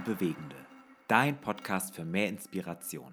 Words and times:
und 0.00 0.18
Bewegende. 0.18 0.56
Dein 1.08 1.36
Podcast 1.36 1.94
für 1.94 2.04
mehr 2.04 2.28
Inspiration. 2.28 3.12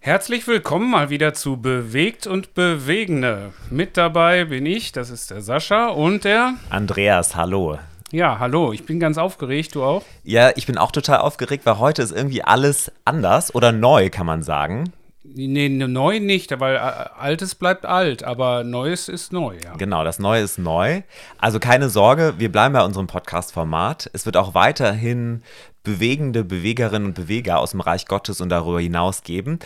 Herzlich 0.00 0.46
willkommen 0.46 0.90
mal 0.90 1.10
wieder 1.10 1.34
zu 1.34 1.60
Bewegt 1.60 2.26
und 2.26 2.54
Bewegende. 2.54 3.52
Mit 3.70 3.96
dabei 3.96 4.44
bin 4.46 4.66
ich, 4.66 4.92
das 4.92 5.10
ist 5.10 5.30
der 5.30 5.40
Sascha 5.40 5.88
und 5.88 6.24
der 6.24 6.54
Andreas, 6.70 7.36
hallo. 7.36 7.78
Ja, 8.10 8.38
hallo, 8.38 8.72
ich 8.72 8.86
bin 8.86 8.98
ganz 8.98 9.18
aufgeregt, 9.18 9.74
du 9.74 9.84
auch? 9.84 10.02
Ja, 10.24 10.50
ich 10.56 10.66
bin 10.66 10.78
auch 10.78 10.90
total 10.90 11.18
aufgeregt, 11.18 11.66
weil 11.66 11.78
heute 11.78 12.02
ist 12.02 12.12
irgendwie 12.12 12.42
alles 12.42 12.90
anders 13.04 13.54
oder 13.54 13.70
neu, 13.70 14.08
kann 14.08 14.26
man 14.26 14.42
sagen. 14.42 14.92
Nee, 15.34 15.68
ne, 15.68 15.88
neu 15.88 16.20
nicht, 16.20 16.58
weil 16.58 16.76
äh, 16.76 16.78
altes 16.78 17.54
bleibt 17.54 17.84
alt, 17.84 18.22
aber 18.22 18.64
neues 18.64 19.08
ist 19.08 19.32
neu, 19.32 19.56
ja. 19.62 19.74
Genau, 19.76 20.04
das 20.04 20.18
Neue 20.18 20.42
ist 20.42 20.58
neu. 20.58 21.02
Also 21.38 21.60
keine 21.60 21.90
Sorge, 21.90 22.34
wir 22.38 22.50
bleiben 22.50 22.72
bei 22.72 22.84
unserem 22.84 23.08
Podcast-Format. 23.08 24.10
Es 24.14 24.26
wird 24.26 24.36
auch 24.36 24.54
weiterhin 24.54 25.42
bewegende 25.82 26.44
Bewegerinnen 26.44 27.08
und 27.08 27.14
Beweger 27.14 27.58
aus 27.58 27.72
dem 27.72 27.80
Reich 27.80 28.06
Gottes 28.06 28.40
und 28.40 28.48
darüber 28.48 28.80
hinaus 28.80 29.22
geben. 29.22 29.58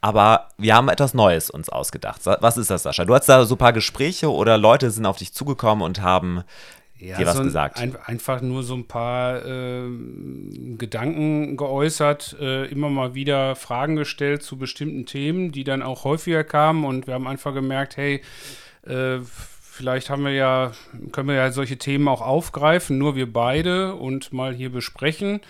Aber 0.00 0.48
wir 0.56 0.74
haben 0.74 0.88
etwas 0.88 1.12
Neues 1.12 1.50
uns 1.50 1.68
ausgedacht. 1.68 2.22
Was 2.24 2.56
ist 2.56 2.70
das, 2.70 2.84
Sascha? 2.84 3.04
Du 3.04 3.14
hast 3.14 3.28
da 3.28 3.44
so 3.44 3.54
ein 3.54 3.58
paar 3.58 3.74
Gespräche 3.74 4.32
oder 4.32 4.56
Leute 4.56 4.90
sind 4.90 5.04
auf 5.04 5.18
dich 5.18 5.34
zugekommen 5.34 5.84
und 5.84 6.00
haben 6.00 6.42
ja, 6.98 7.18
dir 7.18 7.26
was 7.26 7.34
so 7.34 7.40
ein, 7.40 7.46
gesagt. 7.46 7.78
Ein, 7.78 7.96
einfach 8.04 8.40
nur 8.40 8.62
so 8.62 8.74
ein 8.74 8.86
paar 8.86 9.44
äh, 9.44 9.88
Gedanken 10.78 11.56
geäußert, 11.56 12.36
äh, 12.40 12.66
immer 12.66 12.88
mal 12.88 13.14
wieder 13.14 13.56
Fragen 13.56 13.96
gestellt 13.96 14.42
zu 14.42 14.56
bestimmten 14.56 15.04
Themen, 15.06 15.52
die 15.52 15.64
dann 15.64 15.82
auch 15.82 16.04
häufiger 16.04 16.44
kamen 16.44 16.84
und 16.84 17.06
wir 17.06 17.14
haben 17.14 17.26
einfach 17.26 17.52
gemerkt, 17.52 17.96
hey, 17.96 18.22
äh, 18.86 19.18
vielleicht 19.80 20.10
haben 20.10 20.26
wir 20.26 20.32
ja, 20.32 20.72
können 21.10 21.28
wir 21.28 21.36
ja 21.36 21.50
solche 21.52 21.78
Themen 21.78 22.06
auch 22.06 22.20
aufgreifen, 22.20 22.98
nur 22.98 23.16
wir 23.16 23.32
beide 23.32 23.94
und 23.94 24.30
mal 24.30 24.52
hier 24.54 24.70
besprechen. 24.70 25.40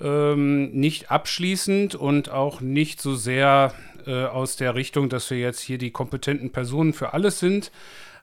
Ähm, 0.00 0.70
nicht 0.70 1.10
abschließend 1.10 1.96
und 1.96 2.30
auch 2.30 2.60
nicht 2.60 3.00
so 3.00 3.16
sehr 3.16 3.74
äh, 4.06 4.26
aus 4.26 4.54
der 4.54 4.76
Richtung, 4.76 5.08
dass 5.08 5.28
wir 5.30 5.38
jetzt 5.38 5.58
hier 5.58 5.78
die 5.78 5.90
kompetenten 5.90 6.52
Personen 6.52 6.92
für 6.92 7.12
alles 7.12 7.40
sind, 7.40 7.72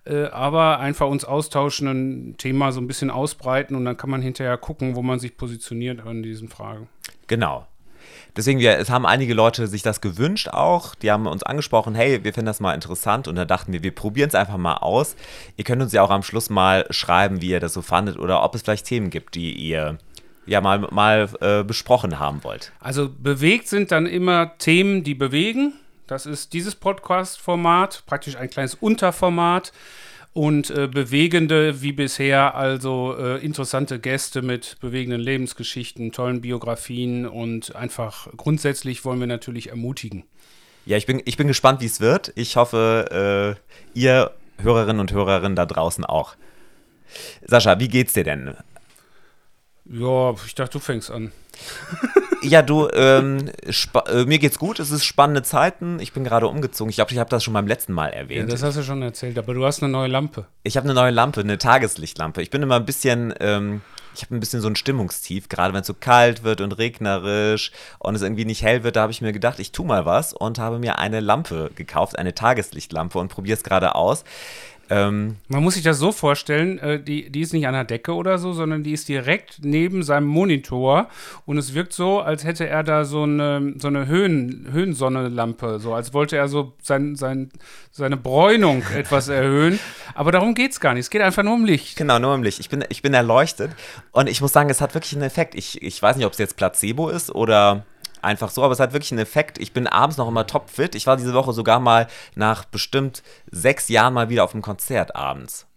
äh, 0.06 0.28
aber 0.28 0.80
einfach 0.80 1.08
uns 1.08 1.26
austauschen, 1.26 1.88
ein 1.88 2.38
Thema 2.38 2.72
so 2.72 2.80
ein 2.80 2.88
bisschen 2.88 3.10
ausbreiten 3.10 3.76
und 3.76 3.84
dann 3.84 3.98
kann 3.98 4.10
man 4.10 4.22
hinterher 4.22 4.58
gucken, 4.58 4.96
wo 4.96 5.02
man 5.02 5.20
sich 5.20 5.36
positioniert 5.36 6.06
an 6.06 6.24
diesen 6.24 6.48
Fragen. 6.48 6.88
Genau. 7.28 7.68
Deswegen, 8.36 8.60
wir, 8.60 8.80
es 8.80 8.90
haben 8.90 9.06
einige 9.06 9.34
Leute 9.34 9.68
sich 9.68 9.84
das 9.84 10.02
gewünscht 10.02 10.50
auch. 10.50 10.96
Die 10.96 11.12
haben 11.12 11.28
uns 11.28 11.44
angesprochen, 11.44 11.94
hey, 11.94 12.24
wir 12.24 12.34
finden 12.34 12.48
das 12.48 12.60
mal 12.60 12.74
interessant. 12.74 13.28
Und 13.28 13.36
da 13.36 13.46
dachten 13.46 13.74
wir, 13.74 13.84
wir 13.84 13.94
probieren 13.94 14.30
es 14.30 14.36
einfach 14.36 14.58
mal 14.58 14.78
aus. 14.78 15.16
Ihr 15.56 15.64
könnt 15.64 15.82
uns 15.82 15.94
ja 15.94 16.02
auch 16.02 16.10
am 16.10 16.24
Schluss 16.24 16.50
mal 16.50 16.86
schreiben, 16.90 17.42
wie 17.42 17.50
ihr 17.50 17.60
das 17.60 17.74
so 17.74 17.82
fandet 17.82 18.18
oder 18.18 18.44
ob 18.44 18.56
es 18.56 18.64
vielleicht 18.64 18.86
Themen 18.86 19.10
gibt, 19.10 19.36
die 19.36 19.54
ihr 19.54 19.98
ja 20.46 20.62
mal, 20.62 20.80
mal 20.80 21.30
äh, 21.42 21.64
besprochen 21.64 22.20
haben 22.20 22.44
wollt. 22.44 22.72
Also 22.80 23.10
bewegt 23.10 23.68
sind 23.68 23.92
dann 23.92 24.06
immer 24.06 24.58
Themen, 24.58 25.04
die 25.04 25.16
bewegen. 25.16 25.74
Das 26.08 26.26
ist 26.26 26.54
dieses 26.54 26.76
Podcast-Format, 26.76 28.04
praktisch 28.06 28.36
ein 28.36 28.50
kleines 28.50 28.76
Unterformat 28.76 29.72
und 30.34 30.72
äh, 30.72 30.88
bewegende 30.88 31.82
wie 31.82 31.92
bisher, 31.92 32.56
also 32.56 33.16
äh, 33.18 33.44
interessante 33.44 34.00
Gäste 34.00 34.42
mit 34.42 34.78
bewegenden 34.82 35.22
Lebensgeschichten, 35.22 36.12
tollen 36.12 36.42
Biografien 36.42 37.28
und 37.28 37.76
einfach 37.76 38.28
grundsätzlich 38.36 39.06
wollen 39.06 39.20
wir 39.20 39.28
natürlich 39.28 39.70
ermutigen. 39.70 40.24
Ja, 40.86 40.98
ich 40.98 41.06
bin, 41.06 41.22
ich 41.26 41.38
bin 41.38 41.48
gespannt, 41.48 41.82
wie 41.82 41.86
es 41.86 42.02
wird. 42.02 42.34
Ich 42.36 42.56
hoffe, 42.56 43.56
äh, 43.96 44.00
ihr 44.00 44.32
Hörerinnen 44.62 45.00
und 45.00 45.12
Hörerinnen 45.12 45.56
da 45.56 45.66
draußen 45.66 46.04
auch. 46.04 46.36
Sascha, 47.46 47.80
wie 47.80 47.88
geht's 47.88 48.14
dir 48.14 48.24
denn? 48.24 48.56
Ja, 49.86 50.34
ich 50.46 50.56
dachte, 50.56 50.74
du 50.74 50.80
fängst 50.80 51.12
an. 51.12 51.32
ja, 52.44 52.62
du, 52.62 52.90
ähm, 52.94 53.50
äh, 54.08 54.26
mir 54.26 54.40
geht's 54.40 54.60
gut, 54.60 54.80
es 54.80 54.92
ist 54.92 55.06
spannende 55.06 55.44
Zeiten. 55.44 56.00
Ich 56.00 56.14
bin 56.14 56.24
gerade 56.24 56.48
umgezogen. 56.48 56.90
Ich 56.90 56.98
glaube, 56.98 57.12
ich 57.12 57.18
habe 57.18 57.30
das 57.30 57.44
schon 57.44 57.54
beim 57.54 57.68
letzten 57.68 57.94
Mal 57.94 58.10
erwähnt. 58.10 58.50
Ja, 58.50 58.54
das 58.54 58.64
hast 58.64 58.78
du 58.78 58.84
schon 58.84 59.02
erzählt, 59.02 59.38
aber 59.38 59.54
du 59.54 59.66
hast 59.66 59.82
eine 59.82 59.92
neue 59.92 60.08
Lampe. 60.08 60.46
Ich 60.64 60.78
habe 60.78 60.86
eine 60.86 60.94
neue 60.94 61.12
Lampe, 61.12 61.42
eine 61.42 61.58
Tageslichtlampe. 61.58 62.42
Ich 62.42 62.50
bin 62.50 62.62
immer 62.62 62.76
ein 62.76 62.86
bisschen, 62.86 63.34
ähm, 63.40 63.82
ich 64.16 64.22
habe 64.22 64.36
ein 64.36 64.40
bisschen 64.40 64.62
so 64.62 64.68
ein 64.68 64.76
Stimmungstief, 64.76 65.50
gerade 65.50 65.74
wenn 65.74 65.82
es 65.82 65.88
so 65.88 65.94
kalt 65.94 66.44
wird 66.44 66.62
und 66.62 66.74
regnerisch 66.74 67.72
und 68.00 68.16
es 68.16 68.22
irgendwie 68.22 68.46
nicht 68.46 68.62
hell 68.62 68.84
wird, 68.84 68.96
da 68.96 69.04
habe 69.04 69.12
ich 69.12 69.22
mir 69.22 69.34
gedacht, 69.34 69.60
ich 69.60 69.72
tue 69.72 69.86
mal 69.86 70.06
was 70.06 70.34
und 70.34 70.60
habe 70.60 70.80
mir 70.80 71.00
eine 71.00 71.20
Lampe 71.20 71.72
gekauft, 71.76 72.18
eine 72.18 72.36
Tageslichtlampe 72.36 73.18
und 73.18 73.30
probiere 73.30 73.58
es 73.58 73.64
gerade 73.64 73.96
aus. 73.96 74.24
Ähm, 74.90 75.38
Man 75.48 75.64
muss 75.64 75.76
sich 75.76 75.84
das 75.84 75.98
so 75.98 76.12
vorstellen, 76.12 76.78
äh, 76.80 77.02
die, 77.02 77.30
die 77.30 77.42
ist 77.42 77.54
nicht 77.54 77.68
an 77.68 77.74
der 77.74 77.86
Decke 77.86 78.14
oder 78.14 78.38
so, 78.38 78.52
sondern 78.52 78.84
die 78.84 78.92
ist 78.92 79.08
direkt 79.08 79.60
neben 79.64 80.04
seinem 80.04 80.28
Monitor 80.28 81.08
und 81.46 81.58
es 81.58 81.74
wirkt 81.74 81.94
so, 81.94 82.20
als 82.20 82.44
hätte 82.44 82.68
er 82.68 82.84
da 82.84 83.06
so 83.06 83.24
eine, 83.24 83.76
so 83.78 83.88
eine 83.88 84.08
Höhen, 84.08 84.68
Höhensonnelampe, 84.72 85.80
so 85.80 85.94
als 85.94 86.14
wollte 86.14 86.36
er 86.36 86.50
so 86.50 86.74
sein, 86.82 87.16
sein, 87.16 87.50
seine 87.92 88.18
Bräunung 88.18 88.84
etwas 88.96 89.30
erhöhen. 89.30 89.80
Aber 90.16 90.32
darum 90.32 90.54
geht 90.54 90.72
es 90.72 90.80
gar 90.80 90.94
nicht, 90.94 91.06
es 91.06 91.10
geht 91.10 91.22
einfach 91.22 91.44
nur 91.44 91.54
um 91.54 91.66
Licht. 91.66 91.96
Genau, 91.96 92.20
nur 92.20 92.34
um 92.34 92.44
Licht. 92.44 92.60
Ich 92.60 92.70
bin, 92.70 92.84
ich 92.90 93.02
bin 93.02 93.14
erleuchtet 93.14 93.72
und 94.12 94.28
ich 94.28 94.42
muss 94.42 94.52
sagen, 94.52 94.70
es 94.70 94.82
hat 94.82 94.94
wirklich 94.94 95.14
einen 95.14 95.24
Effekt. 95.24 95.56
Ich, 95.56 95.82
ich 95.82 96.02
weiß 96.02 96.18
nicht, 96.18 96.26
ob 96.26 96.34
es 96.34 96.40
jetzt 96.40 96.58
Placebo 96.58 97.10
ist 97.10 97.34
oder 97.34 97.86
einfach 98.24 98.50
so, 98.50 98.64
aber 98.64 98.74
es 98.74 98.80
hat 98.80 98.94
wirklich 98.94 99.12
einen 99.12 99.20
Effekt. 99.20 99.58
Ich 99.58 99.74
bin 99.74 99.88
abends 99.88 100.18
noch 100.18 100.28
immer 100.28 100.48
topfit. 100.48 100.96
Ich 100.96 101.08
war 101.08 101.18
diese 101.18 101.34
Woche 101.34 101.54
sogar 101.54 101.80
mal 101.80 102.08
nach 102.36 102.66
bestimmt 102.66 103.24
sechs 103.52 103.90
Jahren 103.90 104.14
mal 104.14 104.30
wieder 104.30 104.44
auf 104.44 104.54
einem 104.54 104.62
Konzert 104.62 105.16
abends. 105.16 105.68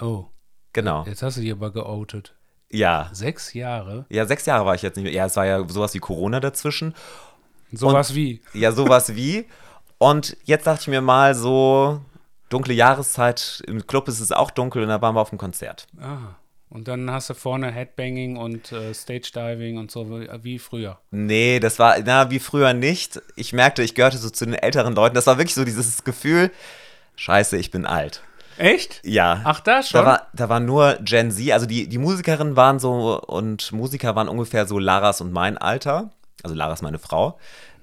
Oh. 0.00 0.26
Genau. 0.72 1.04
Jetzt 1.06 1.22
hast 1.22 1.36
du 1.36 1.40
dich 1.40 1.52
aber 1.52 1.72
geoutet. 1.72 2.34
Ja. 2.70 3.08
Sechs 3.12 3.54
Jahre? 3.54 4.06
Ja, 4.10 4.26
sechs 4.26 4.46
Jahre 4.46 4.66
war 4.66 4.74
ich 4.74 4.82
jetzt 4.82 4.96
nicht 4.96 5.04
mehr. 5.04 5.12
Ja, 5.12 5.26
es 5.26 5.36
war 5.36 5.46
ja 5.46 5.66
sowas 5.68 5.94
wie 5.94 5.98
Corona 5.98 6.40
dazwischen. 6.40 6.94
Sowas 7.72 8.14
wie? 8.14 8.42
Ja, 8.52 8.72
sowas 8.72 9.14
wie. 9.14 9.46
Und 9.98 10.36
jetzt 10.44 10.66
dachte 10.66 10.82
ich 10.82 10.88
mir 10.88 11.00
mal 11.00 11.34
so, 11.34 12.00
dunkle 12.48 12.74
Jahreszeit, 12.74 13.62
im 13.66 13.86
Club 13.86 14.08
ist 14.08 14.20
es 14.20 14.32
auch 14.32 14.50
dunkel 14.50 14.82
und 14.82 14.88
da 14.88 15.02
waren 15.02 15.14
wir 15.14 15.20
auf 15.20 15.30
dem 15.30 15.38
Konzert. 15.38 15.86
Ah. 16.00 16.36
Und 16.70 16.86
dann 16.86 17.10
hast 17.10 17.30
du 17.30 17.34
vorne 17.34 17.70
Headbanging 17.70 18.36
und 18.36 18.72
äh, 18.72 18.92
Stage 18.92 19.30
Diving 19.34 19.78
und 19.78 19.90
so 19.90 20.20
wie, 20.42 20.58
früher. 20.58 20.98
Nee, 21.10 21.60
das 21.60 21.78
war, 21.78 21.96
na, 22.04 22.30
wie 22.30 22.38
früher 22.38 22.74
nicht. 22.74 23.22
Ich 23.36 23.52
merkte, 23.54 23.82
ich 23.82 23.94
gehörte 23.94 24.18
so 24.18 24.28
zu 24.28 24.44
den 24.44 24.54
älteren 24.54 24.94
Leuten. 24.94 25.14
Das 25.14 25.26
war 25.26 25.38
wirklich 25.38 25.54
so 25.54 25.64
dieses 25.64 26.04
Gefühl, 26.04 26.50
scheiße, 27.16 27.56
ich 27.56 27.70
bin 27.70 27.86
alt. 27.86 28.22
Echt? 28.58 29.00
Ja. 29.04 29.40
Ach, 29.44 29.60
da 29.60 29.82
schon? 29.82 30.00
Da 30.00 30.06
war, 30.06 30.26
da 30.34 30.48
war 30.48 30.60
nur 30.60 30.98
Gen 31.02 31.30
Z. 31.30 31.52
Also 31.52 31.64
die, 31.64 31.88
die 31.88 31.98
Musikerinnen 31.98 32.56
waren 32.56 32.78
so 32.78 33.18
und 33.20 33.72
Musiker 33.72 34.14
waren 34.14 34.28
ungefähr 34.28 34.66
so 34.66 34.78
Laras 34.78 35.20
und 35.20 35.32
mein 35.32 35.56
Alter. 35.56 36.10
Also 36.42 36.54
Laras 36.54 36.82
meine 36.82 36.98
Frau. 36.98 37.38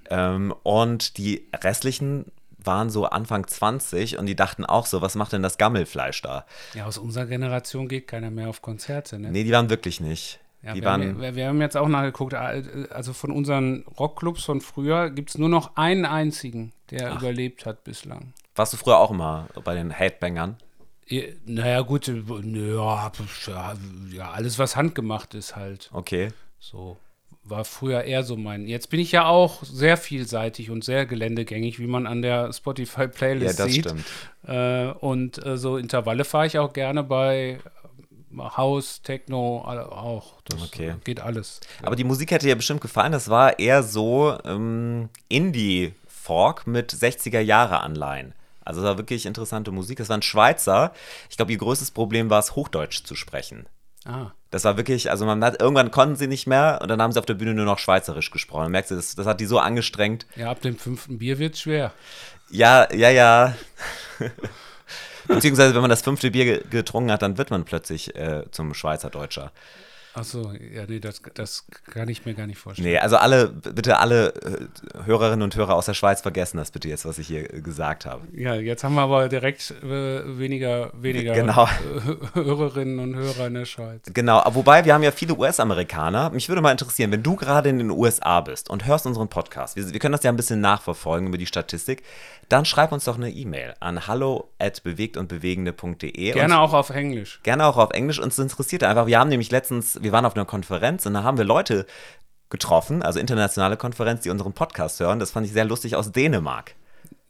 Ähm, 0.09 0.53
und 0.63 1.17
die 1.17 1.47
restlichen 1.63 2.25
waren 2.65 2.89
so 2.89 3.05
Anfang 3.05 3.47
20 3.47 4.17
und 4.17 4.25
die 4.25 4.35
dachten 4.35 4.65
auch 4.65 4.85
so, 4.85 5.01
was 5.01 5.15
macht 5.15 5.33
denn 5.33 5.43
das 5.43 5.57
Gammelfleisch 5.57 6.21
da? 6.21 6.45
Ja, 6.73 6.85
aus 6.85 6.97
unserer 6.97 7.25
Generation 7.25 7.87
geht 7.87 8.07
keiner 8.07 8.31
mehr 8.31 8.49
auf 8.49 8.61
Konzerte, 8.61 9.19
ne? 9.19 9.31
Nee, 9.31 9.43
die 9.43 9.51
waren 9.51 9.69
wirklich 9.69 9.99
nicht. 9.99 10.39
Ja, 10.61 10.73
die 10.73 10.81
wir, 10.81 10.87
waren, 10.87 11.21
haben, 11.21 11.35
wir, 11.35 11.47
haben 11.47 11.61
jetzt 11.61 11.77
auch 11.77 11.87
nachgeguckt, 11.87 12.33
also 12.33 13.13
von 13.13 13.31
unseren 13.31 13.85
Rockclubs 13.99 14.43
von 14.43 14.61
früher 14.61 15.11
gibt 15.11 15.29
es 15.29 15.37
nur 15.37 15.49
noch 15.49 15.75
einen 15.75 16.05
einzigen, 16.05 16.73
der 16.89 17.11
Ach. 17.11 17.21
überlebt 17.21 17.67
hat 17.67 17.83
bislang. 17.83 18.33
Warst 18.55 18.73
du 18.73 18.77
früher 18.77 18.97
auch 18.97 19.11
immer 19.11 19.47
bei 19.63 19.75
den 19.75 19.91
Headbangern? 19.91 20.57
naja, 21.45 21.81
gut, 21.81 22.07
ja, 22.07 23.11
ja, 24.11 24.31
alles, 24.31 24.57
was 24.57 24.75
handgemacht 24.75 25.35
ist 25.35 25.55
halt. 25.55 25.91
Okay. 25.93 26.29
So 26.59 26.97
war 27.47 27.63
früher 27.63 28.03
eher 28.03 28.23
so 28.23 28.35
mein. 28.35 28.67
Jetzt 28.67 28.89
bin 28.89 28.99
ich 28.99 29.11
ja 29.11 29.27
auch 29.27 29.63
sehr 29.63 29.97
vielseitig 29.97 30.71
und 30.71 30.83
sehr 30.83 31.05
geländegängig, 31.05 31.79
wie 31.79 31.87
man 31.87 32.07
an 32.07 32.21
der 32.21 32.51
Spotify-Playlist 32.51 33.59
ja, 33.59 33.65
das 33.65 33.73
sieht. 33.73 33.85
Stimmt. 33.85 34.05
Äh, 34.47 34.87
und 34.99 35.45
äh, 35.45 35.57
so 35.57 35.77
Intervalle 35.77 36.25
fahre 36.25 36.47
ich 36.47 36.57
auch 36.57 36.73
gerne 36.73 37.03
bei 37.03 37.59
House, 38.37 39.01
Techno, 39.01 39.59
auch. 39.59 40.41
Das 40.45 40.61
okay. 40.61 40.95
geht 41.03 41.21
alles. 41.21 41.61
Aber 41.83 41.95
die 41.95 42.03
Musik 42.03 42.31
hätte 42.31 42.47
dir 42.47 42.55
bestimmt 42.55 42.81
gefallen. 42.81 43.11
Das 43.11 43.29
war 43.29 43.59
eher 43.59 43.83
so 43.83 44.37
ähm, 44.43 45.09
Indie-Folk 45.29 46.67
mit 46.67 46.93
60er-Jahre-Anleihen. 46.93 48.33
Also 48.65 48.81
es 48.81 48.87
war 48.87 48.97
wirklich 48.97 49.25
interessante 49.25 49.71
Musik. 49.71 49.99
Das 49.99 50.09
war 50.09 50.17
ein 50.17 50.23
Schweizer. 50.23 50.91
Ich 51.29 51.37
glaube, 51.37 51.51
ihr 51.51 51.59
größtes 51.59 51.91
Problem 51.91 52.29
war 52.29 52.39
es, 52.39 52.55
Hochdeutsch 52.55 53.03
zu 53.03 53.15
sprechen. 53.15 53.67
Ah. 54.05 54.31
Das 54.51 54.63
war 54.63 54.77
wirklich, 54.77 55.09
also 55.09 55.25
man 55.25 55.43
hat, 55.43 55.59
irgendwann 55.59 55.91
konnten 55.91 56.15
sie 56.15 56.27
nicht 56.27 56.47
mehr 56.47 56.79
und 56.81 56.87
dann 56.87 57.01
haben 57.01 57.11
sie 57.11 57.19
auf 57.19 57.25
der 57.25 57.33
Bühne 57.33 57.53
nur 57.53 57.65
noch 57.65 57.79
Schweizerisch 57.79 58.31
gesprochen. 58.31 58.63
Dann 58.63 58.71
merkst 58.71 58.91
du, 58.91 58.95
das, 58.95 59.15
das 59.15 59.25
hat 59.25 59.39
die 59.41 59.45
so 59.45 59.59
angestrengt. 59.59 60.25
Ja, 60.35 60.51
ab 60.51 60.61
dem 60.61 60.77
fünften 60.77 61.17
Bier 61.17 61.39
wird 61.39 61.55
es 61.55 61.61
schwer. 61.61 61.91
Ja, 62.49 62.87
ja, 62.93 63.09
ja. 63.09 63.55
Beziehungsweise, 65.27 65.73
wenn 65.73 65.81
man 65.81 65.89
das 65.89 66.03
fünfte 66.03 66.31
Bier 66.31 66.61
getrunken 66.63 67.11
hat, 67.11 67.23
dann 67.23 67.37
wird 67.37 67.49
man 67.49 67.65
plötzlich 67.65 68.15
äh, 68.15 68.43
zum 68.51 68.73
Schweizerdeutscher. 68.75 69.51
Achso, 70.15 70.51
ja, 70.73 70.83
nee, 70.87 70.99
das, 70.99 71.21
das 71.33 71.65
kann 71.91 72.07
ich 72.07 72.25
mir 72.25 72.33
gar 72.33 72.47
nicht 72.47 72.57
vorstellen. 72.57 72.87
Nee, 72.89 72.97
also 72.99 73.17
alle, 73.17 73.49
bitte 73.49 73.99
alle 73.99 74.29
äh, 74.35 75.03
Hörerinnen 75.05 75.41
und 75.41 75.55
Hörer 75.55 75.75
aus 75.75 75.85
der 75.87 75.93
Schweiz 75.93 76.21
vergessen 76.21 76.57
das 76.57 76.71
bitte 76.71 76.87
jetzt, 76.87 77.05
was 77.05 77.17
ich 77.19 77.27
hier 77.27 77.53
äh, 77.53 77.61
gesagt 77.61 78.05
habe. 78.05 78.21
Ja, 78.33 78.55
jetzt 78.55 78.83
haben 78.85 78.95
wir 78.95 79.01
aber 79.01 79.27
direkt 79.27 79.71
äh, 79.83 80.37
weniger, 80.39 80.91
weniger 80.93 81.33
Genau. 81.33 81.65
äh, 81.65 82.15
Hörerinnen 82.35 82.99
und 82.99 83.15
Hörer 83.15 83.47
in 83.47 83.55
der 83.55 83.65
Schweiz. 83.65 84.03
Genau, 84.13 84.41
wobei 84.51 84.85
wir 84.85 84.93
haben 84.93 85.03
ja 85.03 85.11
viele 85.11 85.35
US-Amerikaner. 85.35 86.29
Mich 86.29 86.47
würde 86.47 86.61
mal 86.61 86.71
interessieren, 86.71 87.11
wenn 87.11 87.23
du 87.23 87.35
gerade 87.35 87.69
in 87.69 87.77
den 87.79 87.91
USA 87.91 88.39
bist 88.41 88.69
und 88.69 88.85
hörst 88.85 89.05
unseren 89.05 89.27
Podcast, 89.27 89.75
wir, 89.75 89.91
wir 89.91 89.99
können 89.99 90.13
das 90.13 90.23
ja 90.23 90.31
ein 90.31 90.37
bisschen 90.37 90.61
nachverfolgen 90.61 91.27
über 91.27 91.37
die 91.37 91.45
Statistik, 91.45 92.03
dann 92.49 92.63
schreib 92.63 92.91
uns 92.91 93.05
doch 93.05 93.15
eine 93.17 93.31
E-Mail 93.31 93.73
an 93.79 94.07
hallo 94.07 94.49
at 94.59 94.83
bewegtundbewegende.de. 94.83 96.31
Gerne 96.33 96.59
auch 96.59 96.73
auf 96.73 96.89
Englisch. 96.89 97.39
Gerne 97.43 97.65
auch 97.65 97.77
auf 97.77 97.91
Englisch. 97.91 98.19
Uns 98.19 98.37
interessiert 98.37 98.83
einfach. 98.83 99.07
Wir 99.07 99.19
haben 99.19 99.29
nämlich 99.29 99.51
letztens, 99.51 100.01
wir 100.05 100.11
waren 100.13 100.25
auf 100.25 100.35
einer 100.35 100.45
Konferenz 100.45 101.05
und 101.05 101.13
da 101.15 101.23
haben 101.23 101.37
wir 101.37 101.43
Leute 101.45 101.85
getroffen, 102.49 103.01
also 103.01 103.19
internationale 103.19 103.75
Konferenz, 103.75 104.21
die 104.21 104.29
unseren 104.29 104.53
Podcast 104.53 104.99
hören. 104.99 105.19
Das 105.19 105.31
fand 105.31 105.45
ich 105.47 105.51
sehr 105.51 105.65
lustig 105.65 105.95
aus 105.95 106.11
Dänemark, 106.11 106.75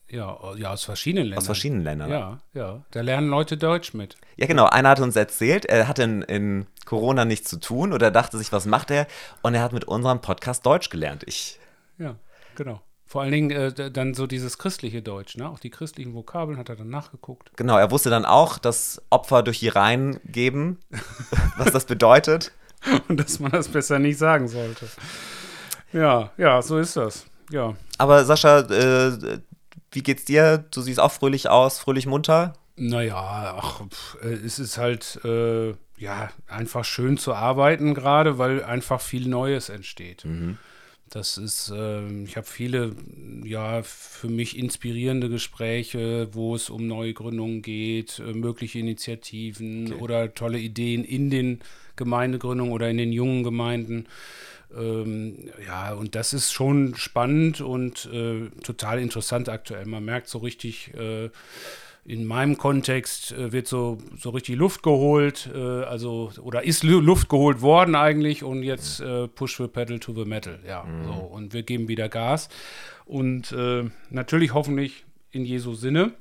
Ja, 0.09 0.37
ja, 0.55 0.71
aus 0.73 0.83
verschiedenen 0.83 1.25
Ländern. 1.27 1.37
aus 1.39 1.45
verschiedenen 1.45 1.83
Ländern. 1.83 2.09
Ja, 2.11 2.37
ja. 2.53 2.83
Da 2.91 3.01
lernen 3.01 3.29
Leute 3.29 3.57
Deutsch 3.57 3.93
mit. 3.93 4.17
Ja, 4.35 4.45
genau. 4.45 4.65
Einer 4.65 4.89
hat 4.89 4.99
uns 4.99 5.15
erzählt, 5.15 5.65
er 5.65 5.87
hatte 5.87 6.03
in, 6.03 6.21
in 6.23 6.67
Corona 6.85 7.25
nichts 7.25 7.49
zu 7.49 7.59
tun 7.59 7.93
oder 7.93 8.11
dachte 8.11 8.37
sich, 8.37 8.51
was 8.51 8.65
macht 8.65 8.91
er? 8.91 9.07
Und 9.41 9.55
er 9.55 9.61
hat 9.63 9.71
mit 9.73 9.85
unserem 9.85 10.19
Podcast 10.21 10.65
Deutsch 10.65 10.89
gelernt. 10.89 11.23
Ich, 11.25 11.57
Ja, 11.97 12.15
genau. 12.55 12.81
Vor 13.07 13.21
allen 13.21 13.31
Dingen 13.31 13.51
äh, 13.51 13.91
dann 13.91 14.13
so 14.15 14.27
dieses 14.27 14.57
christliche 14.57 15.01
Deutsch, 15.01 15.37
ne? 15.37 15.47
Auch 15.47 15.59
die 15.59 15.69
christlichen 15.69 16.13
Vokabeln 16.13 16.57
hat 16.57 16.69
er 16.69 16.75
dann 16.75 16.89
nachgeguckt. 16.89 17.51
genau, 17.55 17.77
er 17.77 17.89
wusste 17.91 18.09
dann 18.09 18.25
auch, 18.25 18.57
dass 18.57 19.01
Opfer 19.11 19.43
durch 19.43 19.59
die 19.59 19.69
Reihen 19.69 20.19
geben, 20.25 20.79
was 21.57 21.71
das 21.71 21.85
bedeutet. 21.85 22.51
Und 23.07 23.19
dass 23.19 23.39
man 23.39 23.51
das 23.51 23.67
besser 23.67 23.99
nicht 23.99 24.17
sagen 24.17 24.47
sollte. 24.47 24.87
Ja, 25.93 26.31
ja, 26.37 26.61
so 26.61 26.77
ist 26.77 26.97
das. 26.97 27.25
Ja. 27.51 27.75
Aber 27.97 28.25
Sascha, 28.25 28.59
äh, 28.59 29.39
wie 29.91 30.03
geht's 30.03 30.25
dir? 30.25 30.65
Du 30.71 30.81
siehst 30.81 30.99
auch 30.99 31.11
fröhlich 31.11 31.49
aus, 31.49 31.79
fröhlich 31.79 32.05
munter. 32.05 32.53
Naja, 32.75 33.55
ach, 33.57 33.81
pf, 33.89 34.17
äh, 34.21 34.33
es 34.33 34.59
ist 34.59 34.77
halt, 34.77 35.19
äh, 35.23 35.73
ja, 35.97 36.29
einfach 36.47 36.83
schön 36.83 37.17
zu 37.17 37.33
arbeiten 37.33 37.93
gerade, 37.93 38.37
weil 38.37 38.63
einfach 38.63 38.99
viel 38.99 39.27
Neues 39.29 39.69
entsteht. 39.69 40.25
Das 41.09 41.37
ist, 41.37 41.71
ähm, 41.75 42.25
ich 42.25 42.35
habe 42.35 42.47
viele, 42.47 42.95
ja, 43.43 43.83
für 43.83 44.27
mich 44.27 44.57
inspirierende 44.57 45.29
Gespräche, 45.29 46.29
wo 46.33 46.55
es 46.55 46.69
um 46.69 46.87
neue 46.87 47.13
Gründungen 47.13 47.61
geht, 47.61 48.19
äh, 48.19 48.33
mögliche 48.33 48.79
Initiativen 48.79 49.93
oder 49.93 50.33
tolle 50.33 50.59
Ideen 50.59 51.03
in 51.03 51.29
den 51.29 51.61
Gemeindegründungen 51.95 52.73
oder 52.73 52.89
in 52.89 52.97
den 52.97 53.13
jungen 53.13 53.43
Gemeinden. 53.43 54.07
Ähm, 54.75 55.49
ja, 55.65 55.93
und 55.93 56.15
das 56.15 56.33
ist 56.33 56.51
schon 56.51 56.95
spannend 56.95 57.61
und 57.61 58.09
äh, 58.11 58.49
total 58.63 58.99
interessant 58.99 59.47
aktuell. 59.47 59.85
Man 59.85 60.03
merkt 60.03 60.27
so 60.27 60.39
richtig, 60.39 60.93
äh, 60.95 61.29
in 62.05 62.25
meinem 62.25 62.57
Kontext 62.57 63.31
äh, 63.31 63.51
wird 63.51 63.67
so, 63.67 63.97
so 64.17 64.29
richtig 64.29 64.55
Luft 64.55 64.83
geholt, 64.83 65.49
äh, 65.53 65.83
also 65.83 66.31
oder 66.39 66.63
ist 66.63 66.83
Lu 66.83 66.99
Luft 66.99 67.29
geholt 67.29 67.61
worden 67.61 67.95
eigentlich 67.95 68.43
und 68.43 68.61
jetzt 68.61 68.99
äh, 68.99 69.27
push 69.27 69.57
the 69.57 69.67
pedal 69.67 69.99
to 69.99 70.13
the 70.13 70.23
metal, 70.23 70.59
ja. 70.65 70.85
So, 71.03 71.13
und 71.13 71.53
wir 71.53 71.63
geben 71.63 71.87
wieder 71.87 72.07
Gas. 72.07 72.49
Und 73.05 73.51
äh, 73.51 73.89
natürlich 74.11 74.53
hoffentlich 74.53 75.05
in 75.31 75.45
Jesu 75.45 75.73
Sinne. 75.73 76.13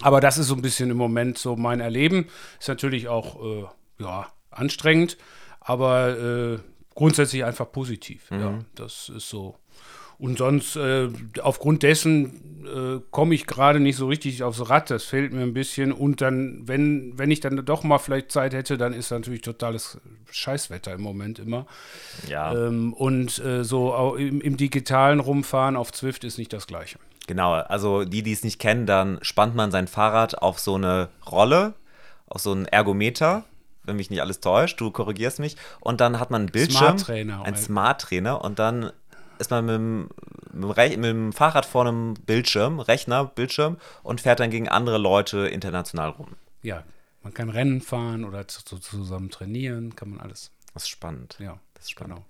Aber 0.00 0.20
das 0.20 0.38
ist 0.38 0.46
so 0.46 0.54
ein 0.54 0.62
bisschen 0.62 0.90
im 0.90 0.96
Moment 0.96 1.38
so 1.38 1.56
mein 1.56 1.80
Erleben. 1.80 2.26
Ist 2.58 2.68
natürlich 2.68 3.08
auch 3.08 3.44
äh, 3.44 3.64
ja, 3.98 4.28
anstrengend, 4.50 5.16
aber 5.60 6.18
äh, 6.18 6.58
grundsätzlich 6.94 7.44
einfach 7.44 7.70
positiv. 7.70 8.30
Ja, 8.30 8.60
das 8.74 9.08
ist 9.08 9.28
so. 9.28 9.56
Und 10.18 10.38
sonst, 10.38 10.76
äh, 10.76 11.08
aufgrund 11.42 11.82
dessen 11.82 12.66
äh, 12.66 13.00
komme 13.10 13.34
ich 13.34 13.46
gerade 13.46 13.80
nicht 13.80 13.96
so 13.96 14.06
richtig 14.06 14.42
aufs 14.42 14.68
Rad. 14.70 14.90
Das 14.90 15.04
fehlt 15.04 15.32
mir 15.32 15.42
ein 15.42 15.54
bisschen. 15.54 15.92
Und 15.92 16.20
dann, 16.20 16.62
wenn, 16.66 17.18
wenn 17.18 17.30
ich 17.30 17.40
dann 17.40 17.64
doch 17.64 17.82
mal 17.82 17.98
vielleicht 17.98 18.32
Zeit 18.32 18.54
hätte, 18.54 18.78
dann 18.78 18.92
ist 18.92 19.10
natürlich 19.10 19.42
totales 19.42 19.98
Scheißwetter 20.30 20.92
im 20.94 21.02
Moment 21.02 21.38
immer. 21.38 21.66
Ja. 22.28 22.54
Ähm, 22.54 22.92
und 22.94 23.38
äh, 23.44 23.64
so 23.64 24.16
im, 24.16 24.40
im 24.40 24.56
digitalen 24.56 25.20
Rumfahren 25.20 25.76
auf 25.76 25.92
Zwift 25.92 26.24
ist 26.24 26.38
nicht 26.38 26.52
das 26.52 26.66
Gleiche. 26.66 26.98
Genau, 27.26 27.52
also 27.52 28.04
die, 28.04 28.22
die 28.22 28.32
es 28.32 28.44
nicht 28.44 28.58
kennen, 28.58 28.86
dann 28.86 29.18
spannt 29.22 29.54
man 29.54 29.70
sein 29.70 29.88
Fahrrad 29.88 30.42
auf 30.42 30.58
so 30.58 30.74
eine 30.74 31.08
Rolle, 31.30 31.74
auf 32.26 32.42
so 32.42 32.52
einen 32.52 32.66
Ergometer, 32.66 33.44
wenn 33.84 33.96
mich 33.96 34.10
nicht 34.10 34.20
alles 34.20 34.40
täuscht, 34.40 34.80
du 34.80 34.90
korrigierst 34.90 35.38
mich, 35.38 35.56
und 35.80 36.00
dann 36.00 36.20
hat 36.20 36.30
man 36.30 36.42
einen 36.42 36.50
Bildschirm, 36.50 36.98
Smart-Trainer, 36.98 37.40
ein 37.40 37.54
Alter. 37.54 37.56
Smart-Trainer, 37.56 38.44
und 38.44 38.58
dann 38.58 38.92
ist 39.38 39.50
man 39.50 39.64
mit 39.66 39.74
dem, 39.74 40.08
mit, 40.52 40.76
dem 40.76 41.00
mit 41.00 41.10
dem 41.10 41.32
Fahrrad 41.32 41.66
vor 41.66 41.86
einem 41.86 42.14
Bildschirm, 42.14 42.80
Rechner, 42.80 43.24
Bildschirm, 43.24 43.76
und 44.02 44.20
fährt 44.20 44.40
dann 44.40 44.50
gegen 44.50 44.68
andere 44.68 44.98
Leute 44.98 45.48
international 45.48 46.10
rum. 46.10 46.28
Ja, 46.62 46.82
man 47.22 47.32
kann 47.34 47.50
Rennen 47.50 47.80
fahren 47.80 48.24
oder 48.24 48.46
zu, 48.48 48.64
zu, 48.64 48.78
zusammen 48.78 49.30
trainieren, 49.30 49.96
kann 49.96 50.10
man 50.10 50.20
alles. 50.20 50.50
Das 50.72 50.84
ist 50.84 50.88
spannend. 50.88 51.36
Ja, 51.38 51.58
Das 51.74 51.84
ist 51.84 51.90
spannend. 51.92 52.14
genau. 52.16 52.24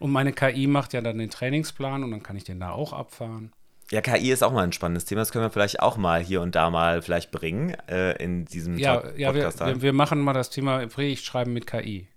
Und 0.00 0.10
meine 0.10 0.32
KI 0.32 0.66
macht 0.66 0.92
ja 0.92 1.00
dann 1.00 1.18
den 1.18 1.30
Trainingsplan 1.30 2.02
und 2.02 2.10
dann 2.10 2.22
kann 2.22 2.36
ich 2.36 2.44
den 2.44 2.60
da 2.60 2.70
auch 2.72 2.92
abfahren. 2.92 3.52
Ja, 3.90 4.00
KI 4.00 4.30
ist 4.32 4.42
auch 4.42 4.52
mal 4.52 4.64
ein 4.64 4.72
spannendes 4.72 5.04
Thema. 5.04 5.20
Das 5.20 5.30
können 5.30 5.44
wir 5.44 5.50
vielleicht 5.50 5.80
auch 5.80 5.96
mal 5.96 6.20
hier 6.22 6.40
und 6.40 6.54
da 6.54 6.70
mal 6.70 7.02
vielleicht 7.02 7.30
bringen 7.30 7.70
äh, 7.88 8.12
in 8.22 8.44
diesem 8.46 8.78
Ja, 8.78 8.96
Top- 8.96 9.18
ja 9.18 9.34
wir, 9.34 9.42
Podcast. 9.44 9.60
wir, 9.60 9.82
wir 9.82 9.92
machen 9.92 10.20
mal 10.20 10.32
das 10.32 10.50
Thema 10.50 10.86
Predigtschreiben 10.86 11.52
mit 11.52 11.66
KI. 11.66 12.08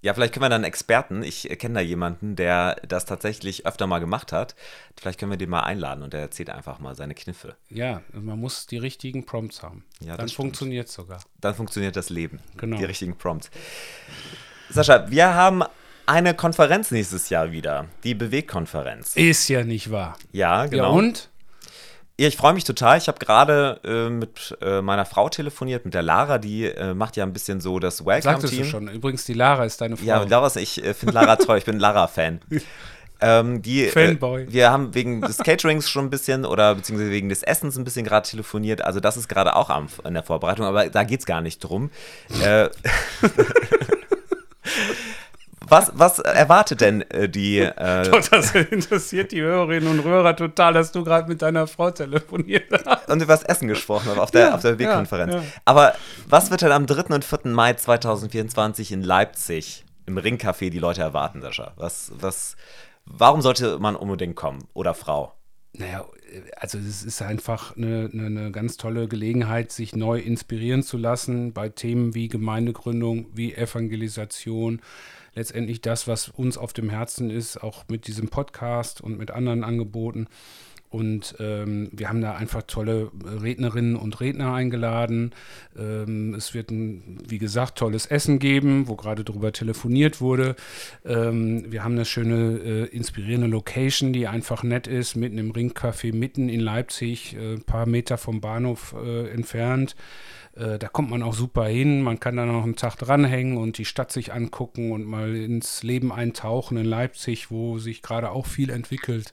Ja, 0.00 0.14
vielleicht 0.14 0.32
können 0.32 0.44
wir 0.44 0.48
dann 0.48 0.62
Experten, 0.62 1.24
ich 1.24 1.48
kenne 1.58 1.74
da 1.74 1.80
jemanden, 1.80 2.36
der 2.36 2.76
das 2.86 3.04
tatsächlich 3.04 3.66
öfter 3.66 3.88
mal 3.88 3.98
gemacht 3.98 4.30
hat. 4.30 4.54
Vielleicht 4.96 5.18
können 5.18 5.32
wir 5.32 5.38
den 5.38 5.50
mal 5.50 5.62
einladen 5.62 6.04
und 6.04 6.12
der 6.12 6.20
erzählt 6.20 6.50
einfach 6.50 6.78
mal 6.78 6.94
seine 6.94 7.14
Kniffe. 7.14 7.56
Ja, 7.68 8.02
man 8.12 8.38
muss 8.38 8.66
die 8.66 8.78
richtigen 8.78 9.26
Prompts 9.26 9.62
haben. 9.62 9.84
Ja, 10.00 10.16
dann 10.16 10.28
funktioniert 10.28 10.86
es 10.86 10.94
sogar. 10.94 11.20
Dann 11.40 11.54
funktioniert 11.54 11.96
das 11.96 12.10
Leben. 12.10 12.38
Genau. 12.56 12.76
Die 12.76 12.84
richtigen 12.84 13.16
Prompts. 13.16 13.50
Sascha, 14.70 15.10
wir 15.10 15.34
haben 15.34 15.64
eine 16.06 16.32
Konferenz 16.34 16.90
nächstes 16.92 17.28
Jahr 17.28 17.50
wieder. 17.50 17.86
Die 18.04 18.14
Bewegkonferenz. 18.14 19.16
Ist 19.16 19.48
ja 19.48 19.64
nicht 19.64 19.90
wahr. 19.90 20.16
Ja, 20.32 20.66
genau. 20.66 20.84
Ja, 20.84 20.88
und? 20.90 21.28
Ja, 22.20 22.26
ich 22.26 22.36
freue 22.36 22.52
mich 22.52 22.64
total. 22.64 22.98
Ich 22.98 23.06
habe 23.06 23.18
gerade 23.18 23.80
äh, 23.84 24.10
mit 24.10 24.56
äh, 24.60 24.82
meiner 24.82 25.04
Frau 25.04 25.28
telefoniert, 25.28 25.84
mit 25.84 25.94
der 25.94 26.02
Lara, 26.02 26.38
die 26.38 26.64
äh, 26.64 26.92
macht 26.92 27.16
ja 27.16 27.24
ein 27.24 27.32
bisschen 27.32 27.60
so 27.60 27.78
das 27.78 27.98
Sagtest 27.98 28.26
du 28.26 28.32
Welcome-Team. 28.32 28.64
schon. 28.64 28.88
Übrigens, 28.88 29.24
die 29.24 29.34
Lara 29.34 29.64
ist 29.64 29.80
deine 29.80 29.96
Frau. 29.96 30.04
Ja, 30.04 30.24
Lara, 30.24 30.50
ich 30.56 30.84
äh, 30.84 30.94
finde 30.94 31.14
Lara 31.14 31.36
toll, 31.36 31.58
ich 31.58 31.64
bin 31.64 31.78
Lara-Fan. 31.78 32.40
Ähm, 33.20 33.62
die, 33.62 33.88
Fanboy. 33.88 34.44
Äh, 34.44 34.52
wir 34.52 34.70
haben 34.70 34.94
wegen 34.94 35.20
des 35.20 35.38
Caterings 35.38 35.90
schon 35.90 36.04
ein 36.04 36.10
bisschen 36.10 36.44
oder 36.44 36.76
beziehungsweise 36.76 37.10
wegen 37.10 37.28
des 37.28 37.42
Essens 37.42 37.76
ein 37.76 37.82
bisschen 37.82 38.04
gerade 38.04 38.28
telefoniert. 38.28 38.82
Also 38.82 39.00
das 39.00 39.16
ist 39.16 39.26
gerade 39.28 39.56
auch 39.56 39.70
am, 39.70 39.88
in 40.04 40.14
der 40.14 40.22
Vorbereitung, 40.22 40.66
aber 40.66 40.88
da 40.88 41.02
geht 41.02 41.18
es 41.18 41.26
gar 41.26 41.40
nicht 41.40 41.58
drum. 41.58 41.90
Äh, 42.44 42.68
was, 45.68 45.92
was 45.94 46.18
erwartet 46.18 46.80
denn 46.80 47.02
äh, 47.10 47.28
die 47.28 47.58
äh, 47.58 48.02
Doch, 48.10 48.26
das 48.28 48.54
interessiert 48.54 49.32
die 49.32 49.40
Hörerinnen 49.42 49.88
und 49.88 50.04
Hörer 50.04 50.34
total, 50.36 50.72
dass 50.74 50.92
du 50.92 51.04
gerade 51.04 51.28
mit 51.28 51.42
deiner 51.42 51.66
Frau 51.66 51.90
telefoniert 51.90 52.64
hast. 52.86 53.08
und 53.08 53.22
über 53.22 53.32
das 53.32 53.42
Essen 53.42 53.68
gesprochen 53.68 54.08
habe 54.10 54.22
auf 54.22 54.30
der, 54.30 54.48
Ja, 54.48 54.54
auf 54.54 54.62
der 54.62 54.78
Wegkonferenz. 54.78 55.34
ja, 55.34 55.40
ja. 55.40 55.46
Aber 55.64 55.94
was 56.28 56.50
wird 56.50 56.62
denn 56.62 56.72
am 56.72 56.86
3. 56.86 57.14
und 57.14 57.24
4. 57.24 57.40
Mai 57.52 57.74
2024 57.74 58.92
in 58.92 59.02
Leipzig 59.02 59.84
im 60.06 60.18
Ringcafé 60.18 60.70
die 60.70 60.78
Leute 60.78 61.02
erwarten, 61.02 61.40
Sascha? 61.42 61.72
Was, 61.76 62.12
was, 62.14 62.56
warum 63.04 63.42
sollte 63.42 63.78
man 63.78 63.96
unbedingt 63.96 64.36
kommen 64.36 64.68
oder 64.74 64.94
Frau? 64.94 65.32
Naja, 65.74 66.04
also 66.56 66.78
es 66.78 67.02
ist 67.02 67.22
einfach 67.22 67.76
eine, 67.76 68.08
eine, 68.12 68.26
eine 68.26 68.50
ganz 68.52 68.78
tolle 68.78 69.06
Gelegenheit, 69.06 69.70
sich 69.70 69.94
neu 69.94 70.18
inspirieren 70.18 70.82
zu 70.82 70.96
lassen 70.96 71.52
bei 71.52 71.68
Themen 71.68 72.14
wie 72.14 72.28
Gemeindegründung, 72.28 73.26
wie 73.34 73.54
Evangelisation. 73.54 74.80
Letztendlich 75.34 75.80
das, 75.80 76.08
was 76.08 76.28
uns 76.28 76.58
auf 76.58 76.72
dem 76.72 76.90
Herzen 76.90 77.30
ist, 77.30 77.62
auch 77.62 77.84
mit 77.88 78.06
diesem 78.06 78.28
Podcast 78.28 79.00
und 79.00 79.18
mit 79.18 79.30
anderen 79.30 79.64
Angeboten. 79.64 80.28
Und 80.90 81.34
ähm, 81.38 81.90
wir 81.92 82.08
haben 82.08 82.22
da 82.22 82.34
einfach 82.34 82.62
tolle 82.62 83.10
Rednerinnen 83.24 83.94
und 83.94 84.20
Redner 84.20 84.54
eingeladen. 84.54 85.32
Ähm, 85.78 86.34
es 86.34 86.54
wird 86.54 86.70
ein, 86.70 87.18
wie 87.28 87.38
gesagt, 87.38 87.76
tolles 87.78 88.06
Essen 88.06 88.38
geben, 88.38 88.88
wo 88.88 88.96
gerade 88.96 89.22
darüber 89.22 89.52
telefoniert 89.52 90.22
wurde. 90.22 90.56
Ähm, 91.04 91.70
wir 91.70 91.84
haben 91.84 91.92
eine 91.92 92.06
schöne, 92.06 92.58
äh, 92.58 92.84
inspirierende 92.86 93.48
Location, 93.48 94.14
die 94.14 94.26
einfach 94.28 94.62
nett 94.62 94.86
ist, 94.86 95.14
mitten 95.14 95.36
im 95.36 95.52
Ringcafé, 95.52 96.14
mitten 96.14 96.48
in 96.48 96.60
Leipzig, 96.60 97.36
äh, 97.36 97.54
ein 97.54 97.64
paar 97.64 97.84
Meter 97.84 98.16
vom 98.16 98.40
Bahnhof 98.40 98.94
äh, 98.98 99.28
entfernt. 99.28 99.94
Äh, 100.58 100.78
da 100.78 100.88
kommt 100.88 101.10
man 101.10 101.22
auch 101.22 101.34
super 101.34 101.66
hin. 101.66 102.02
Man 102.02 102.20
kann 102.20 102.36
da 102.36 102.44
noch 102.44 102.64
einen 102.64 102.76
Tag 102.76 102.96
dranhängen 102.96 103.56
und 103.56 103.78
die 103.78 103.84
Stadt 103.84 104.12
sich 104.12 104.32
angucken 104.32 104.92
und 104.92 105.04
mal 105.04 105.34
ins 105.36 105.82
Leben 105.82 106.12
eintauchen 106.12 106.76
in 106.76 106.84
Leipzig, 106.84 107.50
wo 107.50 107.78
sich 107.78 108.02
gerade 108.02 108.30
auch 108.30 108.46
viel 108.46 108.70
entwickelt. 108.70 109.32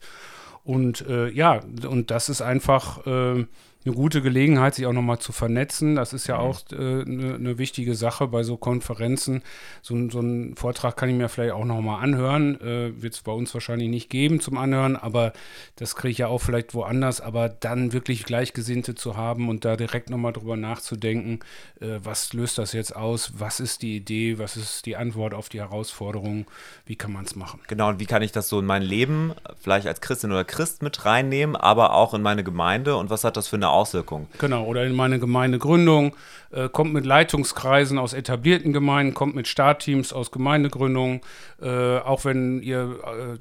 Und 0.64 1.06
äh, 1.08 1.30
ja, 1.30 1.62
und 1.88 2.12
das 2.12 2.30
ist 2.30 2.42
einfach 2.42 3.06
äh, 3.06 3.46
eine 3.86 3.96
gute 3.96 4.22
Gelegenheit, 4.22 4.76
sich 4.76 4.86
auch 4.88 4.94
nochmal 4.94 5.20
zu 5.20 5.32
vernetzen. 5.32 5.96
Das 5.96 6.12
ist 6.12 6.28
ja 6.28 6.38
auch 6.38 6.60
eine 6.72 7.02
äh, 7.02 7.06
ne, 7.06 7.40
ne 7.40 7.58
wichtige 7.60 7.94
Sache 7.94 8.28
bei 8.28 8.42
so 8.42 8.58
Konferenzen. 8.58 9.44
So, 9.84 10.10
so 10.10 10.20
einen 10.20 10.56
Vortrag 10.56 10.98
kann 10.98 11.10
ich 11.10 11.16
mir 11.16 11.30
vielleicht 11.30 11.54
auch 11.54 11.66
nochmal 11.66 12.04
anhören. 12.04 12.60
Äh, 12.62 13.02
Wird 13.02 13.14
es 13.14 13.22
bei 13.22 13.32
uns 13.32 13.54
wahrscheinlich 13.54 13.90
nicht 13.90 14.10
geben 14.10 14.40
zum 14.40 14.58
Anhören, 14.58 14.96
aber 14.96 15.34
das 15.76 15.96
kriege 15.96 16.12
ich 16.12 16.18
ja 16.18 16.28
auch 16.28 16.40
vielleicht 16.40 16.74
woanders. 16.74 17.22
Aber 17.22 17.48
dann 17.48 17.94
wirklich 17.94 18.26
Gleichgesinnte 18.26 18.96
zu 18.96 19.18
haben 19.18 19.50
und 19.50 19.66
da 19.66 19.76
direkt 19.76 20.10
nochmal 20.10 20.34
drüber 20.34 20.58
nachzudenken, 20.58 21.40
äh, 21.80 22.00
was 22.02 22.34
löst 22.34 22.58
das 22.58 22.74
jetzt 22.74 22.96
aus? 22.96 23.34
Was 23.38 23.60
ist 23.60 23.84
die 23.84 23.96
Idee? 23.98 24.40
Was 24.40 24.58
ist 24.58 24.88
die 24.88 24.96
Antwort 24.96 25.36
auf 25.36 25.50
die 25.50 25.60
Herausforderung? 25.60 26.48
Wie 26.88 26.96
kann 26.96 27.14
man 27.14 27.26
es 27.26 27.36
machen? 27.36 27.62
Genau, 27.68 27.90
und 27.90 28.00
wie 28.00 28.08
kann 28.08 28.24
ich 28.24 28.32
das 28.32 28.50
so 28.50 28.60
in 28.60 28.66
mein 28.66 28.82
Leben, 28.82 29.34
vielleicht 29.62 29.86
als 29.86 30.02
Christin 30.02 30.32
oder 30.32 30.44
Christ 30.44 30.82
mit 30.82 31.06
reinnehmen, 31.06 31.56
aber 31.56 31.94
auch 31.94 32.16
in 32.16 32.24
meine 32.24 32.44
Gemeinde? 32.44 32.96
Und 32.96 33.12
was 33.12 33.24
hat 33.24 33.38
das 33.38 33.48
für 33.48 33.58
eine 33.58 33.75
Auswirkungen. 33.76 34.28
Genau, 34.40 34.66
oder 34.66 34.86
in 34.86 34.96
meine 34.96 35.20
Gemeindegründung, 35.20 36.16
äh, 36.52 36.70
kommt 36.70 36.94
mit 36.94 37.06
Leitungskreisen 37.06 37.98
aus 37.98 38.14
etablierten 38.14 38.74
Gemeinden, 38.74 39.14
kommt 39.14 39.36
mit 39.36 39.48
Startteams 39.48 40.14
aus 40.14 40.32
Gemeindegründungen, 40.32 41.22
äh, 41.62 41.98
auch 41.98 42.26
wenn 42.26 42.62
ihr 42.62 43.38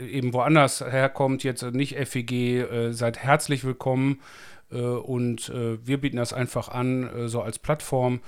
äh, 0.00 0.04
eben 0.06 0.32
woanders 0.32 0.80
herkommt, 0.80 1.44
jetzt 1.44 1.62
nicht 1.62 1.96
FEG, 1.96 2.32
äh, 2.32 2.92
seid 2.92 3.18
herzlich 3.18 3.64
willkommen. 3.64 4.20
Äh, 4.72 4.78
und 4.78 5.50
äh, 5.50 5.78
wir 5.86 6.00
bieten 6.00 6.16
das 6.16 6.32
einfach 6.32 6.68
an, 6.68 7.28
so 7.28 7.42
als 7.42 7.58
Plattform 7.58 8.20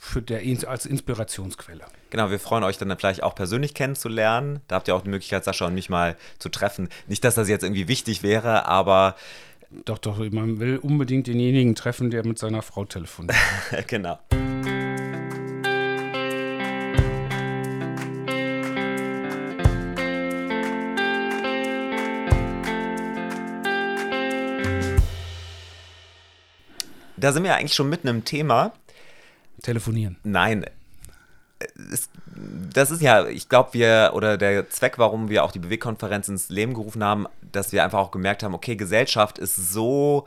für 0.00 0.20
der, 0.20 0.40
als 0.68 0.84
Inspirationsquelle. 0.84 1.84
Genau, 2.10 2.28
wir 2.28 2.40
freuen 2.40 2.64
euch 2.64 2.76
dann 2.76 2.92
vielleicht 2.98 3.22
auch 3.22 3.36
persönlich 3.36 3.72
kennenzulernen. 3.72 4.60
Da 4.66 4.74
habt 4.74 4.88
ihr 4.88 4.96
auch 4.96 5.02
die 5.02 5.10
Möglichkeit, 5.10 5.44
Sascha 5.44 5.66
und 5.66 5.74
mich 5.74 5.88
mal 5.88 6.16
zu 6.40 6.48
treffen. 6.48 6.88
Nicht, 7.06 7.22
dass 7.22 7.36
das 7.36 7.48
jetzt 7.48 7.62
irgendwie 7.62 7.86
wichtig 7.86 8.24
wäre, 8.24 8.66
aber 8.66 9.14
doch, 9.84 9.98
doch, 9.98 10.18
man 10.30 10.60
will 10.60 10.78
unbedingt 10.78 11.26
denjenigen 11.26 11.74
treffen, 11.74 12.10
der 12.10 12.26
mit 12.26 12.38
seiner 12.38 12.62
Frau 12.62 12.84
telefoniert. 12.84 13.36
genau. 13.86 14.18
Da 27.16 27.32
sind 27.32 27.44
wir 27.44 27.54
eigentlich 27.54 27.72
schon 27.72 27.88
mitten 27.88 28.08
im 28.08 28.24
Thema. 28.24 28.74
Telefonieren. 29.62 30.18
Nein, 30.24 30.66
es, 31.92 32.08
das 32.72 32.90
ist 32.90 33.02
ja, 33.02 33.26
ich 33.26 33.48
glaube, 33.48 33.70
wir, 33.72 34.12
oder 34.14 34.36
der 34.36 34.68
Zweck, 34.70 34.98
warum 34.98 35.28
wir 35.28 35.44
auch 35.44 35.52
die 35.52 35.58
Bewegkonferenz 35.58 36.28
ins 36.28 36.48
Leben 36.48 36.74
gerufen 36.74 37.02
haben, 37.02 37.26
dass 37.52 37.72
wir 37.72 37.84
einfach 37.84 37.98
auch 37.98 38.10
gemerkt 38.10 38.42
haben, 38.42 38.54
okay, 38.54 38.76
Gesellschaft 38.76 39.38
ist 39.38 39.56
so, 39.56 40.26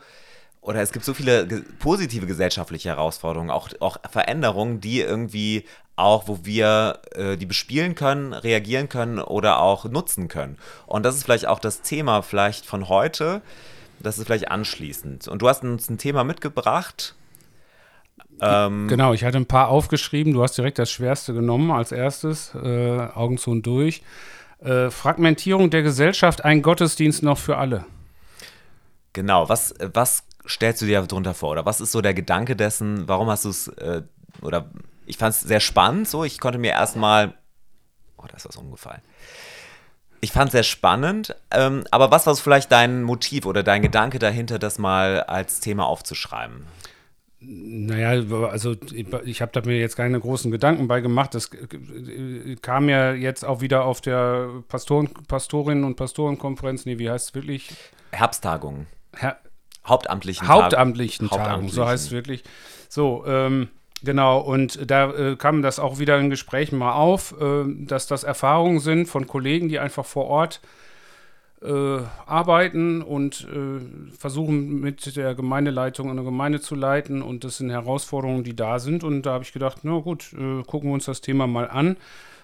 oder 0.60 0.80
es 0.80 0.92
gibt 0.92 1.04
so 1.04 1.14
viele 1.14 1.46
ge 1.46 1.62
positive 1.78 2.26
gesellschaftliche 2.26 2.88
Herausforderungen, 2.90 3.50
auch, 3.50 3.68
auch 3.80 3.98
Veränderungen, 4.10 4.80
die 4.80 5.00
irgendwie 5.00 5.64
auch, 5.96 6.28
wo 6.28 6.40
wir 6.44 7.00
äh, 7.12 7.36
die 7.36 7.46
bespielen 7.46 7.94
können, 7.94 8.32
reagieren 8.32 8.88
können 8.88 9.18
oder 9.18 9.60
auch 9.60 9.84
nutzen 9.84 10.28
können. 10.28 10.56
Und 10.86 11.04
das 11.04 11.16
ist 11.16 11.24
vielleicht 11.24 11.46
auch 11.46 11.58
das 11.58 11.82
Thema 11.82 12.22
vielleicht 12.22 12.66
von 12.66 12.88
heute. 12.88 13.42
Das 14.00 14.18
ist 14.18 14.26
vielleicht 14.26 14.50
anschließend. 14.50 15.26
Und 15.26 15.42
du 15.42 15.48
hast 15.48 15.64
uns 15.64 15.90
ein 15.90 15.98
Thema 15.98 16.22
mitgebracht, 16.22 17.16
ähm, 18.40 18.88
genau, 18.88 19.12
ich 19.12 19.24
hatte 19.24 19.36
ein 19.38 19.46
paar 19.46 19.68
aufgeschrieben. 19.68 20.32
Du 20.32 20.42
hast 20.42 20.56
direkt 20.56 20.78
das 20.78 20.90
Schwerste 20.90 21.34
genommen 21.34 21.70
als 21.70 21.92
erstes. 21.92 22.54
Äh, 22.54 23.08
Augen 23.14 23.38
zu 23.38 23.50
und 23.50 23.66
durch. 23.66 24.02
Äh, 24.60 24.90
Fragmentierung 24.90 25.70
der 25.70 25.82
Gesellschaft, 25.82 26.44
ein 26.44 26.62
Gottesdienst 26.62 27.22
noch 27.22 27.38
für 27.38 27.56
alle. 27.56 27.84
Genau, 29.12 29.48
was, 29.48 29.74
was 29.92 30.24
stellst 30.46 30.82
du 30.82 30.86
dir 30.86 31.00
darunter 31.02 31.34
vor? 31.34 31.50
Oder 31.50 31.66
was 31.66 31.80
ist 31.80 31.92
so 31.92 32.00
der 32.00 32.14
Gedanke 32.14 32.56
dessen? 32.56 33.08
Warum 33.08 33.28
hast 33.28 33.44
du 33.44 33.50
es, 33.50 33.68
äh, 33.68 34.02
oder 34.42 34.70
ich 35.06 35.16
fand 35.16 35.34
es 35.34 35.40
sehr 35.40 35.60
spannend 35.60 36.08
so. 36.08 36.24
Ich 36.24 36.38
konnte 36.38 36.58
mir 36.58 36.72
erstmal, 36.72 37.34
oh, 38.18 38.24
da 38.28 38.36
ist 38.36 38.48
was 38.48 38.56
umgefallen. 38.56 39.00
Ich 40.20 40.32
fand 40.32 40.48
es 40.48 40.52
sehr 40.52 40.64
spannend, 40.64 41.36
ähm, 41.52 41.84
aber 41.92 42.10
was 42.10 42.26
war 42.26 42.34
vielleicht 42.34 42.72
dein 42.72 43.04
Motiv 43.04 43.46
oder 43.46 43.62
dein 43.62 43.82
Gedanke 43.82 44.18
dahinter, 44.18 44.58
das 44.58 44.78
mal 44.78 45.22
als 45.22 45.60
Thema 45.60 45.86
aufzuschreiben? 45.86 46.66
Naja, 47.40 48.20
also 48.50 48.74
ich 49.24 49.42
habe 49.42 49.52
da 49.52 49.60
mir 49.64 49.78
jetzt 49.78 49.96
keine 49.96 50.18
großen 50.18 50.50
Gedanken 50.50 50.88
bei 50.88 51.00
gemacht. 51.00 51.34
Das 51.34 51.50
kam 52.62 52.88
ja 52.88 53.12
jetzt 53.12 53.44
auch 53.44 53.60
wieder 53.60 53.84
auf 53.84 54.00
der 54.00 54.48
Pastoren, 54.66 55.08
Pastorinnen- 55.28 55.84
und 55.84 55.94
Pastorenkonferenz, 55.94 56.84
nee, 56.84 56.98
wie 56.98 57.08
heißt 57.08 57.28
es 57.28 57.34
wirklich? 57.34 57.70
Herbsttagung. 58.10 58.86
Her 59.16 59.38
Hauptamtlichen, 59.86 60.48
Hauptamtlichen 60.48 61.28
Tagung. 61.28 61.44
Hauptamtlichen. 61.44 61.74
so 61.74 61.86
heißt 61.86 62.06
es 62.06 62.10
wirklich. 62.10 62.44
So, 62.88 63.24
ähm, 63.26 63.68
genau, 64.02 64.40
und 64.40 64.90
da 64.90 65.10
äh, 65.10 65.36
kam 65.36 65.62
das 65.62 65.78
auch 65.78 65.98
wieder 65.98 66.18
in 66.18 66.30
Gesprächen 66.30 66.76
mal 66.76 66.92
auf, 66.92 67.34
äh, 67.40 67.64
dass 67.86 68.06
das 68.06 68.24
Erfahrungen 68.24 68.80
sind 68.80 69.06
von 69.06 69.26
Kollegen, 69.26 69.68
die 69.68 69.78
einfach 69.78 70.04
vor 70.04 70.26
Ort 70.26 70.60
äh, 71.62 72.00
arbeiten 72.26 73.02
und 73.02 73.46
äh, 73.50 74.16
versuchen 74.16 74.80
mit 74.80 75.16
der 75.16 75.34
Gemeindeleitung 75.34 76.10
eine 76.10 76.22
Gemeinde 76.22 76.60
zu 76.60 76.74
leiten 76.74 77.22
und 77.22 77.44
das 77.44 77.56
sind 77.56 77.70
Herausforderungen, 77.70 78.44
die 78.44 78.54
da 78.54 78.78
sind 78.78 79.04
und 79.04 79.22
da 79.22 79.32
habe 79.32 79.44
ich 79.44 79.52
gedacht, 79.52 79.78
na 79.82 79.98
gut, 79.98 80.32
äh, 80.34 80.62
gucken 80.62 80.90
wir 80.90 80.94
uns 80.94 81.06
das 81.06 81.20
Thema 81.20 81.46
mal 81.46 81.68
an, 81.68 81.96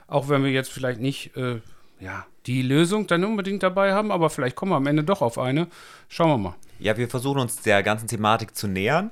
auch 0.09 0.29
wenn 0.29 0.43
wir 0.43 0.51
jetzt 0.51 0.73
vielleicht 0.73 1.01
nicht 1.01 1.37
äh, 1.37 1.61
ja, 2.01 2.27
die 2.47 2.63
Lösung 2.63 3.07
dann 3.07 3.25
unbedingt 3.25 3.63
dabei 3.63 3.93
haben, 3.93 4.11
aber 4.11 4.31
vielleicht 4.31 4.57
kommen 4.57 4.73
wir 4.73 4.77
am 4.77 4.87
Ende 4.87 5.05
doch 5.05 5.23
auf 5.23 5.39
eine. 5.39 5.69
Schauen 6.09 6.31
wir 6.31 6.39
mal. 6.39 6.55
Ja, 6.81 6.97
wir 6.97 7.09
versuchen 7.09 7.39
uns 7.39 7.63
der 7.63 7.83
ganzen 7.83 8.09
Thematik 8.09 8.57
zu 8.57 8.67
nähern. 8.67 9.11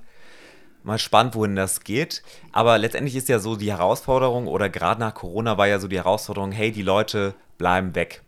Mal 0.82 0.98
spannend, 0.98 1.36
wohin 1.36 1.54
das 1.54 1.84
geht. 1.84 2.24
Aber 2.50 2.76
letztendlich 2.76 3.14
ist 3.14 3.28
ja 3.28 3.38
so 3.38 3.54
die 3.54 3.70
Herausforderung, 3.70 4.48
oder 4.48 4.68
gerade 4.68 5.00
nach 5.00 5.14
Corona 5.14 5.56
war 5.56 5.68
ja 5.68 5.78
so 5.78 5.86
die 5.86 5.96
Herausforderung, 5.96 6.50
hey, 6.50 6.72
die 6.72 6.82
Leute 6.82 7.34
bleiben 7.56 7.94
weg 7.94 8.22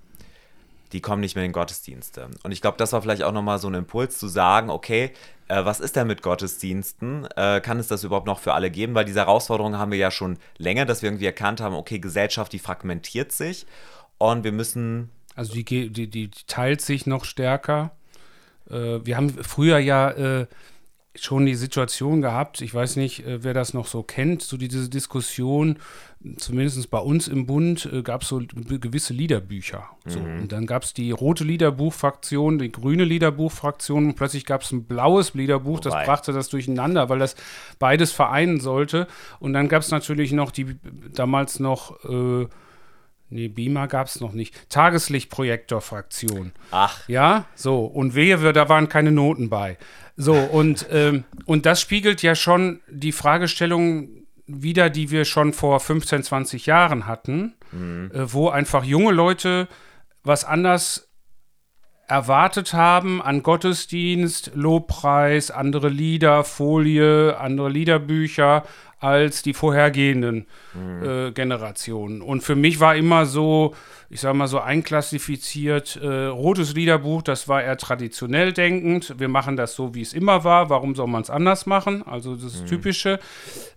die 0.95 1.01
kommen 1.01 1.21
nicht 1.21 1.35
mehr 1.35 1.45
in 1.45 1.53
Gottesdienste. 1.53 2.31
Und 2.45 2.53
ich 2.53 2.61
glaube, 2.61 2.79
das 2.79 2.93
war 2.93 3.03
vielleicht 3.03 3.25
auch 3.25 3.33
nochmal 3.33 3.59
so 3.59 3.69
ein 3.69 3.75
Impuls 3.75 4.17
zu 4.17 4.29
sagen, 4.29 4.71
okay, 4.71 5.11
äh, 5.49 5.65
was 5.65 5.81
ist 5.81 5.97
denn 5.97 6.07
mit 6.07 6.23
Gottesdiensten? 6.23 7.27
Äh, 7.37 7.61
kann 7.61 7.81
es 7.81 7.89
das 7.89 8.05
überhaupt 8.05 8.29
noch 8.29 8.39
für 8.39 8.55
alle 8.55 8.71
geben? 8.71 8.95
Weil 8.95 9.05
diese 9.05 9.19
Herausforderung 9.19 9.77
haben 9.77 9.91
wir 9.91 9.99
ja 9.99 10.13
schon 10.13 10.39
länger, 10.57 10.87
dass 10.87 11.03
wir 11.03 11.09
irgendwie 11.09 11.27
erkannt 11.27 11.61
haben, 11.61 11.75
okay, 11.75 11.99
Gesellschaft, 11.99 12.53
die 12.53 12.61
fragmentiert 12.61 13.33
sich 13.33 13.67
und 14.19 14.45
wir 14.45 14.53
müssen... 14.53 15.11
Also 15.35 15.53
die, 15.53 15.65
die, 15.65 16.09
die 16.09 16.31
teilt 16.47 16.81
sich 16.81 17.07
noch 17.07 17.25
stärker. 17.25 17.91
Äh, 18.71 19.01
wir 19.05 19.17
haben 19.17 19.31
früher 19.31 19.79
ja 19.79 20.11
äh, 20.13 20.47
schon 21.17 21.47
die 21.47 21.55
Situation 21.55 22.21
gehabt, 22.23 22.61
ich 22.61 22.75
weiß 22.75 22.97
nicht, 22.97 23.25
äh, 23.25 23.45
wer 23.45 23.55
das 23.55 23.73
noch 23.73 23.87
so 23.87 24.03
kennt, 24.03 24.43
so 24.43 24.57
diese 24.57 24.89
Diskussion, 24.89 25.79
zumindest 26.37 26.91
bei 26.91 26.99
uns 26.99 27.29
im 27.29 27.47
Bund 27.47 27.89
äh, 27.93 28.03
gab 28.03 28.23
es 28.23 28.29
so 28.29 28.41
gewisse 28.41 29.13
Liederbücher. 29.13 29.85
So. 30.07 30.21
Mhm. 30.21 30.43
Und 30.43 30.53
dann 30.53 30.67
gab 30.67 30.83
es 30.83 30.93
die 30.93 31.13
rote 31.13 31.45
Liederbuchfraktion, 31.45 32.59
die 32.59 32.73
grüne 32.73 33.05
Liederbuchfraktion 33.05 34.07
und 34.07 34.15
plötzlich 34.15 34.45
gab 34.45 34.63
es 34.63 34.73
ein 34.73 34.85
blaues 34.85 35.35
Liederbuch, 35.35 35.85
Wobei. 35.85 35.91
das 35.91 36.07
brachte 36.07 36.33
das 36.33 36.49
durcheinander, 36.49 37.09
weil 37.09 37.21
das 37.21 37.37
beides 37.79 38.11
vereinen 38.13 38.61
sollte. 38.61 39.07
Und 39.39 39.53
dann 39.53 39.69
gab 39.69 39.83
es 39.83 39.91
natürlich 39.91 40.33
noch 40.33 40.51
die 40.51 40.77
damals 41.13 41.61
noch 41.61 42.05
äh, 42.05 42.49
Nee, 43.31 43.49
Beamer 43.49 43.89
gab 43.89 44.07
es 44.07 44.21
noch 44.21 44.33
nicht. 44.33 44.71
Tageslichtprojektorfraktion. 44.71 46.53
Ach. 46.71 47.09
Ja, 47.09 47.47
so. 47.57 47.85
Und 47.85 48.15
wehe, 48.15 48.53
da 48.53 48.69
waren 48.69 48.89
keine 48.89 49.11
Noten 49.11 49.49
bei. 49.49 49.77
So, 50.17 50.35
und, 50.35 50.87
ähm, 50.91 51.25
und 51.45 51.67
das 51.67 51.81
spiegelt 51.81 52.23
ja 52.23 52.35
schon 52.35 52.81
die 52.89 53.13
Fragestellung 53.13 54.09
wieder, 54.47 54.91
die 54.91 55.11
wir 55.11 55.25
schon 55.25 55.53
vor 55.53 55.81
15, 55.81 56.23
20 56.23 56.67
Jahren 56.67 57.07
hatten, 57.07 57.55
mhm. 57.73 58.11
äh, 58.13 58.33
wo 58.33 58.49
einfach 58.49 58.85
junge 58.85 59.13
Leute 59.13 59.69
was 60.23 60.45
anders 60.45 61.11
erwartet 62.07 62.75
haben 62.75 63.23
an 63.23 63.43
Gottesdienst, 63.43 64.53
Lobpreis, 64.55 65.51
andere 65.51 65.89
Lieder, 65.89 66.45
Folie, 66.45 67.39
andere 67.39 67.71
Liederbücher 67.71 68.65
als 69.05 69.43
die 69.43 69.53
vorhergehenden 69.53 70.47
mhm. 70.73 71.05
äh, 71.07 71.31
Generationen. 71.33 72.23
Und 72.23 72.43
für 72.43 72.57
mich 72.57 72.81
war 72.81 72.97
immer 72.97 73.27
so, 73.27 73.75
ich 74.09 74.21
sage 74.21 74.35
mal 74.35 74.47
so 74.47 74.61
einklassifiziert, 74.61 76.01
äh, 76.03 76.27
rotes 76.27 76.75
Liederbuch, 76.75 77.21
das 77.21 77.47
war 77.47 77.63
eher 77.63 77.77
traditionell 77.77 78.55
denkend. 78.55 79.15
Wir 79.19 79.29
machen 79.29 79.59
das 79.59 79.75
so, 79.75 79.95
wie 79.95 80.01
es 80.01 80.15
immer 80.15 80.43
war. 80.45 80.71
Warum 80.71 80.95
soll 80.95 81.07
man 81.07 81.21
es 81.21 81.29
anders 81.29 81.67
machen? 81.67 82.03
Also 82.07 82.35
das 82.35 82.63
mhm. 82.63 82.67
Typische. 82.67 83.21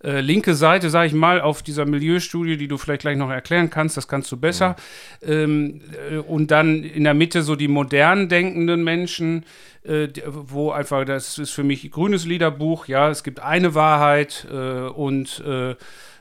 Äh, 0.02 0.22
linke 0.22 0.56
Seite, 0.56 0.90
sage 0.90 1.08
ich 1.08 1.14
mal, 1.14 1.42
auf 1.42 1.62
dieser 1.62 1.86
Milieustudie, 1.86 2.56
die 2.56 2.70
du 2.70 2.78
vielleicht 2.78 3.02
gleich 3.02 3.18
noch 3.18 3.30
erklären 3.30 3.70
kannst, 3.70 3.98
das 3.98 4.08
kannst 4.08 4.32
du 4.32 4.38
besser. 4.38 4.78
Mhm. 5.22 5.32
Ähm, 5.32 5.82
äh, 6.10 6.18
und 6.20 6.52
dann 6.52 6.84
in 6.84 7.04
der 7.04 7.14
Mitte 7.14 7.42
so 7.42 7.58
die 7.58 7.68
modern 7.68 8.30
denkenden 8.30 8.82
Menschen, 8.82 9.44
äh, 9.88 10.10
wo 10.26 10.72
einfach, 10.72 11.06
das 11.06 11.38
ist 11.38 11.52
für 11.52 11.64
mich 11.64 11.90
grünes 11.92 12.26
Liederbuch, 12.26 12.88
ja, 12.88 13.10
es 13.10 13.24
gibt 13.24 13.40
eine 13.40 13.74
Wahrheit 13.74 14.48
äh, 14.52 14.88
und 14.88 15.44
äh, 15.46 15.76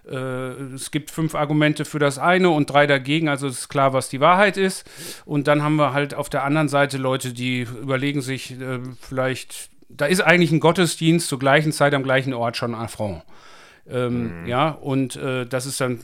es 0.09 0.93
gibt 0.93 1.11
fünf 1.11 1.35
Argumente 1.35 1.85
für 1.85 1.99
das 1.99 2.17
eine 2.19 2.51
und 2.51 2.71
drei 2.71 2.87
dagegen, 2.87 3.29
also 3.29 3.49
ist 3.49 3.69
klar, 3.69 3.93
was 3.93 4.09
die 4.09 4.21
Wahrheit 4.21 4.57
ist. 4.57 4.89
Und 5.25 5.49
dann 5.49 5.65
haben 5.65 5.75
wir 5.77 5.93
halt 5.93 6.15
auf 6.15 6.29
der 6.29 6.45
anderen 6.45 6.69
Seite 6.69 6.97
Leute, 6.97 7.33
die 7.33 7.63
überlegen 7.63 8.23
sich 8.23 8.53
äh, 8.53 8.79
vielleicht, 9.01 9.69
da 9.89 10.07
ist 10.07 10.21
eigentlich 10.21 10.53
ein 10.53 10.61
Gottesdienst 10.61 11.27
zur 11.27 11.41
gleichen 11.41 11.73
Zeit 11.73 11.93
am 11.93 12.05
gleichen 12.05 12.35
Ort 12.35 12.57
schon 12.57 12.77
Affront. 12.77 13.25
Ähm, 13.89 14.43
mhm. 14.43 14.47
Ja, 14.47 14.71
und 14.71 15.17
äh, 15.17 15.45
das 15.45 15.67
ist 15.67 15.81
dann 15.81 16.01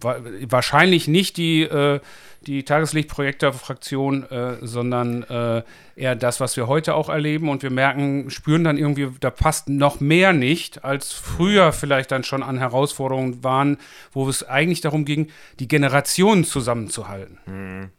wa 0.00 0.16
wahrscheinlich 0.48 1.08
nicht 1.08 1.36
die, 1.36 1.62
äh, 1.62 2.00
die 2.42 2.64
Tageslichtprojektor-Fraktion, 2.64 4.30
äh, 4.30 4.56
sondern 4.62 5.22
äh, 5.24 5.62
eher 5.96 6.14
das, 6.14 6.40
was 6.40 6.56
wir 6.56 6.66
heute 6.66 6.94
auch 6.94 7.08
erleben. 7.08 7.48
Und 7.48 7.62
wir 7.62 7.70
merken, 7.70 8.30
spüren 8.30 8.64
dann 8.64 8.78
irgendwie, 8.78 9.08
da 9.20 9.30
passt 9.30 9.68
noch 9.68 10.00
mehr 10.00 10.32
nicht, 10.32 10.84
als 10.84 11.12
früher 11.12 11.72
vielleicht 11.72 12.12
dann 12.12 12.24
schon 12.24 12.42
an 12.42 12.58
Herausforderungen 12.58 13.42
waren, 13.42 13.78
wo 14.12 14.28
es 14.28 14.42
eigentlich 14.42 14.80
darum 14.80 15.04
ging, 15.04 15.28
die 15.58 15.68
Generationen 15.68 16.44
zusammenzuhalten. 16.44 17.38
Mhm. 17.46 17.90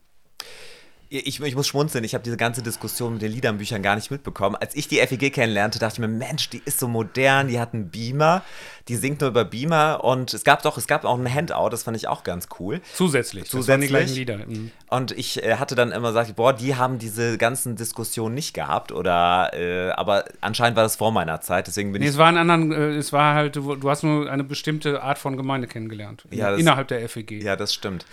Ich, 1.09 1.39
ich, 1.39 1.55
muss 1.55 1.67
schmunzeln, 1.67 2.03
ich 2.03 2.13
habe 2.13 2.23
diese 2.23 2.35
ganze 2.35 2.61
Diskussion 2.61 3.13
mit 3.13 3.21
den 3.21 3.31
Liedernbüchern 3.31 3.81
gar 3.81 3.95
nicht 3.95 4.11
mitbekommen. 4.11 4.57
Als 4.57 4.75
ich 4.75 4.89
die 4.89 4.97
FEG 4.97 5.31
kennenlernte, 5.31 5.79
dachte 5.79 5.95
ich 5.95 5.99
mir, 5.99 6.09
Mensch, 6.09 6.49
die 6.49 6.61
ist 6.65 6.79
so 6.79 6.89
modern, 6.89 7.47
die 7.47 7.59
hat 7.59 7.73
einen 7.73 7.89
Beamer, 7.89 8.43
die 8.89 8.97
singt 8.97 9.21
nur 9.21 9.29
über 9.29 9.45
Beamer 9.45 10.03
und 10.03 10.33
es 10.33 10.43
gab 10.43 10.63
doch, 10.63 10.77
es 10.77 10.85
gab 10.85 11.05
auch 11.05 11.17
ein 11.17 11.33
Handout, 11.33 11.69
das 11.69 11.83
fand 11.83 11.95
ich 11.95 12.09
auch 12.09 12.25
ganz 12.25 12.49
cool. 12.59 12.81
Zusätzlich, 12.93 13.45
Zusätzlich. 13.45 13.89
das 13.89 14.11
die 14.11 14.19
Lieder. 14.19 14.37
Mhm. 14.37 14.71
Und 14.89 15.11
ich 15.13 15.41
äh, 15.41 15.55
hatte 15.55 15.75
dann 15.75 15.93
immer 15.93 16.09
gesagt, 16.09 16.35
boah, 16.35 16.51
die 16.51 16.75
haben 16.75 16.99
diese 16.99 17.37
ganzen 17.37 17.77
Diskussionen 17.77 18.35
nicht 18.35 18.53
gehabt 18.53 18.91
oder, 18.91 19.51
äh, 19.53 19.91
aber 19.91 20.25
anscheinend 20.41 20.75
war 20.75 20.83
das 20.83 20.97
vor 20.97 21.13
meiner 21.13 21.39
Zeit, 21.39 21.67
deswegen 21.67 21.93
bin 21.93 22.01
nee, 22.01 22.07
ich... 22.07 22.13
es 22.13 22.17
war 22.17 22.27
ein 22.27 22.37
anderen, 22.37 22.73
äh, 22.73 22.97
es 22.97 23.13
war 23.13 23.33
halt, 23.33 23.55
du, 23.55 23.75
du, 23.75 23.89
hast 23.89 24.03
nur 24.03 24.29
eine 24.29 24.43
bestimmte 24.43 25.01
Art 25.01 25.19
von 25.19 25.37
Gemeinde 25.37 25.67
kennengelernt, 25.67 26.25
ja, 26.31 26.51
das, 26.51 26.59
innerhalb 26.59 26.89
der 26.89 27.07
FEG. 27.07 27.41
Ja, 27.41 27.55
das 27.55 27.73
stimmt. 27.73 28.05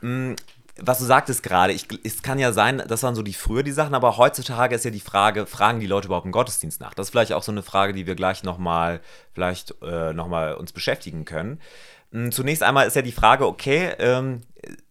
Mhm 0.00 0.34
was 0.80 0.98
du 0.98 1.04
sagtest 1.04 1.42
gerade, 1.42 1.74
es 1.74 2.22
kann 2.22 2.38
ja 2.38 2.52
sein, 2.52 2.82
das 2.86 3.02
waren 3.02 3.14
so 3.14 3.22
die 3.22 3.34
früher 3.34 3.62
die 3.62 3.72
Sachen, 3.72 3.94
aber 3.94 4.16
heutzutage 4.16 4.74
ist 4.74 4.84
ja 4.84 4.90
die 4.90 5.00
Frage, 5.00 5.46
fragen 5.46 5.80
die 5.80 5.86
Leute 5.86 6.06
überhaupt 6.06 6.24
im 6.24 6.32
Gottesdienst 6.32 6.80
nach? 6.80 6.94
Das 6.94 7.06
ist 7.06 7.10
vielleicht 7.10 7.32
auch 7.32 7.42
so 7.42 7.52
eine 7.52 7.62
Frage, 7.62 7.92
die 7.92 8.06
wir 8.06 8.14
gleich 8.14 8.42
nochmal, 8.42 9.00
vielleicht 9.34 9.74
äh, 9.82 10.12
nochmal 10.14 10.54
uns 10.54 10.72
beschäftigen 10.72 11.24
können. 11.26 11.60
Hm, 12.12 12.32
zunächst 12.32 12.62
einmal 12.62 12.86
ist 12.86 12.96
ja 12.96 13.02
die 13.02 13.12
Frage, 13.12 13.46
okay, 13.46 13.92
ähm, 13.98 14.42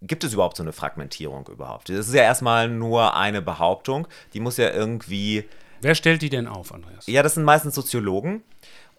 gibt 0.02 0.24
es 0.24 0.34
überhaupt 0.34 0.58
so 0.58 0.64
eine 0.64 0.74
Fragmentierung 0.74 1.48
überhaupt? 1.48 1.90
Das 1.90 2.08
ist 2.08 2.14
ja 2.14 2.24
erstmal 2.24 2.68
nur 2.68 3.16
eine 3.16 3.42
Behauptung, 3.42 4.08
die 4.34 4.40
muss 4.40 4.58
ja 4.58 4.70
irgendwie. 4.70 5.46
Wer 5.82 5.96
stellt 5.96 6.22
die 6.22 6.30
denn 6.30 6.48
auf, 6.48 6.74
Andreas? 6.74 7.08
Ja, 7.08 7.24
das 7.24 7.34
sind 7.34 7.44
meistens 7.44 7.74
Soziologen. 7.74 8.44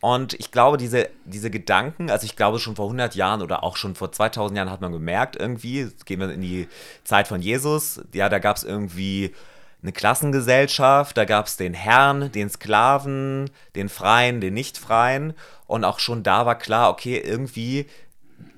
Und 0.02 0.34
ich 0.34 0.50
glaube, 0.50 0.78
diese, 0.78 1.08
diese 1.26 1.48
Gedanken, 1.48 2.10
also 2.10 2.24
ich 2.24 2.34
glaube 2.34 2.58
schon 2.58 2.74
vor 2.74 2.86
100 2.86 3.14
Jahren 3.14 3.40
oder 3.40 3.62
auch 3.62 3.76
schon 3.76 3.94
vor 3.94 4.10
2000 4.10 4.56
Jahren 4.56 4.70
hat 4.70 4.80
man 4.80 4.90
gemerkt 4.90 5.36
irgendwie, 5.36 5.92
gehen 6.06 6.18
wir 6.18 6.28
in 6.32 6.40
die 6.40 6.66
Zeit 7.04 7.28
von 7.28 7.40
Jesus, 7.40 8.00
ja, 8.12 8.28
da 8.28 8.40
gab 8.40 8.56
es 8.56 8.64
irgendwie 8.64 9.32
eine 9.80 9.92
Klassengesellschaft, 9.92 11.16
da 11.16 11.24
gab 11.24 11.46
es 11.46 11.56
den 11.56 11.72
Herrn, 11.72 12.32
den 12.32 12.50
Sklaven, 12.50 13.48
den 13.76 13.88
Freien, 13.88 14.40
den 14.40 14.54
Nicht-Freien 14.54 15.34
und 15.68 15.84
auch 15.84 16.00
schon 16.00 16.24
da 16.24 16.46
war 16.46 16.58
klar, 16.58 16.90
okay, 16.90 17.22
irgendwie 17.24 17.86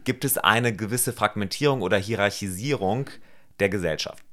gibt 0.05 0.25
es 0.25 0.39
eine 0.39 0.75
gewisse 0.75 1.13
Fragmentierung 1.13 1.83
oder 1.83 1.99
Hierarchisierung 1.99 3.11
der 3.61 3.69
Gesellschaft. 3.69 4.25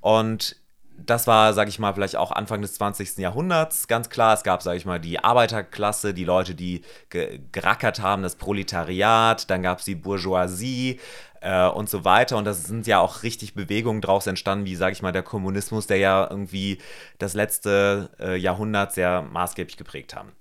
Und 0.00 0.56
das 0.98 1.26
war, 1.26 1.52
sage 1.52 1.68
ich 1.68 1.78
mal, 1.78 1.92
vielleicht 1.92 2.16
auch 2.16 2.32
Anfang 2.32 2.62
des 2.62 2.74
20. 2.74 3.18
Jahrhunderts 3.18 3.88
ganz 3.88 4.08
klar. 4.08 4.34
Es 4.34 4.42
gab, 4.42 4.62
sage 4.62 4.78
ich 4.78 4.86
mal, 4.86 4.98
die 4.98 5.22
Arbeiterklasse, 5.22 6.14
die 6.14 6.24
Leute, 6.24 6.54
die 6.54 6.82
ge 7.10 7.40
gerackert 7.52 8.00
haben, 8.00 8.22
das 8.22 8.36
Proletariat, 8.36 9.50
dann 9.50 9.62
gab 9.62 9.80
es 9.80 9.84
die 9.84 9.94
Bourgeoisie 9.94 11.00
äh, 11.40 11.66
und 11.68 11.90
so 11.90 12.04
weiter. 12.04 12.36
Und 12.36 12.44
das 12.44 12.64
sind 12.64 12.86
ja 12.86 13.00
auch 13.00 13.22
richtig 13.22 13.54
Bewegungen 13.54 14.00
daraus 14.00 14.26
entstanden, 14.26 14.66
wie, 14.66 14.76
sage 14.76 14.92
ich 14.92 15.02
mal, 15.02 15.12
der 15.12 15.22
Kommunismus, 15.22 15.86
der 15.86 15.98
ja 15.98 16.26
irgendwie 16.28 16.78
das 17.18 17.34
letzte 17.34 18.10
äh, 18.18 18.36
Jahrhundert 18.36 18.92
sehr 18.92 19.22
maßgeblich 19.22 19.76
geprägt 19.76 20.14
haben. 20.14 20.32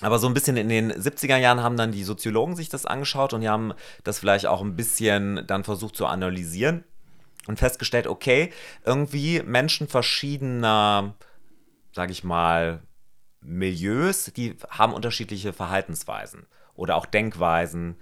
Aber 0.00 0.18
so 0.18 0.26
ein 0.26 0.34
bisschen 0.34 0.56
in 0.56 0.68
den 0.68 0.92
70er 0.92 1.36
Jahren 1.36 1.62
haben 1.62 1.76
dann 1.76 1.92
die 1.92 2.02
Soziologen 2.02 2.56
sich 2.56 2.68
das 2.68 2.86
angeschaut 2.86 3.34
und 3.34 3.42
die 3.42 3.48
haben 3.48 3.72
das 4.02 4.18
vielleicht 4.18 4.46
auch 4.46 4.60
ein 4.60 4.74
bisschen 4.74 5.44
dann 5.46 5.62
versucht 5.62 5.96
zu 5.96 6.06
analysieren 6.06 6.84
und 7.46 7.58
festgestellt, 7.58 8.06
okay, 8.06 8.52
irgendwie 8.84 9.42
Menschen 9.42 9.88
verschiedener, 9.88 11.14
sage 11.92 12.12
ich 12.12 12.24
mal, 12.24 12.82
Milieus, 13.40 14.32
die 14.36 14.56
haben 14.70 14.92
unterschiedliche 14.92 15.52
Verhaltensweisen 15.52 16.46
oder 16.74 16.96
auch 16.96 17.06
Denkweisen, 17.06 17.96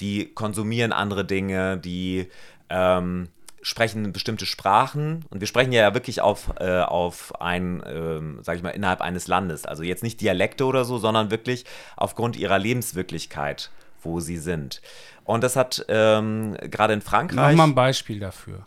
die 0.00 0.32
konsumieren 0.32 0.92
andere 0.92 1.24
Dinge, 1.24 1.76
die 1.76 2.28
ähm, 2.70 3.28
sprechen 3.60 4.12
bestimmte 4.12 4.46
Sprachen 4.46 5.24
und 5.30 5.40
wir 5.40 5.46
sprechen 5.46 5.72
ja 5.72 5.92
wirklich 5.92 6.20
auf, 6.20 6.54
äh, 6.58 6.80
auf 6.80 7.40
ein, 7.40 7.82
ähm, 7.86 8.38
sage 8.42 8.58
ich 8.58 8.62
mal, 8.62 8.70
innerhalb 8.70 9.00
eines 9.00 9.26
Landes. 9.26 9.66
Also 9.66 9.82
jetzt 9.82 10.02
nicht 10.02 10.20
Dialekte 10.20 10.64
oder 10.64 10.84
so, 10.84 10.98
sondern 10.98 11.30
wirklich 11.30 11.64
aufgrund 11.96 12.36
ihrer 12.36 12.58
Lebenswirklichkeit, 12.58 13.70
wo 14.02 14.20
sie 14.20 14.38
sind. 14.38 14.80
Und 15.24 15.42
das 15.42 15.56
hat 15.56 15.84
ähm, 15.88 16.56
gerade 16.70 16.94
in 16.94 17.02
Frankreich. 17.02 17.36
Mach 17.36 17.52
mal 17.52 17.64
ein 17.64 17.74
Beispiel 17.74 18.20
dafür. 18.20 18.66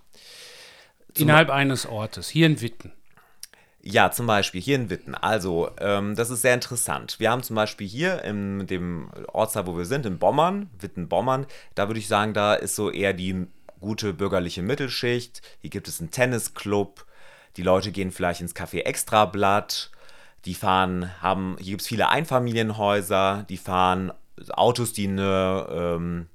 Innerhalb 1.18 1.50
eines 1.50 1.86
Ortes, 1.86 2.30
hier 2.30 2.46
in 2.46 2.62
Witten. 2.62 2.94
Ja, 3.84 4.12
zum 4.12 4.28
Beispiel 4.28 4.62
hier 4.62 4.76
in 4.76 4.90
Witten. 4.90 5.16
Also, 5.16 5.72
ähm, 5.80 6.16
das 6.16 6.30
ist 6.30 6.44
sehr 6.44 6.54
interessant. 6.54 7.16
Wir 7.20 7.32
haben 7.32 7.42
zum 7.42 7.56
Beispiel 7.56 7.88
hier 7.88 8.24
in 8.24 8.68
dem 8.68 9.10
Ortsteil, 9.34 9.66
wo 9.66 9.76
wir 9.76 9.86
sind, 9.86 10.06
in 10.06 10.20
Bommern, 10.20 10.70
Witten-Bommern, 10.80 11.48
da 11.74 11.88
würde 11.88 12.00
ich 12.00 12.08
sagen, 12.08 12.34
da 12.34 12.54
ist 12.54 12.76
so 12.76 12.92
eher 12.92 13.14
die 13.14 13.48
gute 13.80 14.14
bürgerliche 14.14 14.62
Mittelschicht. 14.62 15.42
Hier 15.62 15.72
gibt 15.72 15.88
es 15.88 16.00
einen 16.00 16.12
Tennisclub. 16.12 17.06
Die 17.58 17.64
Leute 17.64 17.92
gehen 17.92 18.12
vielleicht 18.12 18.42
ins 18.42 18.56
Café 18.56 18.84
Extrablatt. 18.84 19.90
Die 20.46 20.54
fahren, 20.54 21.12
haben, 21.22 21.58
hier 21.60 21.72
gibt 21.72 21.82
es 21.82 21.88
viele 21.88 22.10
Einfamilienhäuser. 22.10 23.46
Die 23.50 23.58
fahren 23.58 24.14
Autos, 24.52 24.94
die, 24.94 25.08
eine, 25.08 25.68
ähm, 25.70 26.28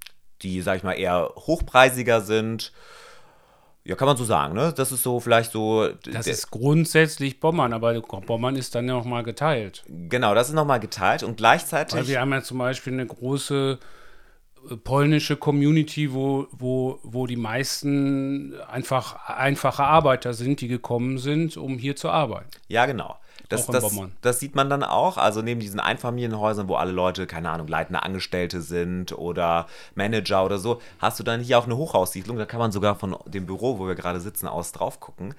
die, 0.42 0.60
sag 0.60 0.78
ich 0.78 0.82
mal, 0.82 0.94
eher 0.94 1.32
hochpreisiger 1.36 2.20
sind. 2.20 2.72
Ja, 3.86 3.94
kann 3.94 4.06
man 4.06 4.16
so 4.16 4.24
sagen, 4.24 4.54
ne? 4.54 4.72
Das 4.76 4.90
ist 4.90 5.04
so 5.04 5.20
vielleicht 5.20 5.52
so. 5.52 5.88
Das 6.12 6.26
ist 6.26 6.50
grundsätzlich 6.50 7.38
Bommern, 7.38 7.72
aber 7.72 8.00
Bommern 8.00 8.56
ist 8.56 8.74
dann 8.74 8.88
ja 8.88 8.94
nochmal 8.94 9.22
geteilt. 9.22 9.84
Genau, 9.86 10.34
das 10.34 10.48
ist 10.48 10.54
nochmal 10.54 10.80
geteilt 10.80 11.22
und 11.22 11.36
gleichzeitig. 11.36 11.96
Weil 11.96 12.08
wir 12.08 12.20
haben 12.20 12.32
ja 12.32 12.42
zum 12.42 12.58
Beispiel 12.58 12.94
eine 12.94 13.06
große 13.06 13.78
äh, 14.68 14.76
polnische 14.76 15.36
Community, 15.36 16.12
wo, 16.12 16.48
wo, 16.50 16.98
wo 17.04 17.28
die 17.28 17.36
meisten 17.36 18.54
einfach 18.68 19.28
einfache 19.28 19.84
Arbeiter 19.84 20.34
sind, 20.34 20.60
die 20.60 20.68
gekommen 20.68 21.18
sind, 21.18 21.56
um 21.56 21.78
hier 21.78 21.94
zu 21.94 22.10
arbeiten. 22.10 22.50
Ja, 22.66 22.86
genau. 22.86 23.16
Das, 23.48 23.66
das, 23.66 24.00
das, 24.22 24.40
sieht 24.40 24.54
man 24.54 24.68
dann 24.68 24.82
auch. 24.82 25.16
Also 25.18 25.42
neben 25.42 25.60
diesen 25.60 25.80
Einfamilienhäusern, 25.80 26.68
wo 26.68 26.74
alle 26.74 26.92
Leute, 26.92 27.26
keine 27.26 27.50
Ahnung, 27.50 27.68
leitende 27.68 28.02
Angestellte 28.02 28.60
sind 28.60 29.12
oder 29.12 29.66
Manager 29.94 30.44
oder 30.44 30.58
so, 30.58 30.80
hast 30.98 31.18
du 31.20 31.22
dann 31.22 31.40
hier 31.40 31.58
auch 31.58 31.66
eine 31.66 31.76
Hochhaussiedlung. 31.76 32.38
Da 32.38 32.46
kann 32.46 32.58
man 32.58 32.72
sogar 32.72 32.96
von 32.96 33.16
dem 33.26 33.46
Büro, 33.46 33.78
wo 33.78 33.86
wir 33.86 33.94
gerade 33.94 34.20
sitzen, 34.20 34.48
aus 34.48 34.72
drauf 34.72 35.00
gucken. 35.00 35.34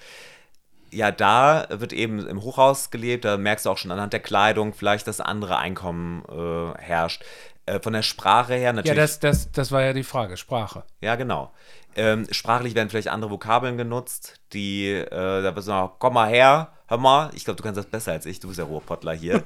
Ja, 0.90 1.12
da 1.12 1.68
wird 1.70 1.92
eben 1.92 2.26
im 2.26 2.42
Hochhaus 2.42 2.92
gelebt. 2.92 3.26
Da 3.26 3.38
merkst 3.38 3.66
du 3.66 3.70
auch 3.70 3.78
schon 3.78 3.92
anhand 3.92 4.14
der 4.14 4.22
Kleidung 4.22 4.74
vielleicht, 4.74 5.08
dass 5.08 5.20
andere 5.20 5.58
Einkommen 5.58 6.24
äh, 6.30 6.78
herrscht. 6.80 7.24
Äh, 7.68 7.82
von 7.82 7.94
der 7.94 8.02
Sprache 8.02 8.54
her 8.54 8.72
natürlich. 8.72 8.98
Ja, 8.98 9.04
das, 9.04 9.20
das, 9.20 9.52
das 9.52 9.72
war 9.72 9.84
ja 9.84 9.92
die 9.92 10.04
Frage, 10.04 10.38
Sprache. 10.38 10.84
Ja, 11.02 11.16
genau. 11.16 11.52
Ähm, 11.96 12.28
sprachlich 12.32 12.76
werden 12.76 12.90
vielleicht 12.90 13.08
andere 13.08 13.32
Vokabeln 13.32 13.78
genutzt, 13.78 14.40
die, 14.54 14.92
äh, 14.92 15.42
da 15.42 15.52
bist 15.52 15.68
du 15.68 15.72
noch, 15.72 15.96
komm 15.98 16.14
mal 16.14 16.30
her, 16.30 16.72
hör 16.88 16.98
mal, 16.98 17.32
ich 17.34 17.44
glaube, 17.44 17.58
du 17.58 17.64
kannst 17.64 17.78
das 17.78 17.88
besser 17.88 18.12
als 18.12 18.26
ich, 18.26 18.40
du 18.40 18.48
bist 18.48 18.60
ja 18.60 18.66
Ruhrpottler 18.66 19.14
hier. 19.14 19.44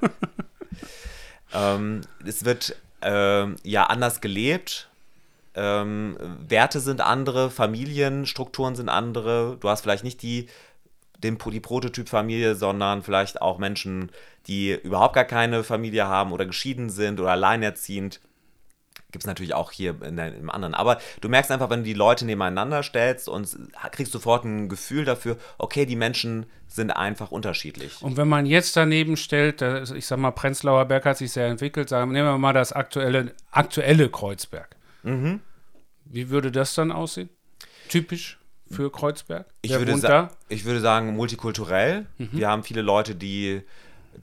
ähm, 1.53 2.01
es 2.25 2.43
wird 2.43 2.75
ähm, 3.01 3.55
ja 3.63 3.85
anders 3.85 4.19
gelebt, 4.19 4.89
ähm, 5.55 6.17
Werte 6.47 6.79
sind 6.79 7.01
andere, 7.01 7.49
Familienstrukturen 7.49 8.75
sind 8.75 8.89
andere, 8.89 9.57
du 9.59 9.69
hast 9.69 9.81
vielleicht 9.81 10.03
nicht 10.03 10.21
die, 10.21 10.47
den, 11.23 11.37
die 11.37 11.59
Prototypfamilie, 11.59 12.55
sondern 12.55 13.03
vielleicht 13.03 13.41
auch 13.41 13.57
Menschen, 13.59 14.11
die 14.47 14.71
überhaupt 14.71 15.15
gar 15.15 15.25
keine 15.25 15.63
Familie 15.63 16.07
haben 16.07 16.31
oder 16.31 16.45
geschieden 16.45 16.89
sind 16.89 17.19
oder 17.19 17.31
alleinerziehend 17.31 18.19
Gibt 19.11 19.23
es 19.23 19.27
natürlich 19.27 19.53
auch 19.53 19.71
hier 19.71 20.01
in 20.03 20.15
der, 20.15 20.33
im 20.35 20.49
anderen. 20.49 20.73
Aber 20.73 20.99
du 21.19 21.29
merkst 21.29 21.51
einfach, 21.51 21.69
wenn 21.69 21.79
du 21.79 21.85
die 21.85 21.93
Leute 21.93 22.25
nebeneinander 22.25 22.81
stellst 22.81 23.27
und 23.27 23.57
kriegst 23.91 24.13
sofort 24.13 24.45
ein 24.45 24.69
Gefühl 24.69 25.05
dafür, 25.05 25.37
okay, 25.57 25.85
die 25.85 25.95
Menschen 25.95 26.45
sind 26.67 26.91
einfach 26.91 27.31
unterschiedlich. 27.31 28.01
Und 28.01 28.15
wenn 28.15 28.29
man 28.29 28.45
jetzt 28.45 28.77
daneben 28.77 29.17
stellt, 29.17 29.61
ich 29.61 30.05
sag 30.05 30.19
mal, 30.19 30.31
Prenzlauer 30.31 30.85
Berg 30.85 31.05
hat 31.05 31.17
sich 31.17 31.31
sehr 31.31 31.47
entwickelt, 31.47 31.89
sagen, 31.89 32.11
nehmen 32.11 32.27
wir 32.27 32.37
mal 32.37 32.53
das 32.53 32.71
aktuelle, 32.71 33.33
aktuelle 33.51 34.09
Kreuzberg. 34.09 34.75
Mhm. 35.03 35.41
Wie 36.05 36.29
würde 36.29 36.51
das 36.51 36.73
dann 36.73 36.91
aussehen? 36.91 37.29
Typisch 37.89 38.39
für 38.69 38.91
Kreuzberg? 38.91 39.47
Ich 39.61 39.71
würde, 39.71 40.29
ich 40.47 40.65
würde 40.65 40.79
sagen, 40.79 41.13
multikulturell. 41.15 42.05
Mhm. 42.17 42.29
Wir 42.31 42.47
haben 42.47 42.63
viele 42.63 42.81
Leute, 42.81 43.15
die 43.15 43.61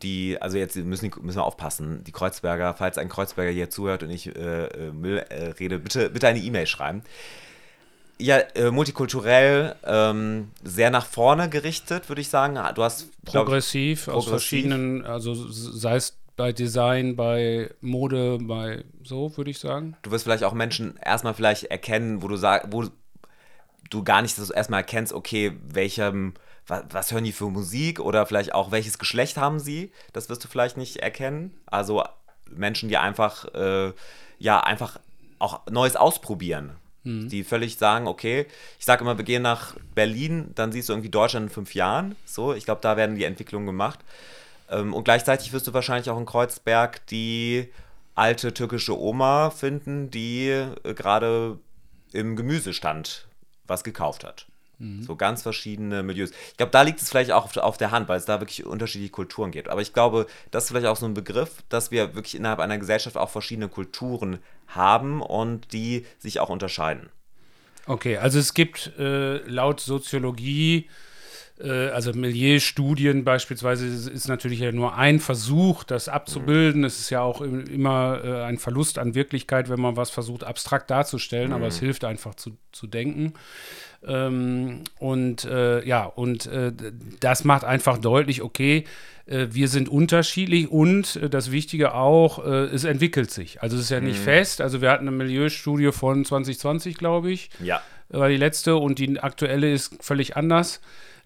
die, 0.03 0.41
also 0.41 0.59
jetzt 0.59 0.77
müssen, 0.77 1.11
müssen 1.23 1.39
wir 1.39 1.45
aufpassen, 1.45 2.05
die 2.05 2.13
Kreuzberger, 2.13 2.75
falls 2.75 2.99
ein 2.99 3.09
Kreuzberger 3.09 3.51
hier 3.51 3.71
zuhört 3.71 4.03
und 4.03 4.11
ich 4.11 4.35
äh, 4.35 4.91
Müll 4.93 5.19
äh, 5.19 5.51
rede, 5.59 5.79
bitte, 5.79 6.11
bitte 6.11 6.29
eine 6.29 6.41
E-Mail 6.41 6.67
schreiben. 6.67 7.03
Ja, 8.21 8.39
äh, 8.39 8.71
multikulturell, 8.71 9.77
ähm, 9.85 10.51
sehr 10.65 10.91
nach 10.91 11.07
vorne 11.07 11.49
gerichtet, 11.49 12.09
würde 12.09 12.21
ich 12.21 12.29
sagen. 12.29 12.59
Du 12.75 12.83
hast 12.83 13.09
progressiv, 13.25 14.05
glaub, 14.05 14.17
aus 14.17 14.27
verschiedenen, 14.27 15.05
also 15.05 15.35
sei 15.35 15.97
es 15.97 16.19
bei 16.37 16.53
Design, 16.53 17.17
bei 17.17 17.71
Mode, 17.81 18.39
bei 18.41 18.85
so, 19.03 19.37
würde 19.37 19.51
ich 19.51 19.59
sagen. 19.59 19.97
Du 20.03 20.11
wirst 20.11 20.25
vielleicht 20.25 20.45
auch 20.45 20.53
Menschen 20.53 20.97
erstmal 21.05 21.35
vielleicht 21.35 21.65
erkennen, 21.65 22.23
wo 22.23 22.29
du 22.29 22.37
sagst, 22.37 22.73
wo 22.73 22.85
du 23.91 24.05
gar 24.05 24.23
nicht 24.23 24.39
das 24.39 24.51
erstmal 24.51 24.81
erkennst, 24.81 25.13
okay, 25.13 25.53
welchem, 25.67 26.35
was, 26.69 26.85
was, 26.91 27.13
hören 27.13 27.25
die 27.25 27.33
für 27.33 27.51
Musik 27.51 27.99
oder 28.01 28.25
vielleicht 28.27 28.55
auch 28.55 28.71
welches 28.71 28.99
Geschlecht 28.99 29.37
haben 29.37 29.59
sie, 29.59 29.91
das 30.13 30.29
wirst 30.29 30.45
du 30.45 30.49
vielleicht 30.49 30.77
nicht 30.77 30.99
erkennen. 30.99 31.59
Also 31.67 32.05
Menschen, 32.51 32.89
die 32.89 32.97
einfach, 32.97 33.53
äh, 33.55 33.93
ja, 34.39 34.61
einfach 34.61 35.01
auch 35.39 35.67
Neues 35.67 35.97
ausprobieren. 35.97 36.77
Mhm. 37.05 37.29
Die 37.29 37.45
völlig 37.45 37.77
sagen, 37.77 38.07
okay, 38.07 38.47
ich 38.79 38.85
sage 38.85 39.03
immer, 39.03 39.17
wir 39.19 39.25
gehen 39.25 39.43
nach 39.43 39.77
Berlin, 39.95 40.51
dann 40.55 40.73
siehst 40.73 40.89
du 40.89 40.93
irgendwie 40.93 41.11
Deutschland 41.11 41.47
in 41.47 41.51
fünf 41.51 41.75
Jahren. 41.75 42.17
So, 42.25 42.55
ich 42.55 42.65
glaube, 42.65 42.81
da 42.83 42.97
werden 42.97 43.17
die 43.17 43.25
Entwicklungen 43.25 43.67
gemacht. 43.67 44.01
Ähm, 44.71 44.95
und 44.95 45.05
gleichzeitig 45.05 45.53
wirst 45.53 45.67
du 45.67 45.75
wahrscheinlich 45.75 46.11
auch 46.11 46.19
in 46.19 46.27
Kreuzberg 46.27 47.07
die 47.07 47.69
alte 48.15 48.53
türkische 48.53 48.99
Oma 48.99 49.51
finden, 49.51 50.11
die 50.11 50.49
äh, 50.49 50.95
gerade 50.95 51.59
im 52.13 52.37
Gemüsestand 52.37 53.29
was 53.67 53.85
gekauft 53.85 54.25
hat. 54.25 54.48
Mhm. 54.79 55.03
So 55.03 55.17
ganz 55.17 55.43
verschiedene 55.43 56.03
Milieus. 56.03 56.31
Ich 56.51 56.57
glaube, 56.57 56.71
da 56.71 56.83
liegt 56.83 57.01
es 57.01 57.09
vielleicht 57.09 57.33
auch 57.33 57.45
auf, 57.45 57.57
auf, 57.57 57.77
der 57.77 57.91
Hand, 57.91 58.09
weil 58.09 58.19
es 58.19 58.25
da 58.25 58.41
wirklich 58.41 58.65
unterschiedliche 58.65 59.11
Kulturen 59.13 59.51
gibt. 59.51 59.69
Aber 59.69 59.81
ich 59.81 59.93
glaube, 59.93 60.27
das 60.51 60.65
ist 60.65 60.71
vielleicht 60.71 60.87
auch 60.87 60.97
so 60.97 61.07
ein 61.07 61.15
Begriff, 61.15 61.63
dass 61.69 61.91
wir 61.91 62.15
wirklich 62.15 62.37
innerhalb 62.37 62.61
einer 62.61 62.79
Gesellschaft 62.79 63.17
auch 63.17 63.31
verschiedene 63.31 63.69
Kulturen 63.69 64.39
haben 64.69 65.21
und 65.21 65.73
die 65.73 66.07
sich 66.19 66.41
auch 66.41 66.49
unterscheiden. 66.49 67.09
Okay, 67.87 68.19
also 68.19 68.39
es 68.39 68.55
gibt 68.55 68.93
äh, 68.99 69.39
laut 69.49 69.81
Soziologie 69.81 70.89
also 71.61 72.13
Milieustudien 72.13 73.25
beispielsweise 73.25 73.87
ist 73.87 74.29
natürlich 74.29 74.61
ja 74.61 74.71
nur 74.71 74.97
ein 74.97 75.19
Versuch, 75.19 75.83
das 75.83 76.09
abzubilden. 76.09 76.85
Es 76.85 77.01
ist 77.01 77.11
ja 77.11 77.23
auch 77.23 77.41
immer 77.41 78.21
äh, 78.25 78.43
ein 78.45 78.59
Verlust 78.59 78.99
an 78.99 79.15
Wirklichkeit, 79.15 79.69
wenn 79.69 79.81
man 79.81 79.97
was 79.97 80.11
versucht, 80.11 80.45
abstrakt 80.45 80.91
darzustellen, 80.91 81.49
mhm. 81.49 81.55
aber 81.55 81.67
es 81.67 81.81
hilft 81.81 82.05
einfach 82.05 82.37
zu, 82.37 82.57
zu 82.71 82.87
denken. 82.87 83.35
Ähm, 84.07 84.85
und 85.01 85.45
äh, 85.45 85.85
ja, 85.85 86.05
und 86.05 86.47
äh, 86.47 86.73
das 87.19 87.43
macht 87.43 87.65
einfach 87.65 87.99
deutlich, 87.99 88.43
okay, 88.43 88.85
äh, 89.27 89.49
wir 89.51 89.67
sind 89.67 89.89
unterschiedlich 89.89 90.71
und 90.71 91.17
äh, 91.17 91.29
das 91.29 91.51
Wichtige 91.51 91.95
auch, 91.95 92.39
es 92.39 92.85
entwickelt 92.85 93.33
sich. 93.33 93.63
Also 93.63 93.77
es 93.77 93.85
ist 93.85 93.91
ja 93.91 94.01
nicht 94.01 94.21
mhm. 94.21 94.25
fest. 94.25 94.61
Also 94.61 94.81
wir 94.81 94.91
hatten 94.91 95.09
eine 95.09 95.17
Milieustudie 95.17 95.91
von 95.91 96.25
2020, 96.25 96.97
glaube 96.97 97.33
ich. 97.33 97.51
Ja. 97.61 97.83
War 98.11 98.29
die 98.29 98.37
letzte 98.37 98.77
und 98.77 99.01
die 99.01 99.19
aktuelle 99.19 99.71
ist 99.73 100.03
völlig 100.03 100.37
anders 100.37 100.81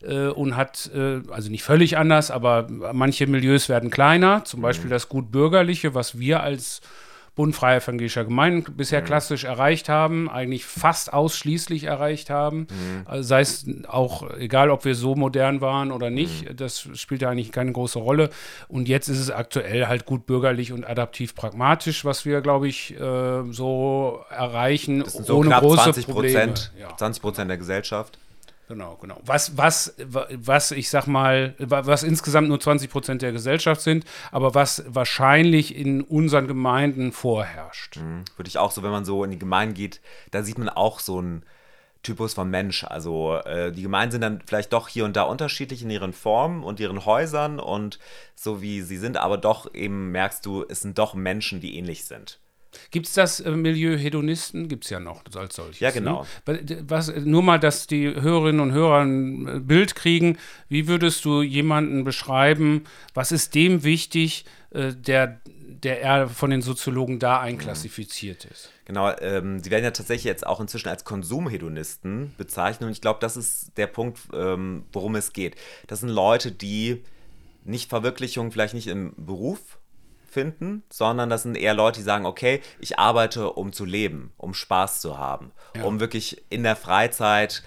äh, 0.07 0.29
und 0.29 0.57
hat, 0.57 0.91
äh, 0.95 1.21
also 1.31 1.51
nicht 1.51 1.63
völlig 1.63 1.97
anders, 1.97 2.31
aber 2.31 2.67
manche 2.93 3.27
Milieus 3.27 3.69
werden 3.69 3.91
kleiner, 3.91 4.45
zum 4.45 4.61
mhm. 4.61 4.63
Beispiel 4.63 4.91
das 4.91 5.09
gut 5.09 5.31
bürgerliche, 5.31 5.95
was 5.95 6.19
wir 6.19 6.43
als 6.43 6.81
Bund 7.35 7.55
Freie 7.57 7.79
Evangelischer 7.79 8.25
Gemeinden 8.25 8.75
bisher 8.77 9.01
mhm. 9.01 9.07
klassisch 9.07 9.45
erreicht 9.45 9.89
haben, 9.89 10.29
eigentlich 10.29 10.67
fast 10.67 11.15
ausschließlich 11.15 11.85
erreicht 11.85 12.29
haben. 12.29 12.67
Mhm. 12.69 13.03
Also 13.07 13.23
sei 13.23 13.41
es 13.41 13.65
auch 13.89 14.31
egal, 14.37 14.69
ob 14.69 14.85
wir 14.85 14.95
so 14.95 15.15
modern 15.15 15.63
waren 15.63 15.93
oder 15.93 16.11
nicht, 16.11 16.51
mhm. 16.51 16.57
das 16.57 16.87
spielt 16.93 17.23
ja 17.23 17.31
eigentlich 17.31 17.51
keine 17.51 17.73
große 17.73 17.99
Rolle. 17.99 18.29
Und 18.69 18.87
jetzt 18.87 19.09
ist 19.09 19.19
es 19.19 19.31
aktuell 19.31 19.87
halt 19.87 20.05
gut 20.05 20.27
bürgerlich 20.27 20.73
und 20.73 20.85
adaptiv 20.85 21.35
pragmatisch, 21.35 22.05
was 22.05 22.27
wir, 22.27 22.43
glaube 22.43 22.69
ich, 22.69 23.01
äh, 23.01 23.43
so 23.51 24.21
erreichen, 24.29 25.03
so 25.07 25.39
ohne 25.39 25.51
große 25.51 25.85
20 25.85 26.07
Probleme. 26.07 26.55
Ja. 26.79 26.95
20 26.99 27.23
Prozent 27.23 27.49
der 27.49 27.57
Gesellschaft. 27.57 28.19
Genau, 28.69 28.97
genau. 28.97 29.21
Was, 29.25 29.57
was, 29.59 29.95
was 29.99 30.71
ich 30.71 30.89
sag 30.89 31.07
mal, 31.07 31.55
was 31.59 32.03
insgesamt 32.03 32.49
nur 32.49 32.61
20 32.61 32.91
Prozent 32.91 33.23
der 33.23 33.33
Gesellschaft 33.33 33.81
sind, 33.81 34.05
aber 34.31 34.55
was 34.55 34.85
wahrscheinlich 34.87 35.77
in 35.77 36.01
unseren 36.03 36.47
Gemeinden 36.47 37.13
vorherrscht. 37.13 37.97
Mhm. 37.97 38.25
Würde 38.37 38.49
ich 38.49 38.59
auch 38.59 38.71
so, 38.71 38.83
wenn 38.83 38.91
man 38.91 39.05
so 39.05 39.25
in 39.25 39.31
die 39.31 39.39
Gemeinden 39.39 39.75
geht, 39.75 40.01
da 40.31 40.43
sieht 40.43 40.59
man 40.59 40.69
auch 40.69 41.01
so 41.01 41.19
einen 41.19 41.45
Typus 42.03 42.35
von 42.35 42.51
Mensch. 42.51 42.85
Also 42.85 43.37
äh, 43.45 43.73
die 43.73 43.83
Gemeinden 43.83 44.13
sind 44.13 44.21
dann 44.23 44.43
vielleicht 44.47 44.73
doch 44.73 44.89
hier 44.89 45.05
und 45.05 45.17
da 45.17 45.23
unterschiedlich 45.23 45.83
in 45.83 45.91
ihren 45.91 46.13
Formen 46.13 46.63
und 46.65 46.81
ihren 46.81 47.05
Häusern 47.05 47.61
und 47.61 47.99
so 48.35 48.61
wie 48.61 48.83
sie 48.83 48.97
sind, 48.97 49.17
aber 49.17 49.39
doch 49.39 49.73
eben 49.75 50.11
merkst 50.11 50.45
du, 50.45 50.65
es 50.69 50.81
sind 50.83 50.99
doch 50.99 51.15
Menschen, 51.15 51.61
die 51.61 51.77
ähnlich 51.77 52.05
sind. 52.05 52.41
Gibt 52.91 53.07
es 53.07 53.15
das 53.15 53.41
äh, 53.41 53.51
Milieu 53.51 53.97
Hedonisten? 53.97 54.69
Gibt 54.69 54.85
es 54.85 54.91
ja 54.91 55.01
noch 55.01 55.23
als 55.35 55.57
solches. 55.57 55.81
Ja, 55.81 55.91
genau. 55.91 56.27
Ne? 56.47 56.85
Was, 56.87 57.15
nur 57.15 57.43
mal, 57.43 57.59
dass 57.59 57.87
die 57.87 58.09
Hörerinnen 58.09 58.61
und 58.61 58.73
Hörer 58.73 59.01
ein 59.01 59.49
äh, 59.49 59.61
Bild 59.61 59.95
kriegen. 59.95 60.39
Wie 60.69 60.89
würdest 60.89 61.25
du 61.25 61.43
jemanden 61.43 62.05
beschreiben? 62.05 62.85
Was 63.15 63.33
ist 63.33 63.55
dem 63.55 63.85
wichtig, 63.85 64.45
äh, 64.71 64.93
der, 64.95 65.41
der 65.47 66.03
er 66.03 66.29
von 66.29 66.51
den 66.51 66.63
Soziologen 66.63 67.19
da 67.19 67.41
einklassifiziert 67.41 68.45
ist? 68.47 68.71
Genau, 68.85 69.15
ähm, 69.21 69.63
sie 69.63 69.71
werden 69.71 69.85
ja 69.85 69.91
tatsächlich 69.91 70.25
jetzt 70.25 70.47
auch 70.47 70.61
inzwischen 70.61 70.89
als 70.89 71.05
Konsumhedonisten 71.05 72.35
bezeichnet. 72.37 72.87
Und 72.87 72.93
ich 72.93 73.01
glaube, 73.01 73.21
das 73.21 73.37
ist 73.37 73.77
der 73.77 73.87
Punkt, 73.87 74.19
ähm, 74.35 74.85
worum 74.93 75.15
es 75.15 75.33
geht. 75.33 75.57
Das 75.87 76.01
sind 76.01 76.09
Leute, 76.09 76.53
die 76.53 77.03
nicht 77.65 77.89
Verwirklichung 77.89 78.51
vielleicht 78.51 78.75
nicht 78.75 78.89
im 78.89 79.15
Beruf 79.17 79.79
finden, 80.33 80.83
sondern 80.89 81.31
das 81.31 81.43
sind 81.43 81.57
eher 81.57 81.75
Leute, 81.75 82.01
die 82.01 82.05
sagen, 82.05 82.27
okay, 82.27 82.61
ich 82.81 82.99
arbeite, 82.99 83.53
um 83.53 83.73
zu 83.73 83.85
leben, 83.85 84.33
um 84.37 84.55
Spaß 84.55 85.01
zu 85.01 85.19
haben, 85.19 85.53
ja. 85.77 85.85
um 85.85 86.01
wirklich 86.01 86.43
in 86.49 86.63
der 86.63 86.77
Freizeit 86.77 87.63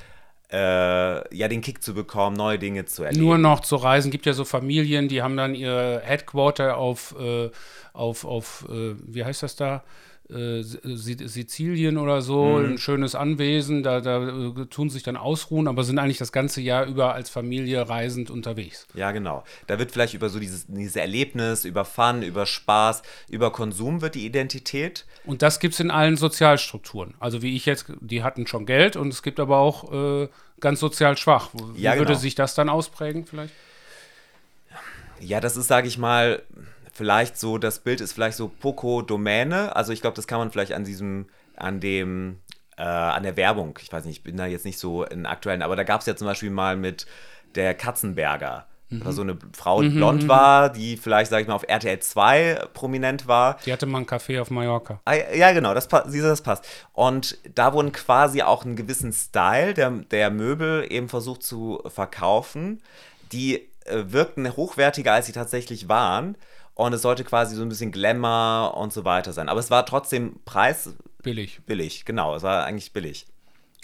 äh, 0.51 1.35
ja 1.35 1.47
den 1.47 1.61
Kick 1.61 1.81
zu 1.83 1.93
bekommen, 1.93 2.35
neue 2.35 2.59
Dinge 2.59 2.85
zu 2.85 3.03
erleben. 3.03 3.23
Nur 3.23 3.37
noch 3.37 3.61
zu 3.61 3.75
reisen, 3.75 4.11
gibt 4.11 4.25
ja 4.25 4.33
so 4.33 4.45
Familien, 4.45 5.07
die 5.07 5.21
haben 5.21 5.37
dann 5.37 5.55
ihr 5.55 6.01
Headquarter 6.03 6.77
auf, 6.77 7.15
äh, 7.19 7.49
auf, 7.93 8.25
auf 8.25 8.65
äh, 8.69 8.95
wie 9.05 9.25
heißt 9.25 9.43
das 9.43 9.55
da? 9.55 9.83
Äh, 10.27 10.63
Sizilien 10.63 11.99
oder 11.99 12.23
so, 12.23 12.45
mhm. 12.45 12.65
ein 12.65 12.77
schönes 12.79 13.13
Anwesen, 13.13 13.83
da, 13.83 14.01
da 14.01 14.27
äh, 14.27 14.65
tun 14.71 14.89
sich 14.89 15.03
dann 15.03 15.17
ausruhen, 15.17 15.67
aber 15.67 15.83
sind 15.83 15.99
eigentlich 15.99 16.17
das 16.17 16.31
ganze 16.31 16.61
Jahr 16.61 16.85
über 16.87 17.13
als 17.13 17.29
Familie 17.29 17.87
reisend 17.87 18.31
unterwegs. 18.31 18.87
Ja, 18.95 19.11
genau. 19.11 19.43
Da 19.67 19.77
wird 19.77 19.91
vielleicht 19.91 20.15
über 20.15 20.29
so 20.29 20.39
dieses, 20.39 20.65
dieses 20.65 20.95
Erlebnis, 20.95 21.63
über 21.63 21.85
Fun, 21.85 22.23
über 22.23 22.47
Spaß, 22.47 23.03
über 23.29 23.51
Konsum 23.51 24.01
wird 24.01 24.15
die 24.15 24.25
Identität. 24.25 25.05
Und 25.25 25.43
das 25.43 25.59
gibt 25.59 25.75
es 25.75 25.79
in 25.79 25.91
allen 25.91 26.17
Sozialstrukturen. 26.17 27.13
Also 27.19 27.43
wie 27.43 27.55
ich 27.55 27.67
jetzt, 27.67 27.85
die 27.99 28.23
hatten 28.23 28.47
schon 28.47 28.65
Geld 28.65 28.95
und 28.95 29.09
es 29.09 29.21
gibt 29.21 29.39
aber 29.39 29.59
auch 29.59 30.23
äh, 30.23 30.27
ganz 30.59 30.79
sozial 30.79 31.17
schwach. 31.17 31.51
Wie 31.75 31.83
ja, 31.83 31.93
würde 31.97 32.13
genau. 32.13 32.19
sich 32.19 32.33
das 32.33 32.55
dann 32.55 32.69
ausprägen 32.69 33.27
vielleicht? 33.27 33.53
Ja, 35.19 35.39
das 35.39 35.55
ist, 35.55 35.67
sage 35.67 35.87
ich 35.87 35.99
mal, 35.99 36.41
vielleicht 36.95 37.37
so, 37.37 37.57
das 37.57 37.79
Bild 37.79 38.01
ist 38.01 38.13
vielleicht 38.13 38.37
so 38.37 38.47
Poco-Domäne. 38.47 39.75
Also 39.75 39.91
ich 39.91 40.01
glaube, 40.01 40.15
das 40.15 40.27
kann 40.27 40.39
man 40.39 40.49
vielleicht 40.49 40.71
an 40.71 40.85
diesem, 40.85 41.27
an 41.57 41.81
dem, 41.81 42.39
äh, 42.77 42.83
an 42.83 43.23
der 43.23 43.35
Werbung, 43.35 43.77
ich 43.81 43.91
weiß 43.91 44.05
nicht, 44.05 44.17
ich 44.17 44.23
bin 44.23 44.37
da 44.37 44.45
jetzt 44.45 44.65
nicht 44.65 44.79
so 44.79 45.03
in 45.03 45.25
aktuellen, 45.25 45.61
aber 45.61 45.75
da 45.75 45.83
gab 45.83 46.01
es 46.01 46.07
ja 46.07 46.15
zum 46.15 46.25
Beispiel 46.25 46.49
mal 46.49 46.77
mit 46.77 47.05
der 47.55 47.73
Katzenberger. 47.73 48.65
Mhm. 48.89 48.99
Das 48.99 49.05
war 49.07 49.13
so 49.13 49.21
eine 49.23 49.37
Frau, 49.51 49.81
die 49.81 49.89
mhm. 49.89 49.95
blond 49.95 50.23
mhm. 50.23 50.27
war, 50.29 50.69
die 50.69 50.95
vielleicht, 50.95 51.31
sag 51.31 51.41
ich 51.41 51.47
mal, 51.47 51.55
auf 51.55 51.67
RTL 51.67 51.99
2 51.99 52.67
prominent 52.73 53.27
war. 53.27 53.57
Die 53.65 53.73
hatte 53.73 53.87
mal 53.87 53.97
einen 53.97 54.07
Café 54.07 54.39
auf 54.39 54.49
Mallorca. 54.49 55.01
Ah, 55.03 55.15
ja, 55.35 55.51
genau, 55.51 55.73
das, 55.73 55.89
das 55.89 56.41
passt. 56.41 56.65
Und 56.93 57.37
da 57.55 57.73
wurden 57.73 57.91
quasi 57.91 58.41
auch 58.41 58.63
einen 58.63 58.77
gewissen 58.77 59.11
Style 59.11 59.73
der, 59.73 59.91
der 59.91 60.29
Möbel 60.31 60.87
eben 60.89 61.09
versucht 61.09 61.43
zu 61.43 61.83
verkaufen, 61.87 62.81
die 63.33 63.67
äh, 63.83 64.05
wirkten 64.07 64.55
hochwertiger, 64.55 65.11
als 65.11 65.25
sie 65.25 65.33
tatsächlich 65.33 65.89
waren 65.89 66.37
und 66.75 66.93
es 66.93 67.01
sollte 67.01 67.23
quasi 67.23 67.55
so 67.55 67.61
ein 67.61 67.69
bisschen 67.69 67.91
Glamour 67.91 68.77
und 68.77 68.93
so 68.93 69.05
weiter 69.05 69.33
sein. 69.33 69.49
Aber 69.49 69.59
es 69.59 69.71
war 69.71 69.85
trotzdem 69.85 70.39
Preis. 70.45 70.93
Billig. 71.23 71.61
Billig, 71.65 72.05
genau. 72.05 72.35
Es 72.35 72.43
war 72.43 72.65
eigentlich 72.65 72.93
billig. 72.93 73.25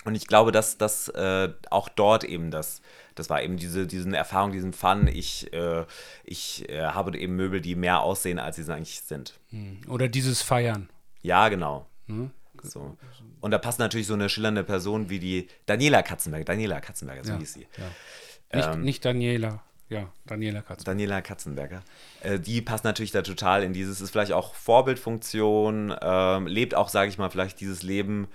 Und 0.04 0.16
ich 0.16 0.28
glaube, 0.28 0.52
dass 0.52 0.78
das 0.78 1.08
äh, 1.10 1.50
auch 1.70 1.88
dort 1.88 2.24
eben 2.24 2.52
das, 2.52 2.82
das 3.16 3.30
war 3.30 3.42
eben 3.42 3.58
diese, 3.58 3.88
diesen 3.88 4.14
Erfahrung, 4.14 4.52
diesen 4.52 4.74
Fun. 4.74 5.08
Ich, 5.08 5.54
äh, 5.54 5.86
ich 6.26 6.68
äh, 6.70 6.82
habe 6.82 7.18
eben 7.18 7.36
Möbel, 7.36 7.62
die 7.62 7.76
mehr 7.76 8.02
aussehen, 8.02 8.40
als 8.40 8.58
sie 8.58 8.72
eigentlich 8.72 9.02
sind. 9.02 9.40
Hm. 9.50 9.82
Oder 9.88 10.10
dieses 10.10 10.42
Feiern. 10.42 10.90
Ja, 11.22 11.50
genau. 11.50 11.86
Hm? 12.08 12.32
So. 12.64 12.98
Und 13.40 13.52
da 13.52 13.58
passt 13.58 13.80
natürlich 13.80 14.08
so 14.08 14.14
eine 14.14 14.28
schillernde 14.28 14.64
Person 14.64 15.10
wie 15.10 15.20
die 15.20 15.48
Daniela 15.66 16.04
Katzenberger. 16.04 16.46
Daniela 16.46 16.82
Katzenberger, 16.82 17.24
so 17.24 17.34
ja, 17.34 17.40
hieß 17.40 17.54
sie. 17.54 17.68
Ja. 17.78 18.58
Nicht, 18.58 18.68
ähm, 18.68 18.82
nicht 18.82 19.06
Daniela. 19.06 19.64
Ja, 19.92 20.08
Daniela 20.26 20.62
Katzenberger. 20.62 20.84
Daniela 20.86 21.22
Katzenberger. 21.22 21.82
Äh, 22.24 22.40
die 22.40 22.62
passt 22.62 22.84
natürlich 22.86 23.12
da 23.12 23.22
total 23.22 23.62
in 23.64 23.74
dieses, 23.74 24.00
ist 24.02 24.10
vielleicht 24.12 24.32
auch 24.32 24.56
Vorbildfunktion, 24.56 25.94
ähm, 26.02 26.48
lebt 26.48 26.76
auch, 26.76 26.90
sage 26.90 27.10
ich 27.10 27.18
mal, 27.18 27.30
vielleicht 27.30 27.60
dieses 27.60 27.84
Leben 27.84 28.28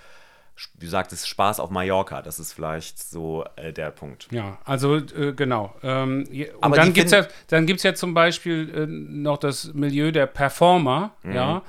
wie 0.78 0.86
sagt 0.86 1.12
es, 1.12 1.26
Spaß 1.26 1.60
auf 1.60 1.68
Mallorca. 1.68 2.22
Das 2.22 2.38
ist 2.38 2.54
vielleicht 2.54 2.98
so 2.98 3.44
äh, 3.56 3.74
der 3.74 3.90
Punkt. 3.90 4.26
Ja, 4.30 4.56
also 4.64 4.96
äh, 4.96 5.34
genau. 5.34 5.74
Ähm, 5.82 6.26
und 6.30 6.46
Aber 6.62 6.76
dann 6.76 6.94
gibt 6.94 7.06
es 7.06 7.12
ja, 7.12 7.22
finden- 7.24 7.34
dann 7.48 7.66
gibt's 7.66 7.82
ja 7.82 7.94
zum 7.94 8.14
Beispiel 8.14 8.70
äh, 8.74 8.86
noch 8.86 9.36
das 9.36 9.74
Milieu 9.74 10.12
der 10.12 10.24
Performer, 10.26 11.14
Mhm. 11.24 11.34
ja. 11.34 11.62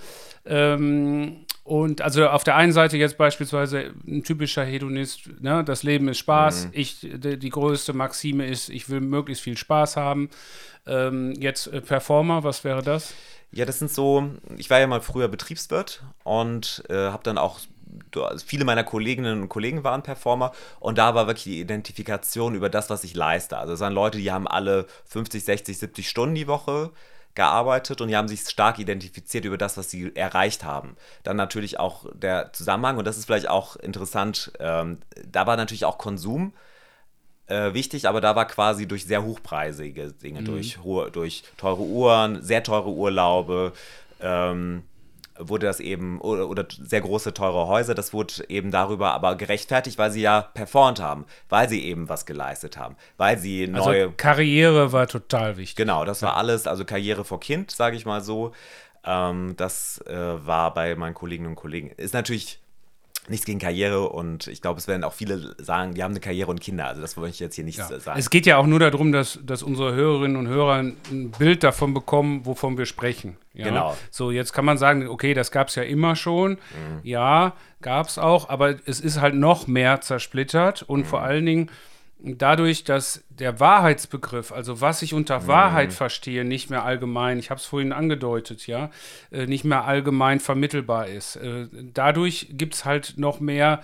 Ähm, 0.46 1.46
und 1.68 2.02
also 2.02 2.28
auf 2.28 2.44
der 2.44 2.56
einen 2.56 2.72
Seite 2.72 2.98
jetzt 2.98 3.18
beispielsweise 3.18 3.94
ein 4.08 4.24
typischer 4.24 4.64
Hedonist, 4.64 5.30
ne, 5.42 5.64
das 5.64 5.84
Leben 5.84 6.08
ist 6.08 6.18
Spaß, 6.20 6.66
Mhm. 6.66 6.72
ich, 6.74 7.00
die, 7.02 7.38
die 7.38 7.50
größte 7.50 7.94
Maxime 7.94 8.46
ist, 8.48 8.70
ich 8.70 8.90
will 8.90 9.02
möglichst 9.02 9.44
viel 9.44 9.58
Spaß 9.58 9.98
haben. 9.98 10.30
Ähm, 10.86 11.34
jetzt 11.38 11.68
äh, 11.68 11.82
Performer, 11.82 12.44
was 12.44 12.64
wäre 12.64 12.82
das? 12.82 13.14
Ja, 13.52 13.66
das 13.66 13.80
sind 13.80 13.92
so, 13.92 14.30
ich 14.58 14.70
war 14.70 14.80
ja 14.80 14.88
mal 14.88 15.02
früher 15.02 15.28
Betriebswirt 15.28 16.04
und 16.24 16.84
äh, 16.90 16.94
habe 16.96 17.24
dann 17.24 17.38
auch, 17.38 17.60
also 18.16 18.46
viele 18.46 18.64
meiner 18.66 18.84
Kolleginnen 18.84 19.42
und 19.42 19.50
Kollegen 19.50 19.84
waren 19.84 20.04
Performer 20.04 20.52
und 20.80 20.98
da 20.98 21.16
war 21.16 21.28
wirklich 21.28 21.44
die 21.46 21.60
Identifikation 21.60 22.56
über 22.56 22.70
das, 22.70 22.90
was 22.90 23.04
ich 23.04 23.14
leiste. 23.16 23.58
Also 23.58 23.74
es 23.74 23.80
waren 23.82 23.94
Leute, 23.94 24.18
die 24.18 24.32
haben 24.32 24.48
alle 24.48 24.86
50, 25.06 25.44
60, 25.44 25.78
70 25.78 26.10
Stunden 26.10 26.36
die 26.36 26.48
Woche 26.48 26.92
gearbeitet 27.38 28.02
und 28.02 28.10
die 28.10 28.18
haben 28.18 28.28
sich 28.28 28.42
stark 28.42 28.80
identifiziert 28.80 29.46
über 29.46 29.58
das, 29.58 29.78
was 29.78 29.90
sie 29.90 30.14
erreicht 30.16 30.66
haben. 30.66 30.98
Dann 31.24 31.38
natürlich 31.38 31.80
auch 31.80 32.06
der 32.14 32.52
Zusammenhang 32.52 32.98
und 32.98 33.06
das 33.06 33.18
ist 33.18 33.26
vielleicht 33.26 33.48
auch 33.48 33.78
interessant, 33.78 34.52
ähm, 34.60 34.98
da 35.26 35.48
war 35.48 35.56
natürlich 35.56 35.86
auch 35.86 36.00
Konsum 36.00 36.52
äh, 37.46 37.74
wichtig, 37.74 38.10
aber 38.10 38.20
da 38.22 38.36
war 38.36 38.46
quasi 38.46 38.88
durch 38.88 39.06
sehr 39.06 39.24
hochpreisige 39.24 40.12
Dinge, 40.12 40.42
durch, 40.44 40.80
hohe, 40.80 41.12
durch 41.12 41.44
teure 41.58 41.84
Uhren, 41.84 42.42
sehr 42.42 42.64
teure 42.64 42.90
Urlaube, 42.90 43.72
ähm, 44.20 44.84
wurde 45.40 45.66
das 45.68 45.80
eben, 45.80 46.20
oder, 46.22 46.50
oder 46.50 46.66
sehr 46.70 47.02
große, 47.02 47.34
teure 47.34 47.68
Häuser, 47.68 47.96
das 47.96 48.14
wurde 48.14 48.48
eben 48.50 48.72
darüber 48.72 49.12
aber 49.12 49.36
gerechtfertigt, 49.36 49.98
weil 49.98 50.12
sie 50.12 50.22
ja 50.22 50.42
performt 50.42 51.00
haben, 51.02 51.26
weil 51.50 51.70
sie 51.70 51.84
eben 51.84 52.10
was 52.10 52.26
geleistet 52.26 52.78
haben, 52.78 52.96
weil 53.18 53.38
sie 53.38 53.72
Also 53.74 53.90
neue. 53.90 54.12
Karriere 54.12 54.92
war 54.92 55.08
total 55.08 55.58
wichtig. 55.58 55.76
Genau, 55.76 56.06
das 56.06 56.22
war 56.22 56.38
alles, 56.38 56.68
also 56.68 56.86
Karriere 56.86 57.26
vor 57.26 57.40
Kind, 57.40 57.72
sage 57.72 57.96
ich 57.96 58.06
mal 58.06 58.22
so. 58.22 58.52
Ähm, 59.04 59.56
das 59.58 60.04
äh, 60.08 60.16
war 60.16 60.74
bei 60.74 60.96
meinen 60.96 61.14
Kolleginnen 61.14 61.50
und 61.50 61.56
Kollegen. 61.56 61.90
Ist 61.92 62.14
natürlich 62.14 62.60
nichts 63.30 63.46
gegen 63.46 63.60
Karriere 63.60 64.10
und 64.10 64.48
ich 64.48 64.62
glaube, 64.62 64.80
es 64.80 64.88
werden 64.88 65.04
auch 65.04 65.14
viele 65.14 65.56
sagen, 65.58 65.94
die 65.94 66.04
haben 66.04 66.12
eine 66.12 66.20
Karriere 66.20 66.50
und 66.52 66.62
Kinder. 66.62 66.86
Also 66.88 67.02
das 67.02 67.18
wollte 67.18 67.32
ich 67.32 67.40
jetzt 67.40 67.56
hier 67.56 67.64
nicht 67.64 67.78
Ja. 67.78 68.00
sagen. 68.00 68.20
Es 68.20 68.30
geht 68.30 68.46
ja 68.46 68.58
auch 68.58 68.66
nur 68.68 68.80
darum, 68.80 69.12
dass, 69.12 69.40
dass 69.44 69.64
unsere 69.64 69.94
Hörerinnen 69.96 70.38
und 70.38 70.48
Hörer 70.48 70.76
ein 70.76 71.32
Bild 71.38 71.64
davon 71.64 71.94
bekommen, 71.94 72.46
wovon 72.46 72.78
wir 72.78 72.86
sprechen. 72.86 73.38
Ja? 73.54 73.66
Genau. 73.66 73.98
So, 74.12 74.32
jetzt 74.32 74.54
kann 74.54 74.66
man 74.66 74.78
sagen, 74.78 75.08
okay, 75.08 75.34
das 75.34 75.52
gab 75.52 75.68
es 75.70 75.76
ja 75.76 75.84
immer 75.84 76.16
schon. 76.16 76.52
Mhm. 76.54 76.58
Ja, 77.04 77.54
gab 77.82 78.08
es 78.08 78.18
auch, 78.18 78.50
aber 78.50 78.76
es 78.86 79.00
ist 79.00 79.20
halt 79.22 79.36
noch 79.36 79.68
mehr 79.68 80.02
zersplittert 80.02 80.84
und 80.84 81.06
vor 81.06 81.20
Mhm. 81.20 81.26
allen 81.26 81.46
Dingen 81.46 81.72
dadurch, 82.20 82.84
dass 82.84 83.24
der 83.30 83.60
Wahrheitsbegriff, 83.60 84.52
also 84.52 84.82
was 84.82 85.02
ich 85.02 85.14
unter 85.14 85.42
Mhm. 85.42 85.48
Wahrheit 85.48 85.94
verstehe, 85.94 86.44
nicht 86.46 86.70
mehr 86.70 86.84
allgemein, 86.84 87.40
ich 87.40 87.50
habe 87.50 87.60
es 87.60 87.66
vorhin 87.66 87.94
angedeutet, 87.94 88.66
ja, 88.68 88.90
äh, 89.32 89.46
nicht 89.46 89.64
mehr 89.66 89.86
allgemein 89.86 90.40
vermittelbar 90.40 91.08
ist. 91.08 91.36
Äh, 91.38 91.68
dadurch 91.94 92.48
gibt 92.52 92.74
es 92.76 92.86
halt 92.86 93.16
noch 93.18 93.40
mehr 93.40 93.82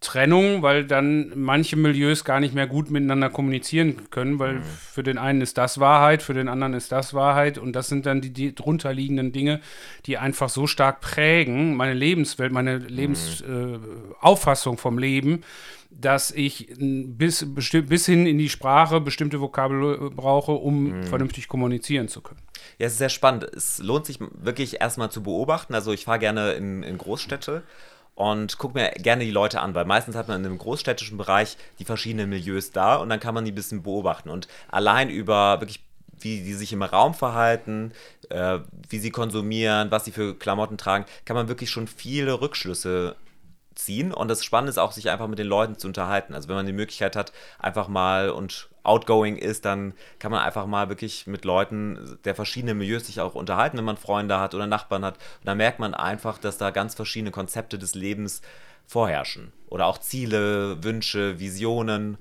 Trennung, 0.00 0.62
weil 0.62 0.86
dann 0.86 1.30
manche 1.38 1.76
Milieus 1.76 2.24
gar 2.24 2.40
nicht 2.40 2.54
mehr 2.54 2.66
gut 2.66 2.90
miteinander 2.90 3.28
kommunizieren 3.28 4.08
können, 4.10 4.38
weil 4.38 4.62
für 4.62 5.02
den 5.02 5.18
einen 5.18 5.42
ist 5.42 5.58
das 5.58 5.78
Wahrheit, 5.78 6.22
für 6.22 6.32
den 6.32 6.48
anderen 6.48 6.72
ist 6.72 6.90
das 6.90 7.12
Wahrheit 7.12 7.58
und 7.58 7.74
das 7.74 7.88
sind 7.88 8.06
dann 8.06 8.22
die, 8.22 8.30
die 8.32 8.54
drunterliegenden 8.54 9.30
Dinge, 9.32 9.60
die 10.06 10.16
einfach 10.16 10.48
so 10.48 10.66
stark 10.66 11.02
prägen, 11.02 11.76
meine 11.76 11.92
Lebenswelt, 11.92 12.50
meine 12.50 12.78
Lebensauffassung 12.78 13.74
äh, 13.74 14.14
Auffassung 14.20 14.78
vom 14.78 14.96
Leben, 14.96 15.42
dass 15.90 16.30
ich 16.30 16.72
bis, 16.78 17.46
bis 17.54 18.06
hin 18.06 18.26
in 18.26 18.38
die 18.38 18.48
Sprache 18.48 19.00
bestimmte 19.00 19.40
Vokabel 19.40 19.94
äh, 19.94 20.10
brauche, 20.10 20.52
um 20.52 21.02
vernünftig 21.04 21.48
kommunizieren 21.48 22.08
zu 22.08 22.20
können. 22.20 22.40
Ja, 22.78 22.86
es 22.86 22.92
ist 22.92 22.98
sehr 22.98 23.08
spannend. 23.08 23.44
Es 23.44 23.78
lohnt 23.78 24.06
sich 24.06 24.18
wirklich 24.20 24.80
erstmal 24.80 25.10
zu 25.10 25.22
beobachten. 25.22 25.74
Also 25.74 25.92
ich 25.92 26.04
fahre 26.04 26.18
gerne 26.18 26.52
in, 26.52 26.82
in 26.82 26.96
Großstädte 26.96 27.62
und 28.14 28.58
gucke 28.58 28.78
mir 28.78 28.90
gerne 28.92 29.24
die 29.24 29.30
Leute 29.30 29.60
an, 29.60 29.74
weil 29.74 29.84
meistens 29.84 30.14
hat 30.14 30.28
man 30.28 30.40
in 30.40 30.46
einem 30.46 30.58
großstädtischen 30.58 31.18
Bereich 31.18 31.56
die 31.78 31.84
verschiedenen 31.84 32.30
Milieus 32.30 32.70
da 32.70 32.96
und 32.96 33.08
dann 33.08 33.20
kann 33.20 33.34
man 33.34 33.44
die 33.44 33.52
ein 33.52 33.54
bisschen 33.54 33.82
beobachten. 33.82 34.30
Und 34.30 34.46
allein 34.68 35.10
über 35.10 35.60
wirklich 35.60 35.80
wie 36.22 36.42
die 36.42 36.52
sich 36.52 36.72
im 36.72 36.82
Raum 36.82 37.14
verhalten, 37.14 37.92
äh, 38.28 38.58
wie 38.88 38.98
sie 38.98 39.10
konsumieren, 39.10 39.90
was 39.90 40.04
sie 40.04 40.12
für 40.12 40.34
Klamotten 40.34 40.76
tragen, 40.76 41.06
kann 41.24 41.34
man 41.34 41.48
wirklich 41.48 41.70
schon 41.70 41.86
viele 41.86 42.40
Rückschlüsse 42.40 43.16
ziehen. 43.74 44.12
Und 44.12 44.28
das 44.28 44.44
Spannende 44.44 44.70
ist 44.70 44.78
auch, 44.78 44.92
sich 44.92 45.10
einfach 45.10 45.28
mit 45.28 45.38
den 45.38 45.46
Leuten 45.46 45.76
zu 45.76 45.86
unterhalten. 45.86 46.34
Also 46.34 46.48
wenn 46.48 46.56
man 46.56 46.66
die 46.66 46.72
Möglichkeit 46.72 47.16
hat, 47.16 47.32
einfach 47.58 47.88
mal 47.88 48.30
und 48.30 48.68
outgoing 48.82 49.36
ist, 49.36 49.64
dann 49.64 49.94
kann 50.18 50.32
man 50.32 50.40
einfach 50.42 50.66
mal 50.66 50.88
wirklich 50.88 51.26
mit 51.26 51.44
Leuten 51.44 52.18
der 52.24 52.34
verschiedenen 52.34 52.78
Milieus 52.78 53.06
sich 53.06 53.20
auch 53.20 53.34
unterhalten, 53.34 53.76
wenn 53.78 53.84
man 53.84 53.96
Freunde 53.96 54.38
hat 54.38 54.54
oder 54.54 54.66
Nachbarn 54.66 55.04
hat. 55.04 55.16
Und 55.16 55.46
dann 55.46 55.58
merkt 55.58 55.78
man 55.78 55.94
einfach, 55.94 56.38
dass 56.38 56.58
da 56.58 56.70
ganz 56.70 56.94
verschiedene 56.94 57.30
Konzepte 57.30 57.78
des 57.78 57.94
Lebens 57.94 58.42
vorherrschen. 58.86 59.52
Oder 59.68 59.86
auch 59.86 59.98
Ziele, 59.98 60.82
Wünsche, 60.82 61.38
Visionen. 61.38 62.18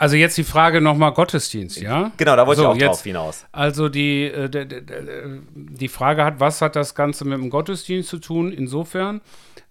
Also 0.00 0.16
jetzt 0.16 0.38
die 0.38 0.44
Frage 0.44 0.80
nochmal 0.80 1.12
Gottesdienst, 1.12 1.78
ja? 1.80 2.10
Genau, 2.16 2.34
da 2.34 2.46
wollte 2.46 2.62
So, 2.62 2.68
ich 2.68 2.68
auch 2.70 2.76
jetzt- 2.76 2.88
drauf 2.88 3.02
hinaus. 3.02 3.46
Also 3.52 3.90
die, 3.90 4.24
äh, 4.24 4.48
d- 4.48 4.64
d- 4.64 4.80
d- 4.80 5.40
die 5.54 5.88
Frage 5.88 6.24
hat, 6.24 6.40
was 6.40 6.62
hat 6.62 6.74
das 6.74 6.94
Ganze 6.94 7.26
mit 7.26 7.34
dem 7.38 7.50
Gottesdienst 7.50 8.08
zu 8.08 8.16
tun? 8.18 8.50
Insofern, 8.50 9.20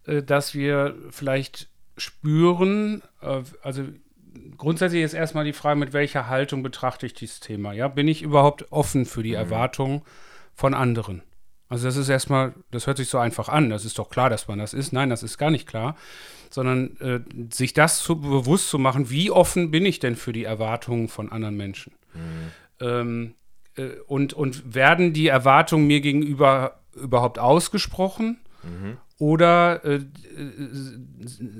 äh, 0.05 0.21
dass 0.21 0.53
wir 0.53 0.93
vielleicht 1.09 1.67
spüren, 1.97 3.01
äh, 3.21 3.41
also 3.63 3.83
grundsätzlich 4.55 5.01
ist 5.01 5.13
erstmal 5.15 5.45
die 5.45 5.53
Frage, 5.53 5.79
mit 5.79 5.93
welcher 5.93 6.27
Haltung 6.27 6.61
betrachte 6.61 7.07
ich 7.07 7.13
dieses 7.15 7.39
Thema? 7.39 7.73
Ja, 7.73 7.87
bin 7.87 8.07
ich 8.07 8.21
überhaupt 8.21 8.71
offen 8.71 9.05
für 9.05 9.23
die 9.23 9.33
Erwartungen 9.33 10.03
von 10.53 10.75
anderen? 10.75 11.23
Also 11.69 11.85
das 11.87 11.97
ist 11.97 12.09
erstmal, 12.09 12.53
das 12.69 12.85
hört 12.85 12.97
sich 12.97 13.09
so 13.09 13.17
einfach 13.17 13.49
an. 13.49 13.69
Das 13.71 13.83
ist 13.85 13.97
doch 13.97 14.09
klar, 14.09 14.29
dass 14.29 14.47
man 14.47 14.59
das 14.59 14.73
ist. 14.75 14.93
Nein, 14.93 15.09
das 15.09 15.23
ist 15.23 15.37
gar 15.39 15.49
nicht 15.51 15.67
klar. 15.67 15.95
Sondern 16.49 16.97
äh, 16.99 17.19
sich 17.53 17.73
das 17.73 17.99
zu, 17.99 18.19
bewusst 18.19 18.69
zu 18.69 18.79
machen, 18.79 19.09
wie 19.09 19.29
offen 19.31 19.71
bin 19.71 19.85
ich 19.85 19.99
denn 19.99 20.15
für 20.15 20.33
die 20.33 20.43
Erwartungen 20.43 21.07
von 21.07 21.31
anderen 21.31 21.55
Menschen? 21.57 21.93
Ähm, 22.79 23.35
äh, 23.75 23.89
und, 24.07 24.33
und 24.33 24.73
werden 24.73 25.13
die 25.13 25.27
Erwartungen 25.27 25.87
mir 25.87 26.01
gegenüber 26.01 26.79
überhaupt 26.95 27.39
ausgesprochen? 27.39 28.39
Oder 29.19 29.83
äh, 29.83 29.95
äh, 29.95 30.01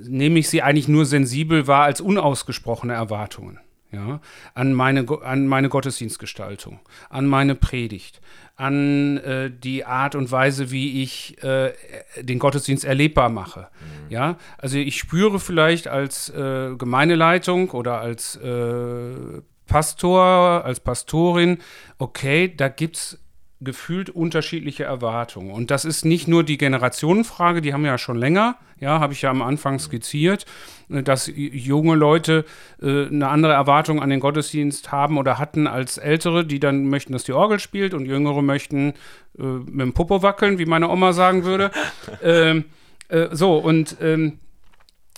nehme 0.07 0.39
ich 0.39 0.49
sie 0.49 0.61
eigentlich 0.61 0.87
nur 0.87 1.05
sensibel 1.05 1.67
wahr 1.67 1.83
als 1.83 2.01
unausgesprochene 2.01 2.93
Erwartungen? 2.93 3.59
Ja, 3.91 4.21
an 4.53 4.73
meine, 4.73 5.03
an 5.23 5.47
meine 5.47 5.67
Gottesdienstgestaltung, 5.67 6.79
an 7.09 7.25
meine 7.25 7.55
Predigt, 7.55 8.21
an 8.55 9.17
äh, 9.17 9.49
die 9.49 9.83
Art 9.83 10.13
und 10.13 10.31
Weise, 10.31 10.69
wie 10.69 11.01
ich 11.01 11.41
äh, 11.43 11.73
den 12.21 12.37
Gottesdienst 12.37 12.85
erlebbar 12.85 13.29
mache. 13.29 13.69
Ja, 14.09 14.37
also 14.59 14.77
ich 14.77 14.97
spüre 14.97 15.39
vielleicht 15.39 15.87
als 15.87 16.29
äh, 16.29 16.75
Gemeindeleitung 16.75 17.71
oder 17.71 17.99
als 17.99 18.35
äh, 18.35 19.41
Pastor, 19.65 20.65
als 20.65 20.79
Pastorin, 20.79 21.57
okay, 21.97 22.53
da 22.55 22.67
gibt 22.69 22.97
es 22.97 23.19
gefühlt 23.61 24.09
unterschiedliche 24.09 24.85
Erwartungen. 24.85 25.51
Und 25.51 25.69
das 25.69 25.83
ist 25.83 26.05
nicht 26.05 26.27
nur 26.27 26.43
die 26.43 26.57
Generationenfrage, 26.57 27.61
die 27.61 27.73
haben 27.73 27.83
wir 27.83 27.91
ja 27.91 27.97
schon 27.97 28.17
länger, 28.17 28.55
ja, 28.79 28.99
habe 29.01 29.11
ich 29.11 29.21
ja 29.21 29.29
am 29.29 29.41
Anfang 29.41 29.79
skizziert, 29.79 30.45
äh, 30.89 31.03
dass 31.03 31.29
junge 31.35 31.95
Leute 31.95 32.45
äh, 32.81 33.07
eine 33.07 33.27
andere 33.27 33.53
Erwartung 33.53 34.01
an 34.01 34.09
den 34.09 34.21
Gottesdienst 34.21 34.91
haben 34.91 35.17
oder 35.17 35.37
hatten 35.37 35.67
als 35.67 35.97
ältere, 35.97 36.45
die 36.45 36.59
dann 36.59 36.87
möchten, 36.87 37.11
dass 37.11 37.25
die 37.25 37.33
Orgel 37.33 37.59
spielt 37.59 37.93
und 37.93 38.05
jüngere 38.05 38.41
möchten 38.41 38.93
äh, 39.37 39.43
mit 39.43 39.81
dem 39.81 39.93
Popo 39.93 40.23
wackeln, 40.23 40.57
wie 40.57 40.65
meine 40.65 40.89
Oma 40.89 41.11
sagen 41.11 41.43
würde. 41.43 41.71
ähm, 42.23 42.65
äh, 43.09 43.27
so, 43.31 43.57
und 43.57 43.97
ähm, 44.01 44.39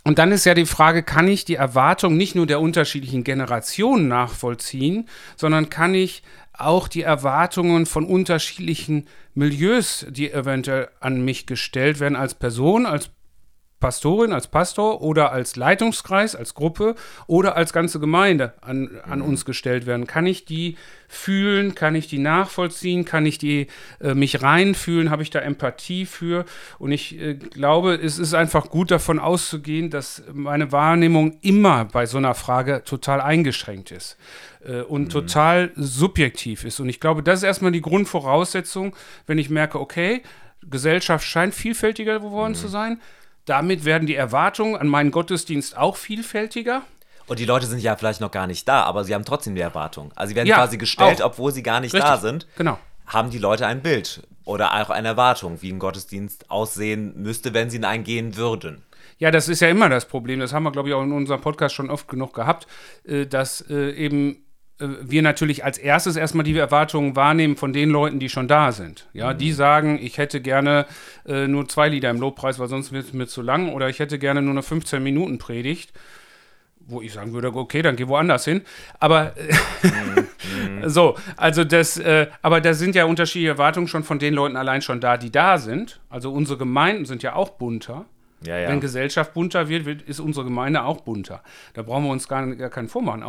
und 0.04 0.18
dann 0.18 0.32
ist 0.32 0.46
ja 0.46 0.54
die 0.54 0.66
Frage, 0.66 1.04
kann 1.04 1.28
ich 1.28 1.46
die 1.46 1.56
Erwartung 1.56 2.18
nicht 2.18 2.36
nur 2.36 2.48
der 2.48 2.60
unterschiedlichen 2.60 3.24
Generationen 3.24 4.08
nachvollziehen, 4.08 5.08
sondern 5.36 5.70
kann 5.70 5.94
ich 5.94 6.24
auch 6.54 6.88
die 6.88 7.04
Erwartungen 7.04 7.86
von 7.86 8.06
unterschiedlichen 8.06 9.08
Milieus, 9.36 10.06
die 10.10 10.32
eventuell 10.32 10.90
an 11.00 11.24
mich 11.24 11.46
gestellt 11.46 12.00
werden, 12.00 12.16
als 12.16 12.34
Person, 12.34 12.86
als 12.86 13.10
Pastorin, 13.82 14.32
als 14.32 14.48
Pastor 14.48 15.02
oder 15.02 15.34
als 15.34 15.58
Leitungskreis, 15.58 16.36
als 16.36 16.54
Gruppe 16.54 16.96
oder 17.28 17.58
als 17.58 17.74
ganze 17.74 18.00
Gemeinde 18.00 18.54
an, 18.62 19.02
an 19.04 19.20
mhm. 19.20 19.26
uns 19.26 19.44
gestellt 19.44 19.86
werden. 19.86 20.08
Kann 20.08 20.26
ich 20.26 20.46
die 20.46 20.78
fühlen? 21.10 21.76
Kann 21.76 21.96
ich 21.96 22.08
die 22.08 22.20
nachvollziehen? 22.20 23.04
Kann 23.04 23.26
ich 23.26 23.38
die 23.38 23.67
äh, 24.00 24.13
mich 24.13 24.41
reinfühlen? 24.41 25.10
Habe 25.10 25.24
ich 25.24 25.30
da 25.32 25.39
Empathie 25.39 26.06
für? 26.06 26.46
Und 26.80 26.94
ich 26.94 27.20
äh, 27.20 27.34
glaube, 27.34 27.96
es 27.96 28.17
ist 28.17 28.34
einfach 28.34 28.70
gut 28.70 28.91
davon 28.91 29.20
auszugehen, 29.20 29.89
dass 29.89 30.24
meine 30.32 30.72
Wahrnehmung 30.72 31.38
immer 31.41 31.86
bei 31.86 32.06
so 32.06 32.17
einer 32.17 32.36
Frage 32.36 32.84
total 32.86 33.20
eingeschränkt 33.20 33.91
ist 33.91 34.15
äh, 34.65 34.82
und 34.82 35.06
mhm. 35.06 35.10
total 35.10 35.72
subjektiv 35.76 36.63
ist. 36.63 36.80
Und 36.80 36.88
ich 36.88 37.02
glaube, 37.02 37.24
das 37.24 37.39
ist 37.39 37.44
erstmal 37.44 37.72
die 37.74 37.82
Grundvoraussetzung, 37.82 38.96
wenn 39.28 39.38
ich 39.38 39.50
merke, 39.50 39.80
okay, 39.80 40.22
Gesellschaft 40.70 41.26
scheint 41.26 41.56
vielfältiger 41.56 42.20
geworden 42.20 42.52
mhm. 42.52 42.56
zu 42.56 42.67
sein 42.67 43.00
damit 43.45 43.86
werden 43.86 44.08
die 44.08 44.15
Erwartungen 44.15 44.75
an 44.75 44.88
meinen 44.88 45.12
Gottesdienst 45.12 45.77
auch 45.77 45.95
vielfältiger. 45.95 46.84
Und 47.27 47.39
die 47.39 47.45
Leute 47.45 47.65
sind 47.65 47.80
ja 47.80 47.95
vielleicht 47.95 48.21
noch 48.21 48.32
gar 48.32 48.47
nicht 48.47 48.67
da, 48.67 48.84
aber 48.84 49.04
sie 49.04 49.13
haben 49.13 49.25
trotzdem 49.25 49.56
die 49.56 49.62
Erwartung. 49.62 50.12
Also 50.15 50.30
sie 50.30 50.36
werden 50.36 50.47
ja, 50.47 50.56
quasi 50.56 50.77
gestellt, 50.77 51.21
auch. 51.21 51.27
obwohl 51.27 51.51
sie 51.51 51.63
gar 51.63 51.80
nicht 51.80 51.93
Richtig. 51.93 52.10
da 52.10 52.17
sind. 52.17 52.47
Genau. 52.58 52.77
Haben 53.08 53.30
die 53.30 53.38
Leute 53.38 53.65
ein 53.67 53.82
Bild 53.82 54.23
oder 54.43 54.82
auch 54.82 54.89
eine 54.89 55.10
Erwartung, 55.10 55.62
wie 55.62 55.71
ein 55.71 55.80
Gottesdienst 55.80 56.49
aussehen 56.49 57.13
müsste, 57.21 57.54
wenn 57.54 57.69
sie 57.69 57.77
in 57.77 57.86
einen 57.86 58.04
gehen 58.04 58.36
würden. 58.36 58.84
Ja, 59.17 59.32
das 59.32 59.49
ist 59.49 59.60
ja 59.60 59.69
immer 59.69 59.88
das 59.88 60.06
Problem. 60.06 60.39
Das 60.39 60.51
haben 60.51 60.63
wir, 60.63 60.71
glaube 60.71 60.89
ich, 60.89 60.95
auch 60.95 61.04
in 61.04 61.12
unserem 61.12 61.41
Podcast 61.41 61.75
schon 61.75 61.89
oft 61.89 62.08
genug 62.08 62.34
gehabt, 62.34 62.67
äh, 63.06 63.25
dass 63.27 63.62
äh, 63.69 63.91
eben 63.91 64.43
wir 65.02 65.22
natürlich 65.22 65.63
als 65.63 65.78
erstes 65.78 66.15
erstmal 66.15 66.44
die 66.44 66.58
Erwartungen 66.58 67.15
wahrnehmen 67.15 67.56
von 67.56 67.74
den 67.74 67.89
Leuten, 67.89 68.20
die 68.20 68.30
schon 68.30 68.48
da 68.48 68.72
sind. 68.72 69.08
Ja, 69.13 69.34
mhm. 69.34 69.38
die 69.38 69.52
sagen, 69.52 70.00
ich 70.02 70.17
hätte 70.17 70.41
gerne 70.41 70.86
äh, 71.28 71.48
nur 71.48 71.67
zwei 71.67 71.89
Lieder 71.89 72.10
im 72.10 72.20
Lobpreis, 72.20 72.60
weil 72.60 72.67
sonst 72.67 72.91
wird 72.91 73.06
es 73.06 73.13
mir 73.13 73.28
zu 73.28 73.41
lang, 73.41 73.74
oder 73.74 73.89
ich 73.89 74.00
hätte 74.00 74.20
gerne 74.20 74.41
nur 74.41 74.52
eine 74.52 74.63
15 74.63 75.02
Minuten 75.02 75.38
Predigt, 75.38 75.91
wo 76.80 77.02
ich 77.02 77.13
sagen 77.13 77.34
würde, 77.34 77.54
okay, 77.54 77.82
dann 77.82 77.96
geh 77.96 78.08
woanders 78.08 78.46
hin. 78.46 78.62
Aber 79.00 79.34
mhm. 79.82 80.89
so, 80.89 81.15
also 81.38 81.63
das, 81.63 81.98
äh, 81.98 82.28
aber 82.41 82.62
da 82.62 82.74
sind 82.74 82.96
ja 82.96 83.06
unterschiedliche 83.06 83.52
Erwartungen 83.52 83.88
schon 83.88 84.04
von 84.04 84.20
den 84.20 84.34
Leuten 84.34 84.56
allein 84.56 84.82
schon 84.82 85.00
da, 85.00 85.17
die 85.17 85.32
da 85.32 85.58
sind. 85.58 86.00
Also 86.10 86.32
unsere 86.32 86.58
Gemeinden 86.58 87.06
sind 87.06 87.24
ja 87.24 87.36
auch 87.36 87.52
bunter. 87.52 88.06
Ja, 88.45 88.58
ja. 88.58 88.69
Wenn 88.69 88.80
Gesellschaft 88.80 89.34
bunter 89.34 89.69
wird, 89.69 89.86
wird, 89.86 90.01
ist 90.01 90.19
unsere 90.19 90.45
Gemeinde 90.45 90.84
auch 90.84 91.01
bunter. 91.01 91.43
Da 91.73 91.84
brauchen 91.84 92.06
wir 92.06 92.12
uns 92.12 92.27
gar, 92.27 92.45
gar 92.56 92.69
keinen 92.69 92.89
vormachen. 92.89 93.23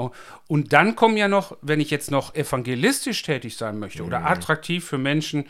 Und 0.49 0.73
dann 0.73 0.97
kommen 0.97 1.17
ja 1.17 1.29
noch, 1.29 1.57
wenn 1.61 1.81
ich 1.81 1.91
jetzt 1.91 2.11
noch 2.11 2.35
evangelistisch 2.35 3.23
tätig 3.23 3.57
sein 3.57 3.79
möchte 3.79 4.03
mhm. 4.03 4.09
oder 4.09 4.27
attraktiv 4.27 4.85
für 4.85 4.99
Menschen, 4.99 5.45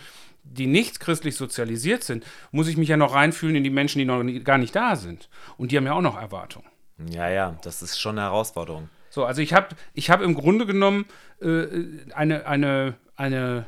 die 0.45 0.67
nicht 0.67 0.99
christlich 0.99 1.37
sozialisiert 1.37 2.03
sind, 2.03 2.25
muss 2.51 2.67
ich 2.67 2.77
mich 2.77 2.89
ja 2.89 2.97
noch 2.97 3.15
reinfühlen 3.15 3.57
in 3.57 3.65
die 3.65 3.71
Menschen, 3.71 4.01
die 4.01 4.05
noch 4.05 4.23
gar 4.43 4.59
nicht 4.59 4.75
da 4.75 4.97
sind. 4.97 5.29
Und 5.57 5.71
die 5.71 5.77
haben 5.77 5.87
ja 5.87 5.93
auch 5.93 6.03
noch 6.03 6.21
Erwartungen. 6.21 6.67
Ja, 7.11 7.29
ja, 7.29 7.57
das 7.63 7.83
ist 7.83 8.01
schon 8.01 8.19
eine 8.19 8.29
Herausforderung. 8.29 8.89
So, 9.11 9.25
also 9.25 9.43
ich 9.43 9.53
habe 9.53 9.69
ich 9.95 10.11
hab 10.11 10.21
im 10.21 10.35
Grunde 10.35 10.67
genommen 10.67 11.05
äh, 11.41 11.67
eine, 12.15 12.47
eine, 12.47 12.95
eine 13.15 13.67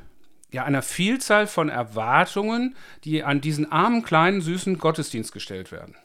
ja, 0.54 0.62
einer 0.62 0.82
Vielzahl 0.82 1.48
von 1.48 1.68
Erwartungen, 1.68 2.76
die 3.02 3.24
an 3.24 3.40
diesen 3.40 3.72
armen, 3.72 4.04
kleinen, 4.04 4.40
süßen 4.40 4.78
Gottesdienst 4.78 5.32
gestellt 5.32 5.72
werden. 5.72 5.96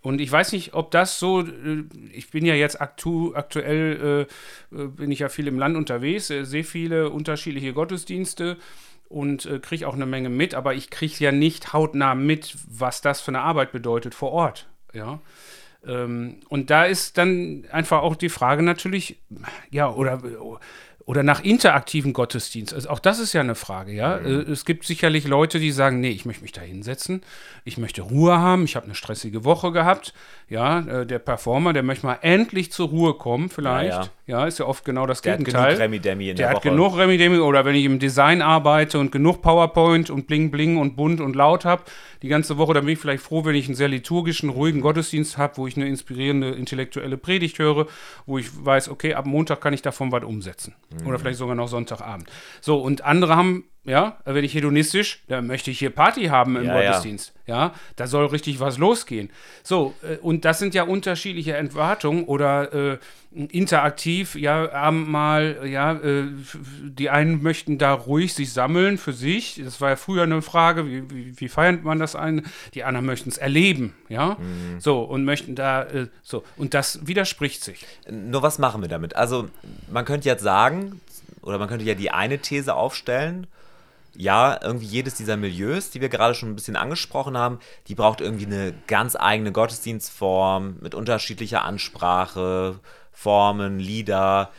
Und 0.00 0.20
ich 0.20 0.32
weiß 0.32 0.50
nicht, 0.50 0.74
ob 0.74 0.90
das 0.90 1.20
so, 1.20 1.42
äh, 1.42 1.84
ich 2.12 2.30
bin 2.30 2.44
ja 2.44 2.54
jetzt 2.54 2.80
aktu, 2.80 3.34
aktuell, 3.36 4.26
äh, 4.72 4.76
äh, 4.76 4.88
bin 4.88 5.12
ich 5.12 5.20
ja 5.20 5.28
viel 5.28 5.46
im 5.46 5.60
Land 5.60 5.76
unterwegs, 5.76 6.28
äh, 6.28 6.44
sehe 6.44 6.64
viele 6.64 7.10
unterschiedliche 7.10 7.72
Gottesdienste 7.72 8.56
und 9.08 9.46
äh, 9.46 9.60
kriege 9.60 9.86
auch 9.86 9.94
eine 9.94 10.06
Menge 10.06 10.28
mit, 10.28 10.54
aber 10.54 10.74
ich 10.74 10.90
kriege 10.90 11.14
ja 11.20 11.30
nicht 11.30 11.72
hautnah 11.72 12.16
mit, 12.16 12.56
was 12.68 13.00
das 13.00 13.20
für 13.20 13.30
eine 13.30 13.42
Arbeit 13.42 13.70
bedeutet 13.70 14.12
vor 14.12 14.32
Ort. 14.32 14.68
Ja. 14.92 15.20
Ähm, 15.86 16.40
und 16.48 16.70
da 16.70 16.84
ist 16.84 17.16
dann 17.16 17.64
einfach 17.70 18.02
auch 18.02 18.16
die 18.16 18.28
Frage 18.28 18.64
natürlich, 18.64 19.20
ja, 19.70 19.88
oder 19.88 20.20
oder 21.08 21.22
nach 21.22 21.42
interaktiven 21.42 22.12
Gottesdienst. 22.12 22.74
Also 22.74 22.90
auch 22.90 22.98
das 22.98 23.18
ist 23.18 23.32
ja 23.32 23.40
eine 23.40 23.54
Frage, 23.54 23.92
ja. 23.92 24.18
Mhm. 24.18 24.26
Äh, 24.26 24.52
es 24.52 24.66
gibt 24.66 24.84
sicherlich 24.84 25.26
Leute, 25.26 25.58
die 25.58 25.70
sagen, 25.70 26.00
nee, 26.00 26.10
ich 26.10 26.26
möchte 26.26 26.42
mich 26.42 26.52
da 26.52 26.60
hinsetzen, 26.60 27.22
ich 27.64 27.78
möchte 27.78 28.02
Ruhe 28.02 28.36
haben, 28.36 28.64
ich 28.64 28.76
habe 28.76 28.84
eine 28.84 28.94
stressige 28.94 29.42
Woche 29.42 29.72
gehabt. 29.72 30.12
Ja, 30.50 30.80
äh, 30.80 31.06
der 31.06 31.18
Performer, 31.18 31.72
der 31.72 31.82
möchte 31.82 32.04
mal 32.04 32.18
endlich 32.20 32.72
zur 32.72 32.88
Ruhe 32.88 33.14
kommen, 33.14 33.48
vielleicht. 33.48 33.88
Ja, 33.90 34.10
ja. 34.26 34.40
ja 34.40 34.46
ist 34.46 34.58
ja 34.58 34.66
oft 34.66 34.84
genau 34.84 35.06
das 35.06 35.22
der 35.22 35.38
Gegenteil. 35.38 35.62
Hat 35.62 35.68
genug 35.70 35.80
Remi 35.80 35.98
Demi 35.98 36.28
in 36.28 36.36
der, 36.36 36.48
der 36.48 36.56
hat 36.56 36.62
genug 36.62 36.98
Remi 36.98 37.16
Demi 37.16 37.38
oder 37.38 37.64
wenn 37.64 37.74
ich 37.74 37.86
im 37.86 37.98
Design 37.98 38.42
arbeite 38.42 38.98
und 38.98 39.10
genug 39.10 39.40
PowerPoint 39.40 40.10
und 40.10 40.26
Bling 40.26 40.50
Bling 40.50 40.76
und 40.76 40.94
bunt 40.94 41.22
und 41.22 41.34
laut 41.34 41.64
habe, 41.64 41.84
die 42.22 42.28
ganze 42.28 42.58
Woche, 42.58 42.74
dann 42.74 42.84
bin 42.84 42.94
ich 42.94 42.98
vielleicht 42.98 43.22
froh, 43.22 43.44
wenn 43.44 43.54
ich 43.54 43.66
einen 43.66 43.76
sehr 43.76 43.88
liturgischen, 43.88 44.50
ruhigen 44.50 44.80
Gottesdienst 44.82 45.38
habe, 45.38 45.56
wo 45.56 45.66
ich 45.66 45.76
eine 45.76 45.86
inspirierende 45.86 46.50
intellektuelle 46.50 47.16
Predigt 47.16 47.58
höre, 47.58 47.86
wo 48.26 48.38
ich 48.38 48.48
weiß, 48.62 48.88
okay, 48.88 49.14
ab 49.14 49.24
Montag 49.24 49.60
kann 49.60 49.72
ich 49.72 49.82
davon 49.82 50.12
was 50.12 50.24
umsetzen. 50.24 50.74
Mhm. 50.90 50.97
Oder 51.06 51.18
vielleicht 51.18 51.38
sogar 51.38 51.54
noch 51.54 51.68
Sonntagabend. 51.68 52.30
So, 52.60 52.78
und 52.78 53.04
andere 53.04 53.36
haben 53.36 53.64
ja, 53.88 54.18
wenn 54.24 54.44
ich 54.44 54.54
hedonistisch, 54.54 55.22
dann 55.28 55.46
möchte 55.46 55.70
ich 55.70 55.78
hier 55.78 55.90
Party 55.90 56.26
haben 56.26 56.56
im 56.56 56.64
ja, 56.64 56.74
Gottesdienst. 56.74 57.32
Ja. 57.46 57.56
ja. 57.56 57.74
da 57.96 58.06
soll 58.06 58.26
richtig 58.26 58.60
was 58.60 58.76
losgehen. 58.76 59.30
So, 59.62 59.94
äh, 60.02 60.16
und 60.18 60.44
das 60.44 60.58
sind 60.58 60.74
ja 60.74 60.82
unterschiedliche 60.82 61.54
Erwartungen 61.54 62.24
oder 62.24 62.72
äh, 62.92 62.98
interaktiv, 63.30 64.34
ja, 64.34 64.90
mal, 64.90 65.60
ja, 65.64 65.92
äh, 65.92 66.24
die 66.82 67.08
einen 67.08 67.42
möchten 67.42 67.78
da 67.78 67.94
ruhig 67.94 68.34
sich 68.34 68.52
sammeln 68.52 68.98
für 68.98 69.12
sich. 69.12 69.60
Das 69.64 69.80
war 69.80 69.90
ja 69.90 69.96
früher 69.96 70.24
eine 70.24 70.42
Frage, 70.42 70.86
wie, 70.86 71.10
wie, 71.10 71.40
wie 71.40 71.48
feiert 71.48 71.82
man 71.82 71.98
das 71.98 72.14
ein? 72.14 72.46
Die 72.74 72.84
anderen 72.84 73.06
möchten 73.06 73.30
es 73.30 73.38
erleben, 73.38 73.94
ja. 74.08 74.36
Mhm. 74.38 74.80
So, 74.80 75.00
und 75.00 75.24
möchten 75.24 75.54
da, 75.54 75.84
äh, 75.84 76.08
so, 76.22 76.44
und 76.56 76.74
das 76.74 77.06
widerspricht 77.06 77.64
sich. 77.64 77.86
Nur 78.10 78.42
was 78.42 78.58
machen 78.58 78.82
wir 78.82 78.88
damit? 78.88 79.16
Also, 79.16 79.48
man 79.90 80.04
könnte 80.04 80.28
jetzt 80.28 80.42
sagen, 80.42 81.00
oder 81.40 81.58
man 81.58 81.68
könnte 81.68 81.84
ja 81.86 81.94
die 81.94 82.10
eine 82.10 82.38
These 82.38 82.74
aufstellen, 82.74 83.46
ja, 84.20 84.58
irgendwie 84.60 84.86
jedes 84.86 85.14
dieser 85.14 85.36
Milieus, 85.36 85.90
die 85.90 86.00
wir 86.00 86.08
gerade 86.08 86.34
schon 86.34 86.50
ein 86.50 86.56
bisschen 86.56 86.74
angesprochen 86.74 87.38
haben, 87.38 87.60
die 87.86 87.94
braucht 87.94 88.20
irgendwie 88.20 88.46
eine 88.46 88.74
ganz 88.88 89.14
eigene 89.14 89.52
Gottesdienstform 89.52 90.78
mit 90.80 90.96
unterschiedlicher 90.96 91.64
Ansprache, 91.64 92.80
Formen, 93.12 93.78
Lieder. 93.78 94.50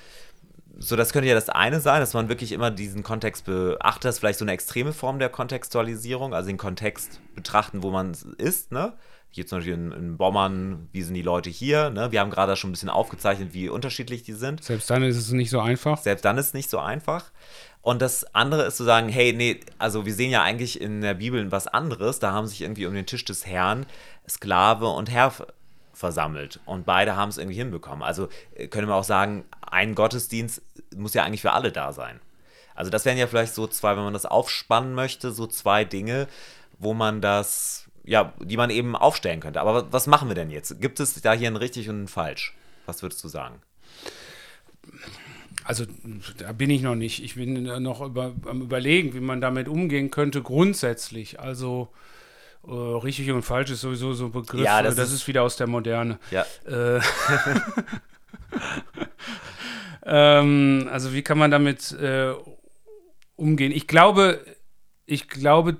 So, 0.77 0.95
das 0.95 1.11
könnte 1.11 1.27
ja 1.27 1.35
das 1.35 1.49
eine 1.49 1.81
sein, 1.81 1.99
dass 1.99 2.13
man 2.13 2.29
wirklich 2.29 2.53
immer 2.53 2.71
diesen 2.71 3.03
Kontext 3.03 3.45
beachtet. 3.45 4.05
Das 4.05 4.15
ist 4.15 4.19
vielleicht 4.19 4.39
so 4.39 4.45
eine 4.45 4.53
extreme 4.53 4.93
Form 4.93 5.19
der 5.19 5.27
Kontextualisierung, 5.27 6.33
also 6.33 6.47
den 6.47 6.57
Kontext 6.57 7.19
betrachten, 7.35 7.83
wo 7.83 7.91
man 7.91 8.15
ist, 8.37 8.71
ne? 8.71 8.93
Hier 9.31 9.45
zum 9.45 9.59
Beispiel 9.59 9.75
in, 9.75 9.91
in 9.91 10.17
Bommern, 10.17 10.87
wie 10.91 11.03
sind 11.03 11.13
die 11.13 11.21
Leute 11.21 11.51
hier? 11.51 11.91
Ne? 11.91 12.11
Wir 12.11 12.19
haben 12.19 12.31
gerade 12.31 12.55
schon 12.55 12.71
ein 12.71 12.73
bisschen 12.73 12.89
aufgezeichnet, 12.89 13.53
wie 13.53 13.69
unterschiedlich 13.69 14.23
die 14.23 14.33
sind. 14.33 14.63
Selbst 14.63 14.89
dann 14.89 15.03
ist 15.03 15.17
es 15.17 15.31
nicht 15.31 15.51
so 15.51 15.59
einfach. 15.59 15.99
Selbst 15.99 16.25
dann 16.25 16.39
ist 16.39 16.47
es 16.47 16.53
nicht 16.55 16.69
so 16.69 16.79
einfach. 16.79 17.31
Und 17.81 18.01
das 18.01 18.35
andere 18.35 18.63
ist 18.63 18.77
zu 18.77 18.83
sagen, 18.83 19.09
hey, 19.09 19.33
nee, 19.33 19.61
also 19.77 20.05
wir 20.05 20.13
sehen 20.13 20.31
ja 20.31 20.43
eigentlich 20.43 20.79
in 20.81 21.01
der 21.01 21.13
Bibel 21.13 21.51
was 21.51 21.67
anderes. 21.67 22.19
Da 22.19 22.33
haben 22.33 22.47
sich 22.47 22.61
irgendwie 22.61 22.85
um 22.85 22.93
den 22.93 23.05
Tisch 23.05 23.23
des 23.23 23.45
Herrn 23.45 23.85
Sklave 24.27 24.87
und 24.87 25.09
Herr 25.09 25.33
versammelt. 25.93 26.59
Und 26.65 26.85
beide 26.85 27.15
haben 27.15 27.29
es 27.29 27.37
irgendwie 27.37 27.57
hinbekommen. 27.57 28.03
Also 28.03 28.29
äh, 28.55 28.67
können 28.67 28.87
wir 28.87 28.95
auch 28.95 29.03
sagen, 29.03 29.45
ein 29.61 29.95
Gottesdienst 29.95 30.61
muss 30.95 31.13
ja 31.13 31.23
eigentlich 31.23 31.41
für 31.41 31.51
alle 31.51 31.71
da 31.71 31.93
sein. 31.93 32.19
Also 32.75 32.89
das 32.89 33.03
wären 33.03 33.17
ja 33.17 33.27
vielleicht 33.27 33.53
so 33.53 33.67
zwei, 33.67 33.95
wenn 33.97 34.03
man 34.03 34.13
das 34.13 34.25
aufspannen 34.25 34.93
möchte, 34.93 35.31
so 35.31 35.47
zwei 35.47 35.83
Dinge, 35.83 36.27
wo 36.77 36.93
man 36.93 37.21
das, 37.21 37.89
ja, 38.05 38.33
die 38.39 38.55
man 38.55 38.69
eben 38.69 38.95
aufstellen 38.95 39.41
könnte. 39.41 39.59
Aber 39.59 39.91
was 39.91 40.07
machen 40.07 40.29
wir 40.29 40.35
denn 40.35 40.49
jetzt? 40.49 40.79
Gibt 40.79 41.01
es 41.01 41.21
da 41.21 41.33
hier 41.33 41.49
ein 41.49 41.57
richtig 41.57 41.89
und 41.89 42.03
ein 42.03 42.07
falsch? 42.07 42.55
Was 42.85 43.01
würdest 43.01 43.21
du 43.23 43.27
sagen? 43.27 43.61
Also 45.63 45.85
da 46.37 46.51
bin 46.51 46.69
ich 46.69 46.81
noch 46.81 46.95
nicht. 46.95 47.23
Ich 47.23 47.35
bin 47.35 47.63
noch 47.83 48.01
über, 48.01 48.33
am 48.45 48.61
Überlegen, 48.61 49.13
wie 49.13 49.19
man 49.19 49.41
damit 49.41 49.67
umgehen 49.67 50.09
könnte, 50.11 50.41
grundsätzlich. 50.41 51.39
Also 51.39 51.89
äh, 52.67 52.71
richtig 52.71 53.31
und 53.31 53.43
falsch 53.43 53.71
ist 53.71 53.81
sowieso 53.81 54.13
so 54.13 54.25
ein 54.25 54.31
Begriff. 54.31 54.63
Ja, 54.63 54.81
das, 54.81 54.95
das 54.95 55.09
ist, 55.09 55.21
ist, 55.21 55.27
wieder 55.27 55.43
aus 55.43 55.57
der 55.57 55.67
Moderne. 55.67 56.19
Ja. 56.31 56.45
Äh, 56.65 57.01
ähm, 60.05 60.89
also 60.91 61.13
wie 61.13 61.21
kann 61.21 61.37
man 61.37 61.51
damit 61.51 61.91
äh, 61.93 62.33
umgehen? 63.35 63.71
Ich 63.71 63.87
glaube, 63.87 64.43
ich 65.05 65.29
glaube, 65.29 65.77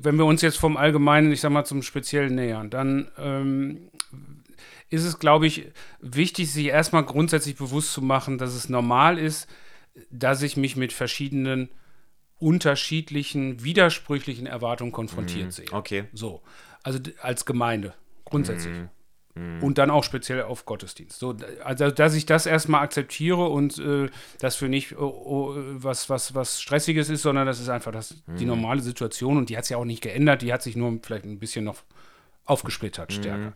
wenn 0.00 0.16
wir 0.16 0.24
uns 0.24 0.42
jetzt 0.42 0.58
vom 0.58 0.76
Allgemeinen, 0.76 1.32
ich 1.32 1.40
sag 1.40 1.50
mal, 1.50 1.64
zum 1.64 1.82
Speziellen 1.82 2.34
nähern, 2.34 2.70
dann 2.70 3.10
ähm, 3.18 3.90
ist 4.94 5.04
es, 5.04 5.18
glaube 5.18 5.46
ich, 5.46 5.66
wichtig, 6.00 6.50
sich 6.50 6.66
erstmal 6.66 7.04
grundsätzlich 7.04 7.56
bewusst 7.56 7.92
zu 7.92 8.00
machen, 8.00 8.38
dass 8.38 8.54
es 8.54 8.68
normal 8.68 9.18
ist, 9.18 9.48
dass 10.10 10.42
ich 10.42 10.56
mich 10.56 10.76
mit 10.76 10.92
verschiedenen 10.92 11.68
unterschiedlichen, 12.38 13.62
widersprüchlichen 13.62 14.46
Erwartungen 14.46 14.92
konfrontiert 14.92 15.48
mm, 15.48 15.50
sehe. 15.50 15.72
Okay. 15.72 16.04
So. 16.12 16.42
Also 16.82 16.98
als 17.20 17.46
Gemeinde, 17.46 17.94
grundsätzlich. 18.24 18.76
Mm. 19.34 19.62
Und 19.62 19.78
dann 19.78 19.90
auch 19.90 20.04
speziell 20.04 20.42
auf 20.42 20.64
Gottesdienst. 20.64 21.18
So, 21.18 21.36
also, 21.64 21.90
dass 21.90 22.14
ich 22.14 22.26
das 22.26 22.46
erstmal 22.46 22.82
akzeptiere 22.82 23.48
und 23.48 23.78
äh, 23.78 24.08
das 24.38 24.56
für 24.56 24.68
nicht 24.68 24.96
oh, 24.96 25.06
oh, 25.06 25.54
was, 25.56 26.08
was, 26.08 26.34
was 26.34 26.60
Stressiges 26.60 27.08
ist, 27.10 27.22
sondern 27.22 27.46
das 27.46 27.60
ist 27.60 27.68
einfach 27.68 27.90
das, 27.90 28.22
die 28.26 28.44
normale 28.44 28.80
Situation 28.80 29.36
und 29.36 29.50
die 29.50 29.56
hat 29.56 29.64
sich 29.64 29.76
auch 29.76 29.84
nicht 29.84 30.02
geändert, 30.02 30.42
die 30.42 30.52
hat 30.52 30.62
sich 30.62 30.76
nur 30.76 31.00
vielleicht 31.02 31.24
ein 31.24 31.40
bisschen 31.40 31.64
noch 31.64 31.82
aufgesplittert 32.44 33.12
stärker. 33.12 33.52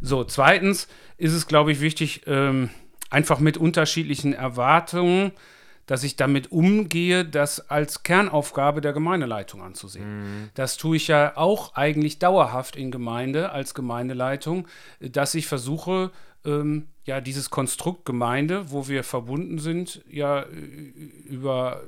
So, 0.00 0.24
zweitens 0.24 0.88
ist 1.16 1.32
es, 1.32 1.46
glaube 1.46 1.72
ich, 1.72 1.80
wichtig, 1.80 2.22
ähm, 2.26 2.70
einfach 3.10 3.40
mit 3.40 3.56
unterschiedlichen 3.56 4.32
Erwartungen, 4.32 5.32
dass 5.86 6.04
ich 6.04 6.14
damit 6.14 6.52
umgehe, 6.52 7.24
das 7.24 7.68
als 7.68 8.04
Kernaufgabe 8.04 8.80
der 8.80 8.92
Gemeindeleitung 8.92 9.60
anzusehen. 9.60 10.50
Das 10.54 10.76
tue 10.76 10.96
ich 10.96 11.08
ja 11.08 11.36
auch 11.36 11.74
eigentlich 11.74 12.20
dauerhaft 12.20 12.76
in 12.76 12.92
Gemeinde 12.92 13.50
als 13.50 13.74
Gemeindeleitung, 13.74 14.68
dass 15.00 15.34
ich 15.34 15.48
versuche, 15.48 16.12
ähm, 16.44 16.86
ja, 17.04 17.20
dieses 17.20 17.50
Konstrukt 17.50 18.04
Gemeinde, 18.04 18.70
wo 18.70 18.88
wir 18.88 19.04
verbunden 19.04 19.58
sind, 19.58 20.02
ja, 20.08 20.44
über, 21.26 21.82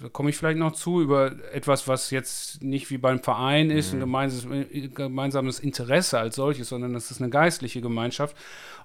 da 0.00 0.08
komme 0.08 0.30
ich 0.30 0.36
vielleicht 0.36 0.58
noch 0.58 0.72
zu, 0.72 1.00
über 1.00 1.32
etwas, 1.52 1.88
was 1.88 2.10
jetzt 2.10 2.62
nicht 2.62 2.90
wie 2.90 2.98
beim 2.98 3.22
Verein 3.22 3.70
ist, 3.70 3.92
ein 3.94 4.00
gemeinsames, 4.00 4.68
gemeinsames 4.94 5.60
Interesse 5.60 6.18
als 6.18 6.36
solches, 6.36 6.68
sondern 6.68 6.92
das 6.92 7.10
ist 7.10 7.20
eine 7.20 7.30
geistliche 7.30 7.80
Gemeinschaft. 7.80 8.36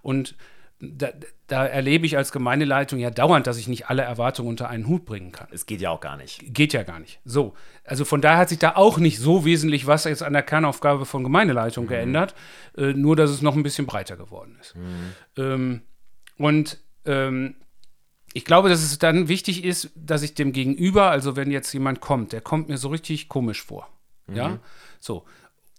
Und 0.01 0.35
da, 0.81 1.09
da 1.47 1.65
erlebe 1.65 2.05
ich 2.05 2.17
als 2.17 2.31
Gemeindeleitung 2.31 2.99
ja 2.99 3.11
dauernd, 3.11 3.45
dass 3.47 3.57
ich 3.57 3.67
nicht 3.67 3.89
alle 3.89 4.01
Erwartungen 4.01 4.49
unter 4.49 4.69
einen 4.69 4.87
Hut 4.87 5.05
bringen 5.05 5.31
kann. 5.31 5.47
Es 5.51 5.65
geht 5.65 5.81
ja 5.81 5.91
auch 5.91 5.99
gar 5.99 6.17
nicht. 6.17 6.53
Geht 6.53 6.73
ja 6.73 6.83
gar 6.83 6.99
nicht. 6.99 7.19
So, 7.23 7.53
also 7.83 8.03
von 8.03 8.21
daher 8.21 8.39
hat 8.39 8.49
sich 8.49 8.59
da 8.59 8.75
auch 8.75 8.97
nicht 8.97 9.19
so 9.19 9.45
wesentlich 9.45 9.87
was 9.87 10.05
jetzt 10.05 10.23
an 10.23 10.33
der 10.33 10.43
Kernaufgabe 10.43 11.05
von 11.05 11.23
Gemeindeleitung 11.23 11.87
geändert, 11.87 12.35
äh, 12.77 12.93
nur 12.93 13.15
dass 13.15 13.29
es 13.29 13.41
noch 13.41 13.55
ein 13.55 13.63
bisschen 13.63 13.85
breiter 13.85 14.17
geworden 14.17 14.57
ist. 14.59 14.75
Ähm, 15.37 15.81
und 16.37 16.79
ähm, 17.05 17.55
ich 18.33 18.45
glaube, 18.45 18.69
dass 18.69 18.81
es 18.81 18.97
dann 18.97 19.27
wichtig 19.27 19.63
ist, 19.63 19.91
dass 19.95 20.23
ich 20.23 20.33
dem 20.33 20.53
Gegenüber, 20.53 21.11
also 21.11 21.35
wenn 21.35 21.51
jetzt 21.51 21.71
jemand 21.73 22.01
kommt, 22.01 22.33
der 22.33 22.41
kommt 22.41 22.69
mir 22.69 22.77
so 22.77 22.89
richtig 22.89 23.29
komisch 23.29 23.61
vor. 23.61 23.87
Ja, 24.33 24.59
so. 24.99 25.25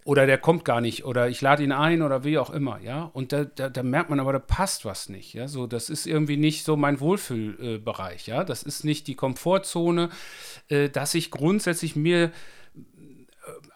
Oder 0.05 0.27
der 0.27 0.39
kommt 0.39 0.65
gar 0.65 0.81
nicht, 0.81 1.05
oder 1.05 1.29
ich 1.29 1.41
lade 1.41 1.63
ihn 1.63 1.71
ein 1.71 2.03
oder 2.03 2.25
wie 2.25 2.37
auch 2.37 2.51
immer, 2.51 2.81
ja. 2.81 3.05
Und 3.13 3.33
da, 3.33 3.45
da, 3.45 3.69
da 3.69 3.83
merkt 3.85 4.11
man 4.11 4.19
aber, 4.19 4.33
da 4.33 4.41
passt 4.41 4.85
was 4.85 5.09
nicht, 5.09 5.33
ja. 5.33 5.47
So, 5.47 5.69
das 5.69 5.91
ist 5.91 6.07
irgendwie 6.07 6.37
nicht 6.37 6.65
so 6.65 6.77
mein 6.77 6.99
Wohlfühlbereich, 6.99 8.27
ja. 8.27 8.43
Das 8.43 8.65
ist 8.65 8.85
nicht 8.85 9.07
die 9.07 9.15
Komfortzone, 9.15 10.09
äh, 10.69 10.89
dass 10.89 11.15
ich 11.15 11.31
grundsätzlich 11.31 11.95
mir 11.95 12.25
äh, 12.25 12.31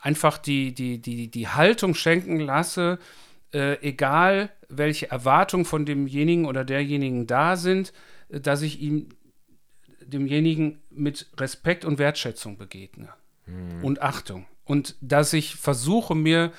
einfach 0.01 0.39
die, 0.39 0.74
die, 0.74 0.99
die, 0.99 1.31
die 1.31 1.49
Haltung 1.49 1.95
schenken 1.95 2.41
lasse, 2.41 2.99
äh, 3.55 3.81
egal 3.81 4.51
welche 4.68 5.09
Erwartungen 5.09 5.64
von 5.64 5.87
demjenigen 5.87 6.47
oder 6.47 6.64
derjenigen 6.64 7.29
da 7.29 7.55
sind, 7.55 7.93
äh, 8.31 8.41
dass 8.41 8.62
ich 8.62 8.81
ihm 8.81 9.11
demjenigen 10.01 10.83
mit 10.91 11.31
Respekt 11.39 11.85
und 11.85 11.99
Wertschätzung 11.99 12.59
begegne 12.59 13.11
und 13.83 14.03
Achtung. 14.03 14.47
Und 14.66 14.96
dass 15.00 15.32
ich 15.32 15.54
versuche, 15.56 16.14
mir, 16.14 16.52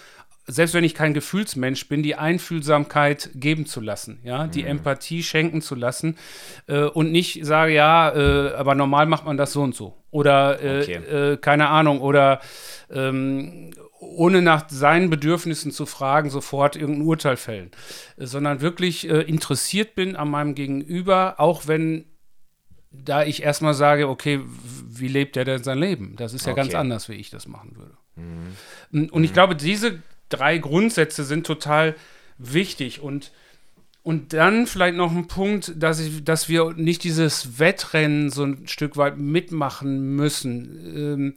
selbst 0.48 0.74
wenn 0.74 0.86
ich 0.86 0.96
kein 0.96 1.14
Gefühlsmensch 1.14 1.90
bin, 1.90 2.04
die 2.04 2.16
Einfühlsamkeit 2.16 3.32
geben 3.36 3.66
zu 3.66 3.82
lassen, 3.82 4.20
ja, 4.24 4.48
die 4.48 4.64
Empathie 4.64 5.22
schenken 5.24 5.62
zu 5.62 5.76
lassen 5.76 6.18
äh, 6.68 6.84
und 6.84 7.12
nicht 7.12 7.46
sage, 7.46 7.74
ja, 7.74 8.10
äh, 8.16 8.54
aber 8.54 8.74
normal 8.74 9.08
macht 9.08 9.26
man 9.26 9.36
das 9.38 9.52
so 9.52 9.62
und 9.62 9.76
so. 9.76 9.98
Oder 10.10 10.62
äh, 10.64 10.82
Okay. 10.82 10.96
äh, 11.34 11.38
keine 11.38 11.68
Ahnung, 11.68 12.00
oder 12.00 12.40
ähm, 12.90 13.72
ohne 14.00 14.42
nach 14.42 14.70
seinen 14.70 15.10
Bedürfnissen 15.10 15.72
zu 15.72 15.86
fragen, 15.86 16.30
sofort 16.30 16.76
irgendein 16.78 17.08
Urteil 17.08 17.36
fällen, 17.36 17.72
sondern 18.16 18.62
wirklich 18.62 19.10
äh, 19.10 19.22
interessiert 19.24 19.96
bin 19.96 20.16
an 20.16 20.30
meinem 20.30 20.56
Gegenüber, 20.56 21.36
auch 21.40 21.68
wenn 21.68 22.06
da 23.04 23.24
ich 23.24 23.44
erstmal 23.44 23.74
sage, 23.74 24.08
okay, 24.10 24.42
wie 24.90 25.08
lebt 25.08 25.36
der 25.36 25.46
denn 25.46 25.64
sein 25.64 25.78
Leben? 25.80 26.16
Das 26.18 26.34
ist 26.34 26.46
ja 26.46 26.54
ganz 26.54 26.70
Okay. 26.70 26.78
anders, 26.78 27.10
wie 27.10 27.16
ich 27.16 27.30
das 27.30 27.48
machen 27.48 27.76
würde. 27.76 27.98
Und 29.12 29.24
ich 29.24 29.34
glaube, 29.34 29.56
diese 29.56 30.02
drei 30.30 30.58
Grundsätze 30.58 31.24
sind 31.24 31.46
total 31.46 31.96
wichtig 32.38 33.02
und 33.02 33.32
und 34.04 34.32
dann 34.32 34.68
vielleicht 34.68 34.96
noch 34.96 35.12
ein 35.12 35.28
Punkt, 35.28 35.74
dass, 35.76 36.00
ich, 36.00 36.24
dass 36.24 36.48
wir 36.48 36.72
nicht 36.78 37.04
dieses 37.04 37.60
Wettrennen 37.60 38.30
so 38.30 38.46
ein 38.46 38.66
Stück 38.66 38.96
weit 38.96 39.18
mitmachen 39.18 40.16
müssen. 40.16 40.96
Ähm, 40.96 41.34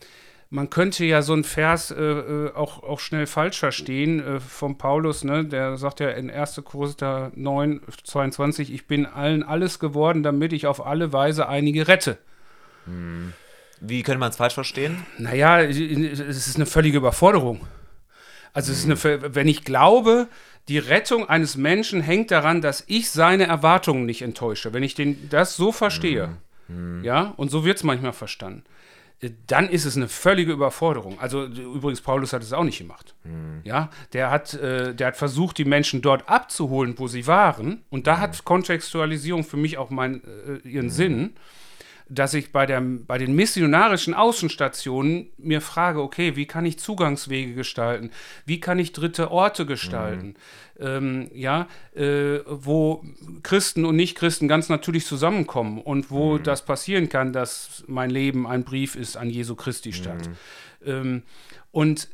man 0.50 0.68
könnte 0.68 1.04
ja 1.04 1.22
so 1.22 1.32
einen 1.32 1.44
Vers 1.44 1.92
äh, 1.92 2.02
äh, 2.02 2.52
auch, 2.54 2.82
auch 2.82 2.98
schnell 2.98 3.26
falsch 3.28 3.58
verstehen 3.58 4.20
äh, 4.20 4.40
vom 4.40 4.76
Paulus, 4.76 5.22
ne? 5.22 5.44
der 5.44 5.76
sagt 5.76 6.00
ja 6.00 6.10
in 6.10 6.28
1. 6.28 6.62
Korinther 6.64 7.30
9, 7.36 7.80
22, 8.02 8.74
ich 8.74 8.86
bin 8.88 9.06
allen 9.06 9.44
alles 9.44 9.78
geworden, 9.78 10.24
damit 10.24 10.52
ich 10.52 10.66
auf 10.66 10.84
alle 10.84 11.12
Weise 11.12 11.48
einige 11.48 11.86
rette. 11.86 12.18
Wie 13.80 14.02
könnte 14.02 14.18
man 14.18 14.30
es 14.30 14.36
falsch 14.36 14.54
verstehen? 14.54 15.06
Naja, 15.18 15.60
es 15.60 15.78
ist 15.78 16.56
eine 16.56 16.66
völlige 16.66 16.98
Überforderung. 16.98 17.60
Also 18.52 18.72
es 18.72 18.84
ist 18.84 19.06
eine, 19.06 19.34
wenn 19.34 19.46
ich 19.46 19.64
glaube, 19.64 20.26
die 20.66 20.78
Rettung 20.78 21.28
eines 21.28 21.56
Menschen 21.56 22.00
hängt 22.00 22.32
daran, 22.32 22.60
dass 22.60 22.82
ich 22.88 23.10
seine 23.10 23.46
Erwartungen 23.46 24.06
nicht 24.06 24.22
enttäusche. 24.22 24.72
Wenn 24.72 24.82
ich 24.82 24.96
den, 24.96 25.28
das 25.30 25.56
so 25.56 25.70
verstehe, 25.70 26.36
ja, 27.02 27.34
und 27.36 27.50
so 27.50 27.64
wird 27.64 27.76
es 27.76 27.84
manchmal 27.84 28.12
verstanden, 28.12 28.64
dann 29.46 29.68
ist 29.68 29.84
es 29.84 29.96
eine 29.96 30.08
völlige 30.08 30.52
Überforderung. 30.52 31.20
Also 31.20 31.44
übrigens, 31.44 32.00
Paulus 32.00 32.32
hat 32.32 32.42
es 32.42 32.52
auch 32.52 32.64
nicht 32.64 32.78
gemacht. 32.78 33.14
Ja, 33.64 33.90
der 34.12 34.30
hat, 34.30 34.54
äh, 34.54 34.94
der 34.94 35.08
hat 35.08 35.16
versucht, 35.16 35.58
die 35.58 35.66
Menschen 35.66 36.00
dort 36.00 36.28
abzuholen, 36.28 36.94
wo 36.96 37.06
sie 37.06 37.26
waren. 37.26 37.82
Und 37.90 38.06
da 38.06 38.18
hat 38.18 38.44
Kontextualisierung 38.44 39.44
für 39.44 39.58
mich 39.58 39.76
auch 39.76 39.90
mein, 39.90 40.22
äh, 40.24 40.66
ihren 40.66 40.88
Sinn 40.88 41.34
dass 42.10 42.34
ich 42.34 42.50
bei, 42.50 42.66
der, 42.66 42.80
bei 42.80 43.18
den 43.18 43.34
missionarischen 43.34 44.14
Außenstationen 44.14 45.30
mir 45.38 45.60
frage, 45.60 46.02
okay, 46.02 46.34
wie 46.34 46.46
kann 46.46 46.66
ich 46.66 46.78
Zugangswege 46.78 47.54
gestalten? 47.54 48.10
Wie 48.44 48.58
kann 48.58 48.80
ich 48.80 48.92
dritte 48.92 49.30
Orte 49.30 49.64
gestalten? 49.64 50.34
Ähm, 50.78 51.30
ja, 51.32 51.68
äh, 51.94 52.40
wo 52.46 53.04
Christen 53.44 53.84
und 53.84 53.94
Nichtchristen 53.94 54.48
ganz 54.48 54.68
natürlich 54.68 55.06
zusammenkommen 55.06 55.80
und 55.80 56.10
wo 56.10 56.38
das 56.38 56.64
passieren 56.64 57.08
kann, 57.08 57.32
dass 57.32 57.84
mein 57.86 58.10
Leben 58.10 58.46
ein 58.46 58.64
Brief 58.64 58.96
ist 58.96 59.16
an 59.16 59.30
Jesu 59.30 59.54
Christi 59.54 59.92
statt. 59.92 60.28
Ähm, 60.84 61.22
und 61.70 62.08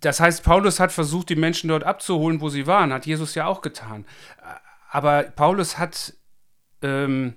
das 0.00 0.20
heißt, 0.20 0.44
Paulus 0.44 0.78
hat 0.78 0.92
versucht, 0.92 1.30
die 1.30 1.36
Menschen 1.36 1.68
dort 1.68 1.82
abzuholen, 1.82 2.40
wo 2.40 2.48
sie 2.48 2.68
waren, 2.68 2.92
hat 2.92 3.06
Jesus 3.06 3.34
ja 3.34 3.46
auch 3.46 3.60
getan. 3.60 4.04
Aber 4.88 5.24
Paulus 5.24 5.78
hat, 5.78 6.14
ähm, 6.82 7.34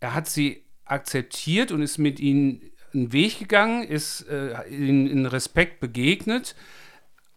er 0.00 0.14
hat 0.14 0.28
sie 0.28 0.67
akzeptiert 0.88 1.72
und 1.72 1.82
ist 1.82 1.98
mit 1.98 2.20
ihnen 2.20 2.70
einen 2.94 3.12
Weg 3.12 3.38
gegangen, 3.38 3.82
ist 3.82 4.22
äh, 4.28 4.62
in, 4.68 5.06
in 5.06 5.26
Respekt 5.26 5.80
begegnet, 5.80 6.54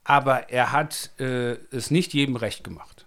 aber 0.04 0.50
er 0.50 0.72
hat 0.72 1.12
äh, 1.20 1.54
es 1.72 1.92
nicht 1.92 2.14
jedem 2.14 2.36
recht 2.36 2.64
gemacht. 2.64 3.06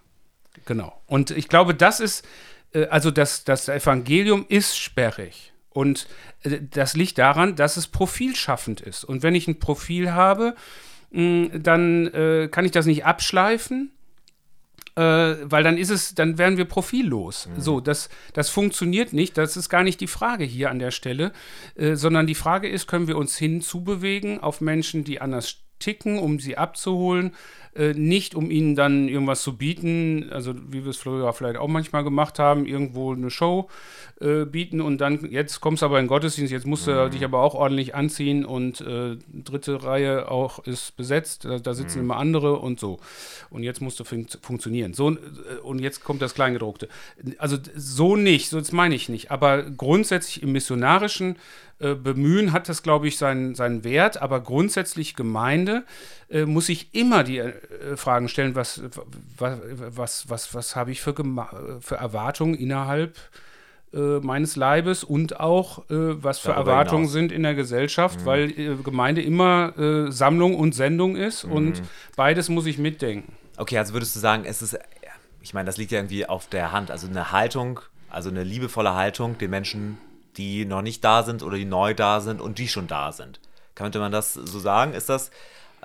Genau. 0.65 1.01
Und 1.07 1.31
ich 1.31 1.47
glaube, 1.47 1.75
das 1.75 1.99
ist, 1.99 2.25
äh, 2.73 2.85
also 2.85 3.11
das, 3.11 3.43
das 3.43 3.67
Evangelium 3.67 4.45
ist 4.47 4.77
sperrig. 4.77 5.53
Und 5.69 6.07
äh, 6.43 6.59
das 6.61 6.95
liegt 6.95 7.17
daran, 7.17 7.55
dass 7.55 7.77
es 7.77 7.87
profilschaffend 7.87 8.81
ist. 8.81 9.03
Und 9.03 9.23
wenn 9.23 9.35
ich 9.35 9.47
ein 9.47 9.59
Profil 9.59 10.13
habe, 10.13 10.55
dann 11.11 12.07
äh, 12.07 12.49
kann 12.51 12.65
ich 12.65 12.71
das 12.71 12.85
nicht 12.85 13.05
abschleifen, 13.05 13.91
äh, 14.95 15.01
weil 15.01 15.63
dann 15.63 15.77
ist 15.77 15.89
es, 15.89 16.15
dann 16.15 16.37
wären 16.37 16.57
wir 16.57 16.65
profillos. 16.65 17.49
So, 17.57 17.79
das, 17.79 18.09
das 18.33 18.49
funktioniert 18.49 19.13
nicht. 19.13 19.37
Das 19.37 19.57
ist 19.57 19.69
gar 19.69 19.83
nicht 19.83 19.99
die 20.01 20.07
Frage 20.07 20.45
hier 20.45 20.69
an 20.71 20.79
der 20.79 20.91
Stelle, 20.91 21.31
äh, 21.75 21.95
sondern 21.95 22.27
die 22.27 22.35
Frage 22.35 22.69
ist, 22.69 22.87
können 22.87 23.07
wir 23.07 23.17
uns 23.17 23.37
hinzubewegen 23.37 24.39
auf 24.39 24.61
Menschen, 24.61 25.03
die 25.03 25.21
anders 25.21 25.65
ticken, 25.79 26.19
um 26.19 26.39
sie 26.39 26.57
abzuholen, 26.57 27.33
äh, 27.75 27.93
nicht 27.93 28.35
um 28.35 28.51
ihnen 28.51 28.75
dann 28.75 29.07
irgendwas 29.09 29.43
zu 29.43 29.57
bieten, 29.57 30.29
also 30.31 30.53
wie 30.69 30.83
wir 30.83 30.91
es 30.91 30.97
früher 30.97 31.31
vielleicht 31.33 31.57
auch 31.57 31.67
manchmal 31.67 32.03
gemacht 32.03 32.39
haben, 32.39 32.65
irgendwo 32.65 33.13
eine 33.13 33.29
Show 33.29 33.69
äh, 34.21 34.45
bieten 34.45 34.79
und 34.79 34.99
dann, 34.99 35.29
jetzt 35.29 35.59
kommst 35.59 35.81
du 35.81 35.87
aber 35.87 35.99
in 35.99 36.05
den 36.05 36.09
Gottesdienst, 36.09 36.51
jetzt 36.51 36.65
musst 36.65 36.87
du 36.87 37.09
dich 37.09 37.23
aber 37.23 37.41
auch 37.41 37.53
ordentlich 37.53 37.93
anziehen 37.93 38.45
und 38.45 38.79
äh, 38.81 39.17
dritte 39.33 39.83
Reihe 39.83 40.31
auch 40.31 40.65
ist 40.65 40.95
besetzt, 40.95 41.45
da, 41.45 41.59
da 41.59 41.73
sitzen 41.73 41.99
immer 41.99 42.15
andere 42.15 42.59
und 42.59 42.79
so. 42.79 42.99
Und 43.49 43.63
jetzt 43.63 43.81
musst 43.81 43.99
du 43.99 44.03
fun 44.03 44.25
funktionieren. 44.41 44.93
So, 44.93 45.11
äh, 45.11 45.17
und 45.63 45.79
jetzt 45.79 46.03
kommt 46.03 46.21
das 46.21 46.33
Kleingedruckte. 46.33 46.87
Also 47.37 47.57
so 47.75 48.15
nicht, 48.15 48.49
so 48.49 48.59
das 48.59 48.71
meine 48.71 48.95
ich 48.95 49.09
nicht. 49.09 49.31
Aber 49.31 49.63
grundsätzlich 49.63 50.43
im 50.43 50.51
missionarischen 50.53 51.35
äh, 51.79 51.93
Bemühen 51.93 52.53
hat 52.53 52.69
das, 52.69 52.83
glaube 52.83 53.07
ich, 53.07 53.17
seinen, 53.17 53.53
seinen 53.53 53.83
Wert, 53.83 54.21
aber 54.21 54.39
grundsätzlich 54.39 55.15
Gemeinde 55.15 55.83
äh, 56.29 56.45
muss 56.45 56.69
ich 56.69 56.93
immer 56.93 57.23
die 57.23 57.39
äh, 57.39 57.97
Fragen 57.97 58.27
stellen, 58.27 58.55
was, 58.55 58.81
was, 59.37 59.59
was, 59.77 60.29
was, 60.29 60.53
was 60.53 60.75
habe 60.75 60.91
ich 60.91 61.01
für, 61.01 61.13
für 61.81 61.95
Erwartungen 61.95 62.55
innerhalb 62.55 63.17
äh, 63.95 64.19
meines 64.19 64.57
Leibes 64.57 65.05
und 65.05 65.39
auch 65.39 65.79
äh, 65.89 66.21
was 66.21 66.39
für 66.39 66.49
Darüber 66.49 66.71
Erwartungen 66.71 67.03
hinaus. 67.03 67.13
sind 67.13 67.31
in 67.31 67.43
der 67.43 67.55
Gesellschaft, 67.55 68.25
weil 68.25 68.51
äh, 68.51 68.75
Gemeinde 68.83 69.21
immer 69.21 69.73
Sammlung 70.09 70.55
und 70.55 70.75
Sendung 70.75 71.15
ist 71.15 71.45
und 71.45 71.81
beides 72.15 72.49
muss 72.49 72.65
ich 72.65 72.77
mitdenken. 72.77 73.33
Okay, 73.57 73.77
also 73.77 73.93
würdest 73.93 74.15
du 74.15 74.19
sagen, 74.19 74.43
es 74.45 74.61
ist, 74.61 74.77
ich 75.41 75.53
meine, 75.53 75.65
das 75.65 75.77
liegt 75.77 75.91
ja 75.91 75.99
irgendwie 75.99 76.25
auf 76.25 76.47
der 76.47 76.73
Hand, 76.73 76.91
also 76.91 77.07
eine 77.07 77.31
Haltung, 77.31 77.79
also 78.09 78.29
eine 78.29 78.43
liebevolle 78.43 78.95
Haltung 78.95 79.37
den 79.37 79.49
Menschen, 79.49 79.97
die 80.35 80.65
noch 80.65 80.81
nicht 80.81 81.03
da 81.03 81.23
sind 81.23 81.41
oder 81.41 81.55
die 81.55 81.65
neu 81.65 81.93
da 81.93 82.19
sind 82.19 82.41
und 82.41 82.57
die 82.57 82.67
schon 82.67 82.87
da 82.87 83.13
sind. 83.13 83.39
Könnte 83.75 83.99
man 83.99 84.11
das 84.11 84.33
so 84.33 84.59
sagen? 84.59 84.93
Ist 84.93 85.07
das, 85.07 85.31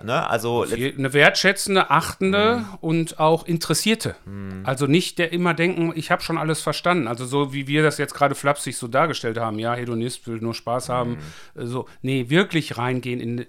ne, 0.02 0.28
also. 0.28 0.62
Eine 0.64 1.12
wertschätzende, 1.12 1.90
achtende 1.90 2.58
mhm. 2.58 2.78
und 2.80 3.20
auch 3.20 3.46
interessierte. 3.46 4.16
Mhm. 4.24 4.62
Also 4.64 4.86
nicht 4.86 5.18
der 5.18 5.32
immer 5.32 5.54
denken, 5.54 5.92
ich 5.94 6.10
habe 6.10 6.22
schon 6.22 6.38
alles 6.38 6.60
verstanden. 6.60 7.08
Also 7.08 7.26
so 7.26 7.52
wie 7.52 7.66
wir 7.66 7.82
das 7.82 7.98
jetzt 7.98 8.14
gerade 8.14 8.34
flapsig 8.34 8.76
so 8.76 8.88
dargestellt 8.88 9.38
haben, 9.38 9.58
ja, 9.58 9.74
Hedonist 9.74 10.26
will 10.26 10.38
nur 10.38 10.54
Spaß 10.54 10.88
haben. 10.88 11.18
Mhm. 11.54 11.66
So, 11.66 11.86
nee, 12.02 12.28
wirklich 12.28 12.78
reingehen 12.78 13.20
in, 13.20 13.46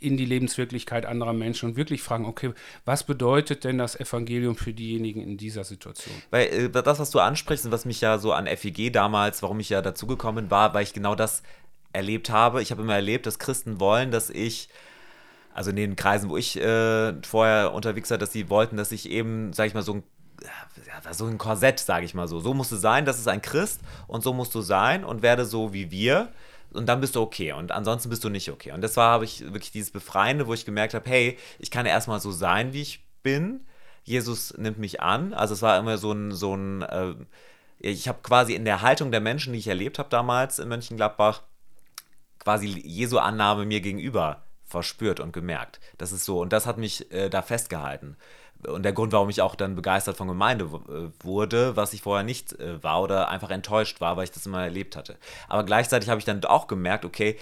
in 0.00 0.16
die 0.16 0.24
Lebenswirklichkeit 0.24 1.06
anderer 1.06 1.32
Menschen 1.32 1.70
und 1.70 1.76
wirklich 1.76 2.02
fragen, 2.02 2.26
okay, 2.26 2.52
was 2.84 3.04
bedeutet 3.04 3.64
denn 3.64 3.78
das 3.78 3.98
Evangelium 3.98 4.56
für 4.56 4.72
diejenigen 4.72 5.20
in 5.20 5.36
dieser 5.36 5.64
Situation? 5.64 6.14
Weil 6.30 6.46
äh, 6.46 6.70
das, 6.70 6.98
was 6.98 7.10
du 7.10 7.20
ansprichst 7.20 7.66
und 7.66 7.72
was 7.72 7.84
mich 7.84 8.00
ja 8.00 8.18
so 8.18 8.32
an 8.32 8.46
FEG 8.46 8.92
damals, 8.92 9.42
warum 9.42 9.60
ich 9.60 9.70
ja 9.70 9.82
dazugekommen 9.82 10.50
war, 10.50 10.74
weil 10.74 10.82
ich 10.82 10.92
genau 10.92 11.14
das 11.14 11.42
erlebt 11.92 12.30
habe. 12.30 12.62
Ich 12.62 12.70
habe 12.70 12.82
immer 12.82 12.94
erlebt, 12.94 13.26
dass 13.26 13.38
Christen 13.38 13.80
wollen, 13.80 14.10
dass 14.10 14.30
ich 14.30 14.68
also 15.56 15.70
in 15.70 15.76
den 15.76 15.96
Kreisen, 15.96 16.28
wo 16.28 16.36
ich 16.36 16.60
äh, 16.60 17.14
vorher 17.22 17.72
unterwegs 17.72 18.10
war, 18.10 18.18
dass 18.18 18.30
sie 18.30 18.50
wollten, 18.50 18.76
dass 18.76 18.92
ich 18.92 19.08
eben, 19.08 19.54
sag 19.54 19.66
ich 19.66 19.72
mal, 19.72 19.82
so 19.82 19.94
ein, 19.94 20.02
ja, 20.42 21.14
so 21.14 21.24
ein 21.24 21.38
Korsett, 21.38 21.80
sage 21.80 22.04
ich 22.04 22.12
mal 22.12 22.28
so. 22.28 22.40
So 22.40 22.52
musst 22.52 22.72
du 22.72 22.76
sein, 22.76 23.06
das 23.06 23.18
ist 23.18 23.26
ein 23.26 23.40
Christ 23.40 23.80
und 24.06 24.22
so 24.22 24.34
musst 24.34 24.54
du 24.54 24.60
sein 24.60 25.02
und 25.02 25.22
werde 25.22 25.46
so 25.46 25.72
wie 25.72 25.90
wir 25.90 26.28
und 26.74 26.86
dann 26.86 27.00
bist 27.00 27.16
du 27.16 27.22
okay 27.22 27.52
und 27.52 27.72
ansonsten 27.72 28.10
bist 28.10 28.22
du 28.22 28.28
nicht 28.28 28.50
okay. 28.50 28.72
Und 28.72 28.82
das 28.82 28.98
war, 28.98 29.22
ich 29.22 29.40
wirklich 29.50 29.70
dieses 29.70 29.90
Befreiende, 29.90 30.46
wo 30.46 30.52
ich 30.52 30.66
gemerkt 30.66 30.92
habe, 30.92 31.08
hey, 31.08 31.38
ich 31.58 31.70
kann 31.70 31.86
erstmal 31.86 32.20
so 32.20 32.32
sein, 32.32 32.74
wie 32.74 32.82
ich 32.82 33.02
bin. 33.22 33.60
Jesus 34.04 34.58
nimmt 34.58 34.78
mich 34.78 35.00
an. 35.00 35.32
Also 35.32 35.54
es 35.54 35.62
war 35.62 35.78
immer 35.78 35.96
so 35.96 36.12
ein, 36.12 36.32
so 36.32 36.54
ein, 36.54 36.82
äh, 36.82 37.14
ich 37.78 38.08
habe 38.08 38.18
quasi 38.22 38.54
in 38.54 38.66
der 38.66 38.82
Haltung 38.82 39.10
der 39.10 39.22
Menschen, 39.22 39.54
die 39.54 39.58
ich 39.58 39.68
erlebt 39.68 39.98
habe 39.98 40.10
damals 40.10 40.58
in 40.58 40.68
Mönchengladbach, 40.68 41.44
quasi 42.40 42.66
Jesu 42.66 43.16
Annahme 43.16 43.64
mir 43.64 43.80
gegenüber 43.80 44.42
verspürt 44.66 45.20
und 45.20 45.32
gemerkt. 45.32 45.80
Das 45.98 46.12
ist 46.12 46.24
so, 46.24 46.40
und 46.40 46.52
das 46.52 46.66
hat 46.66 46.76
mich 46.76 47.10
äh, 47.12 47.30
da 47.30 47.42
festgehalten 47.42 48.16
und 48.66 48.82
der 48.82 48.92
Grund, 48.92 49.12
warum 49.12 49.28
ich 49.28 49.42
auch 49.42 49.54
dann 49.54 49.76
begeistert 49.76 50.16
von 50.16 50.28
Gemeinde 50.28 50.64
äh, 50.64 51.24
wurde, 51.24 51.76
was 51.76 51.92
ich 51.92 52.02
vorher 52.02 52.24
nicht 52.24 52.58
äh, 52.58 52.82
war 52.82 53.02
oder 53.02 53.28
einfach 53.28 53.50
enttäuscht 53.50 54.00
war, 54.00 54.16
weil 54.16 54.24
ich 54.24 54.30
das 54.30 54.46
immer 54.46 54.62
erlebt 54.62 54.96
hatte. 54.96 55.16
Aber 55.48 55.64
gleichzeitig 55.64 56.08
habe 56.08 56.18
ich 56.18 56.24
dann 56.24 56.44
auch 56.44 56.66
gemerkt, 56.66 57.04
okay, 57.04 57.36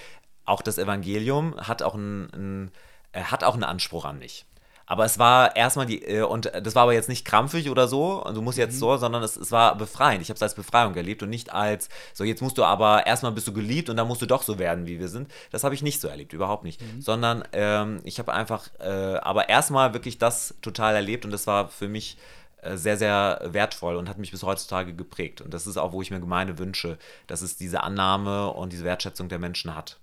auch 0.45 0.63
das 0.63 0.79
Evangelium 0.79 1.57
hat 1.57 1.83
auch 1.83 1.95
einen, 1.95 2.31
einen, 2.33 2.71
hat 3.15 3.45
auch 3.45 3.55
einen 3.55 3.65
Anspruch 3.65 4.05
an 4.05 4.19
mich. 4.19 4.45
Aber 4.87 5.05
es 5.05 5.19
war 5.19 5.57
erstmal 5.57 5.87
die, 5.87 6.03
äh, 6.03 6.23
und 6.23 6.51
das 6.63 6.75
war 6.75 6.83
aber 6.83 6.93
jetzt 6.93 7.09
nicht 7.09 7.25
krampfig 7.25 7.71
oder 7.71 7.89
so, 7.89 8.23
und 8.23 8.35
du 8.35 8.43
musst 8.43 8.59
jetzt 8.59 8.75
mhm. 8.75 8.79
so, 8.79 8.97
sondern 8.97 9.23
es, 9.23 9.37
es 9.37 9.51
war 9.51 9.77
befreiend. 9.77 10.23
Ich 10.23 10.29
habe 10.29 10.37
es 10.37 10.43
als 10.43 10.55
Befreiung 10.55 10.95
erlebt 10.95 11.23
und 11.23 11.31
nicht 11.31 11.53
als, 11.53 11.89
so 12.13 12.25
jetzt 12.25 12.43
musst 12.43 12.59
du 12.59 12.65
aber, 12.65 13.07
erstmal 13.07 13.33
bist 13.33 13.49
du 13.49 13.53
geliebt 13.53 13.89
und 13.89 13.97
dann 13.97 14.09
musst 14.09 14.23
du 14.23 14.27
doch 14.27 14.43
so 14.43 14.59
werden, 14.59 14.87
wie 14.87 15.01
wir 15.01 15.09
sind. 15.09 15.31
Das 15.51 15.65
habe 15.65 15.75
ich 15.75 15.83
nicht 15.83 16.01
so 16.01 16.09
erlebt, 16.09 16.33
überhaupt 16.33 16.65
nicht. 16.65 16.81
Mhm. 16.81 17.01
Sondern 17.01 17.45
ähm, 17.53 18.01
ich 18.05 18.19
habe 18.19 18.33
einfach, 18.33 18.69
äh, 18.81 19.17
aber 19.17 19.49
erstmal 19.49 19.95
wirklich 19.95 20.19
das 20.19 20.55
total 20.61 20.95
erlebt 20.95 21.25
und 21.25 21.31
das 21.31 21.47
war 21.47 21.69
für 21.69 21.89
mich 21.89 22.19
äh, 22.65 22.77
sehr, 22.77 22.97
sehr 22.97 23.41
wertvoll 23.45 23.97
und 23.97 24.09
hat 24.09 24.19
mich 24.19 24.31
bis 24.31 24.43
heutzutage 24.43 24.95
geprägt. 24.95 25.41
Und 25.41 25.53
das 25.53 25.67
ist 25.67 25.77
auch, 25.77 25.93
wo 25.93 26.03
ich 26.03 26.11
mir 26.11 26.21
Gemeinde 26.21 26.59
wünsche, 26.59 26.99
dass 27.27 27.43
es 27.43 27.57
diese 27.57 27.83
Annahme 27.83 28.51
und 28.51 28.73
diese 28.73 28.85
Wertschätzung 28.85 29.29
der 29.29 29.39
Menschen 29.39 29.75
hat. 29.75 29.99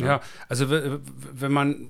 Ja, 0.00 0.06
ja 0.06 0.20
also 0.48 0.70
wenn 0.70 1.52
man, 1.52 1.88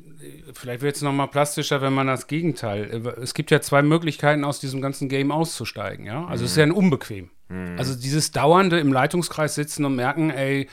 vielleicht 0.53 0.83
wird 0.83 0.97
es 0.97 1.03
nochmal 1.03 1.29
plastischer, 1.29 1.81
wenn 1.81 1.93
man 1.93 2.07
das 2.07 2.27
Gegenteil, 2.27 2.85
äh, 3.05 3.21
es 3.21 3.35
gibt 3.35 3.51
ja 3.51 3.61
zwei 3.61 3.83
Möglichkeiten, 3.83 4.45
aus 4.45 4.61
diesem 4.61 4.81
ganzen 4.81 5.09
Game 5.09 5.31
auszusteigen, 5.31 6.07
ja. 6.07 6.27
Also 6.27 6.43
mhm. 6.43 6.45
es 6.47 6.51
ist 6.53 6.57
ja 6.57 6.63
ein 6.65 6.73
unbequem. 6.73 7.31
Mhm. 7.49 7.77
Also 7.79 7.95
dieses 7.95 8.31
dauernde 8.31 8.79
im 8.81 8.93
Leitungskreis 8.93 9.55
sitzen 9.55 9.85
und 9.85 9.97
merken, 9.97 10.31
ey, 10.31 10.69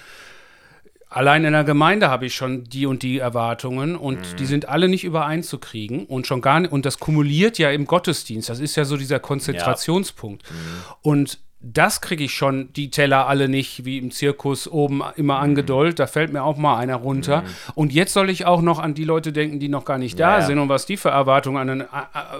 allein 1.09 1.45
in 1.45 1.53
der 1.53 1.63
Gemeinde 1.63 2.09
habe 2.09 2.25
ich 2.25 2.35
schon 2.35 2.63
die 2.63 2.85
und 2.85 3.03
die 3.03 3.19
Erwartungen 3.19 3.95
und 3.95 4.19
mhm. 4.19 4.35
die 4.37 4.45
sind 4.45 4.67
alle 4.67 4.87
nicht 4.87 5.03
übereinzukriegen 5.03 6.05
und 6.05 6.27
schon 6.27 6.41
gar 6.41 6.59
nicht, 6.59 6.71
und 6.71 6.85
das 6.85 6.99
kumuliert 6.99 7.57
ja 7.57 7.69
im 7.69 7.85
Gottesdienst, 7.85 8.49
das 8.49 8.59
ist 8.59 8.75
ja 8.75 8.85
so 8.85 8.97
dieser 8.97 9.19
Konzentrationspunkt. 9.19 10.43
Ja. 10.43 10.53
Mhm. 10.53 10.59
Und 11.01 11.39
das 11.65 12.01
kriege 12.01 12.25
ich 12.25 12.33
schon, 12.33 12.73
die 12.73 12.91
Teller 12.91 13.27
alle 13.27 13.47
nicht 13.47 13.85
wie 13.85 13.97
im 13.97 14.11
Zirkus 14.11 14.67
oben 14.67 15.01
immer 15.15 15.37
mhm. 15.37 15.43
angedollt. 15.43 15.97
Da 15.97 16.07
fällt 16.07 16.33
mir 16.33 16.43
auch 16.43 16.57
mal 16.57 16.77
einer 16.77 16.97
runter. 16.97 17.41
Mhm. 17.41 17.47
Und 17.75 17.93
jetzt 17.93 18.11
soll 18.11 18.29
ich 18.29 18.45
auch 18.45 18.61
noch 18.61 18.79
an 18.79 18.93
die 18.93 19.05
Leute 19.05 19.31
denken, 19.31 19.59
die 19.59 19.69
noch 19.69 19.85
gar 19.85 19.97
nicht 19.97 20.19
da 20.19 20.39
ja, 20.39 20.45
sind 20.45 20.59
und 20.59 20.67
was 20.67 20.85
die 20.85 20.97
für 20.97 21.09
Erwartungen 21.09 21.57
an 21.57 21.69
einen, 21.69 21.81
äh, 21.81 21.85
äh, 21.85 21.87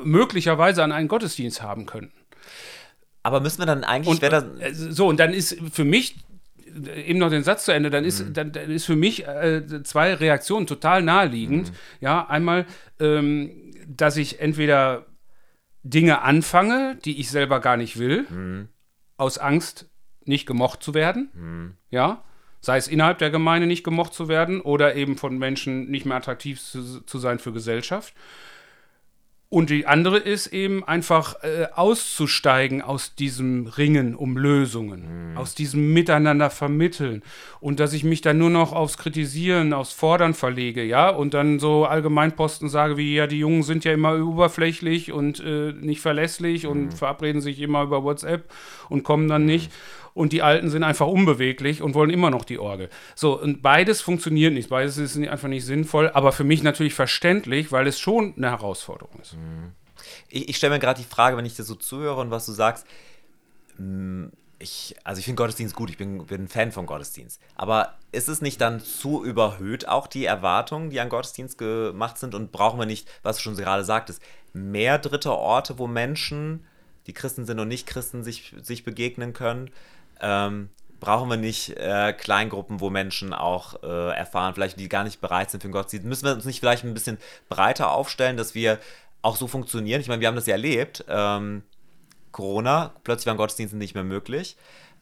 möglicherweise 0.03 0.84
an 0.84 0.91
einen 0.91 1.07
Gottesdienst 1.07 1.61
haben 1.61 1.86
könnten. 1.86 2.13
Aber 3.24 3.39
müssen 3.39 3.59
wir 3.59 3.65
dann 3.65 3.86
eigentlich. 3.86 4.21
Und, 4.21 4.24
äh, 4.24 4.74
so, 4.74 5.07
und 5.07 5.21
dann 5.21 5.34
ist 5.34 5.57
für 5.71 5.86
mich 5.86 6.17
eben 7.05 7.19
noch 7.19 7.30
den 7.30 7.43
Satz 7.43 7.63
zu 7.63 7.71
Ende, 7.71 7.89
dann 7.89 8.03
ist, 8.03 8.28
mhm. 8.28 8.34
dann, 8.34 8.51
dann, 8.51 8.69
ist 8.69 8.86
für 8.86 8.97
mich 8.97 9.26
äh, 9.26 9.84
zwei 9.84 10.15
Reaktionen 10.15 10.67
total 10.67 11.01
naheliegend. 11.01 11.71
Mhm. 11.71 11.76
Ja, 12.01 12.28
einmal, 12.28 12.65
ähm, 12.99 13.51
dass 13.88 14.17
ich 14.17 14.41
entweder 14.41 15.05
Dinge 15.84 16.24
anfange, 16.24 16.97
die 17.05 17.21
ich 17.21 17.30
selber 17.30 17.61
gar 17.61 17.78
nicht 17.78 17.97
will. 17.97 18.26
Mhm 18.30 18.67
aus 19.18 19.38
Angst, 19.38 19.89
nicht 20.26 20.45
gemocht 20.45 20.84
zu 20.84 20.93
werden. 20.93 21.32
Mhm. 21.34 21.78
Ja. 21.89 22.24
Sei 22.61 22.78
es 22.78 22.88
innerhalb 22.88 23.18
der 23.18 23.30
Gemeinde 23.30 23.68
nicht 23.68 23.84
gemocht 23.84 24.14
zu 24.14 24.30
werden 24.30 24.61
oder 24.61 24.95
eben 24.95 25.18
von 25.18 25.38
Menschen 25.38 25.91
nicht 25.91 26.05
mehr 26.05 26.16
attraktiv 26.16 26.61
zu, 26.61 27.01
zu 27.01 27.20
sein 27.20 27.39
für 27.39 27.51
Gesellschaft. 27.51 28.14
Und 29.54 29.70
die 29.70 29.86
andere 29.86 30.18
ist 30.18 30.47
eben 30.47 30.84
einfach 30.84 31.36
äh, 31.43 31.68
auszusteigen 31.76 32.82
aus 32.82 33.14
diesem 33.14 33.68
Ringen 33.68 34.16
um 34.16 34.36
Lösungen, 34.36 35.34
mhm. 35.34 35.38
aus 35.38 35.54
diesem 35.54 35.93
Miteinander 35.93 36.49
vermitteln. 36.49 37.22
Und 37.60 37.80
dass 37.80 37.93
ich 37.93 38.04
mich 38.04 38.22
dann 38.22 38.39
nur 38.39 38.49
noch 38.49 38.74
aufs 38.74 38.97
Kritisieren, 38.97 39.72
aufs 39.74 39.93
Fordern 39.93 40.34
verlege, 40.34 40.84
ja, 40.84 41.08
und 41.10 41.36
dann 41.36 41.60
so 41.60 41.86
Allgemeinposten 41.86 42.68
sage 42.68 42.97
wie, 42.97 43.14
ja, 43.14 43.28
die 43.28 43.38
Jungen 43.38 43.62
sind 43.62 43.86
ja 43.86 43.93
immer 43.93 44.16
oberflächlich 44.26 45.12
und 45.12 45.39
äh, 45.39 45.72
nicht 45.80 46.01
verlässlich 46.01 46.64
mhm. 46.64 46.70
und 46.72 46.93
verabreden 46.95 47.39
sich 47.39 47.60
immer 47.60 47.84
über 47.84 48.04
WhatsApp 48.04 48.51
und 48.89 49.04
kommen 49.04 49.28
dann 49.28 49.43
mhm. 49.43 49.49
nicht 49.49 49.72
und 50.14 50.34
die 50.34 50.41
Alten 50.41 50.70
sind 50.70 50.84
einfach 50.84 51.07
unbeweglich 51.07 51.82
und 51.82 51.95
wollen 51.95 52.09
immer 52.09 52.30
noch 52.30 52.45
die 52.45 52.59
Orgel. 52.59 52.89
So, 53.16 53.39
und 53.39 53.61
beides 53.61 54.01
funktioniert 54.01 54.53
nicht, 54.53 54.70
beides 54.70 54.97
ist 54.97 55.18
einfach 55.18 55.47
nicht 55.47 55.66
sinnvoll, 55.66 56.11
aber 56.14 56.32
für 56.32 56.43
mich 56.43 56.64
natürlich 56.64 56.93
verständlich, 56.93 57.72
weil 57.72 57.88
es 57.88 57.99
schon 57.99 58.34
eine 58.38 58.51
Herausforderung 58.51 59.20
ist. 59.22 59.34
Mhm. 59.34 59.72
Ich, 60.30 60.49
ich 60.49 60.57
stelle 60.57 60.74
mir 60.74 60.80
gerade 60.80 61.01
die 61.01 61.07
Frage, 61.07 61.38
wenn 61.38 61.45
ich 61.45 61.55
dir 61.55 61.64
so 61.64 61.76
zuhöre 61.76 62.22
und 62.22 62.32
was 62.32 62.45
du 62.45 62.51
sagst, 62.51 62.86
mm, 63.78 64.26
ich, 64.64 64.95
also 65.03 65.20
ich 65.20 65.26
finde 65.26 65.41
Gottesdienst 65.41 65.76
gut, 65.76 65.89
ich 65.89 65.97
bin, 65.97 66.26
bin 66.26 66.43
ein 66.43 66.47
Fan 66.47 66.72
von 66.72 66.86
Gottesdienst. 66.86 67.39
Aber 67.55 67.95
ist 68.11 68.30
es 68.30 68.41
nicht 68.41 68.61
dann 68.61 68.80
zu 68.80 69.24
überhöht, 69.24 69.88
auch 69.88 70.07
die 70.07 70.26
Erwartungen, 70.26 70.89
die 70.89 70.99
an 70.99 71.09
Gottesdienst 71.09 71.57
gemacht 71.57 72.18
sind? 72.18 72.34
Und 72.34 72.51
brauchen 72.51 72.80
wir 72.80 72.86
nicht, 72.86 73.07
was 73.24 73.38
du 73.38 73.43
schon 73.43 73.57
gerade 73.57 73.84
sagtest, 73.84 74.22
mehr 74.53 74.99
dritte 74.99 75.34
Orte, 75.34 75.80
wo 75.80 75.88
Menschen, 75.88 76.66
die 77.07 77.14
Christen 77.14 77.45
sind 77.45 77.59
und 77.59 77.68
nicht 77.68 77.88
Christen, 77.88 78.24
sich, 78.24 78.55
sich 78.61 78.86
begegnen 78.86 79.34
können? 79.34 79.70
Ähm, 80.24 80.69
brauchen 80.99 81.30
wir 81.30 81.38
nicht 81.38 81.69
äh, 81.78 82.13
Kleingruppen, 82.13 82.80
wo 82.80 82.89
Menschen 82.89 83.34
auch 83.34 83.84
äh, 83.84 84.15
erfahren, 84.15 84.53
vielleicht 84.53 84.80
die 84.80 84.88
gar 84.88 85.03
nicht 85.03 85.19
bereit 85.19 85.51
sind 85.51 85.61
für 85.61 85.67
den 85.67 85.74
Gottesdienst. 85.74 86.07
Müssen 86.07 86.26
wir 86.26 86.34
uns 86.34 86.45
nicht 86.45 86.61
vielleicht 86.61 86.86
ein 86.86 86.93
bisschen 86.93 87.17
breiter 87.49 87.91
aufstellen, 87.91 88.38
dass 88.38 88.55
wir 88.55 88.80
auch 89.21 89.36
so 89.36 89.47
funktionieren? 89.47 89.99
Ich 89.99 90.07
meine, 90.07 90.21
wir 90.21 90.30
haben 90.30 90.36
das 90.36 90.47
ja 90.47 90.53
erlebt. 90.53 91.03
Ähm, 91.09 91.63
Corona, 92.32 92.93
plötzlich 93.03 93.28
waren 93.28 93.38
Gottesdienste 93.38 93.78
nicht 93.78 93.95
mehr 93.95 94.05
möglich. 94.05 94.55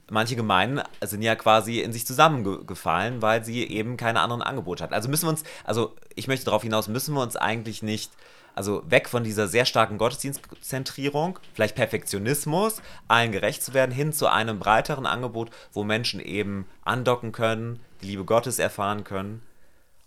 Manche 0.10 0.36
Gemeinden 0.36 0.82
sind 1.02 1.22
ja 1.22 1.36
quasi 1.36 1.80
in 1.80 1.94
sich 1.94 2.06
zusammengefallen, 2.06 3.22
weil 3.22 3.46
sie 3.46 3.64
eben 3.64 3.96
keine 3.96 4.22
anderen 4.22 4.42
Angebote 4.42 4.84
hatten. 4.84 4.94
Also 4.94 5.08
müssen 5.08 5.28
wir 5.28 5.30
uns, 5.30 5.44
also 5.64 5.96
ich 6.16 6.28
möchte 6.28 6.46
darauf 6.46 6.64
hinaus, 6.64 6.90
müssen 6.90 7.14
wir 7.14 7.22
uns 7.22 7.38
eigentlich 7.38 7.82
nicht 7.84 8.12
also 8.56 8.84
weg 8.90 9.10
von 9.10 9.24
dieser 9.24 9.48
sehr 9.48 9.66
starken 9.66 9.98
Gottesdienstzentrierung, 9.98 11.40
vielleicht 11.54 11.76
Perfektionismus, 11.76 12.82
allen 13.08 13.32
gerecht 13.32 13.64
zu 13.64 13.74
werden, 13.74 13.92
hin 13.92 14.14
zu 14.14 14.28
einem 14.28 14.60
breiteren 14.60 15.06
Angebot, 15.06 15.52
wo 15.74 15.84
Menschen 15.84 16.20
eben 16.20 16.68
andocken 16.84 17.32
können, 17.32 17.80
die 18.02 18.08
Liebe 18.08 18.26
Gottes 18.26 18.60
erfahren 18.60 19.04
können 19.04 19.42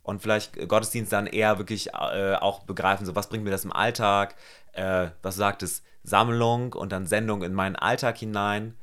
und 0.02 0.22
vielleicht 0.22 0.68
Gottesdienst 0.68 1.12
dann 1.12 1.26
eher 1.26 1.58
wirklich 1.58 1.94
äh, 1.94 2.34
auch 2.34 2.60
begreifen, 2.60 3.06
so 3.06 3.16
was 3.16 3.28
bringt 3.28 3.44
mir 3.44 3.50
das 3.50 3.64
im 3.64 3.72
Alltag, 3.72 4.36
äh, 4.72 5.08
was 5.22 5.36
sagt 5.36 5.62
es, 5.62 5.82
Sammlung 6.04 6.74
und 6.74 6.92
dann 6.92 7.06
Sendung 7.06 7.42
in 7.42 7.54
meinen 7.54 7.76
Alltag 7.76 8.18
hinein. 8.18 8.76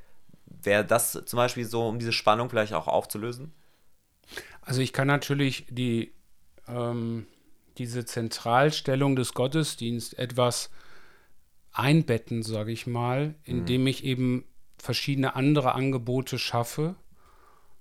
Wäre 0.64 0.84
das 0.84 1.12
zum 1.26 1.38
Beispiel 1.38 1.66
so, 1.66 1.88
um 1.88 1.99
diese 1.99 2.12
Spannung 2.12 2.49
vielleicht 2.49 2.74
auch 2.74 2.88
aufzulösen? 2.88 3.53
Also 4.62 4.82
ich 4.82 4.93
kann 4.93 5.07
natürlich 5.07 5.68
die 5.70 6.14
ähm, 6.68 7.28
diese 7.82 8.05
Zentralstellung 8.05 9.15
des 9.15 9.34
Gottesdienstes 9.34 10.17
etwas 10.17 10.69
einbetten, 11.71 12.43
sage 12.43 12.71
ich 12.71 12.88
mal, 12.88 13.36
indem 13.43 13.82
mhm. 13.82 13.88
ich 13.88 14.03
eben 14.03 14.45
verschiedene 14.77 15.36
andere 15.36 15.73
Angebote 15.73 16.38
schaffe, 16.38 16.95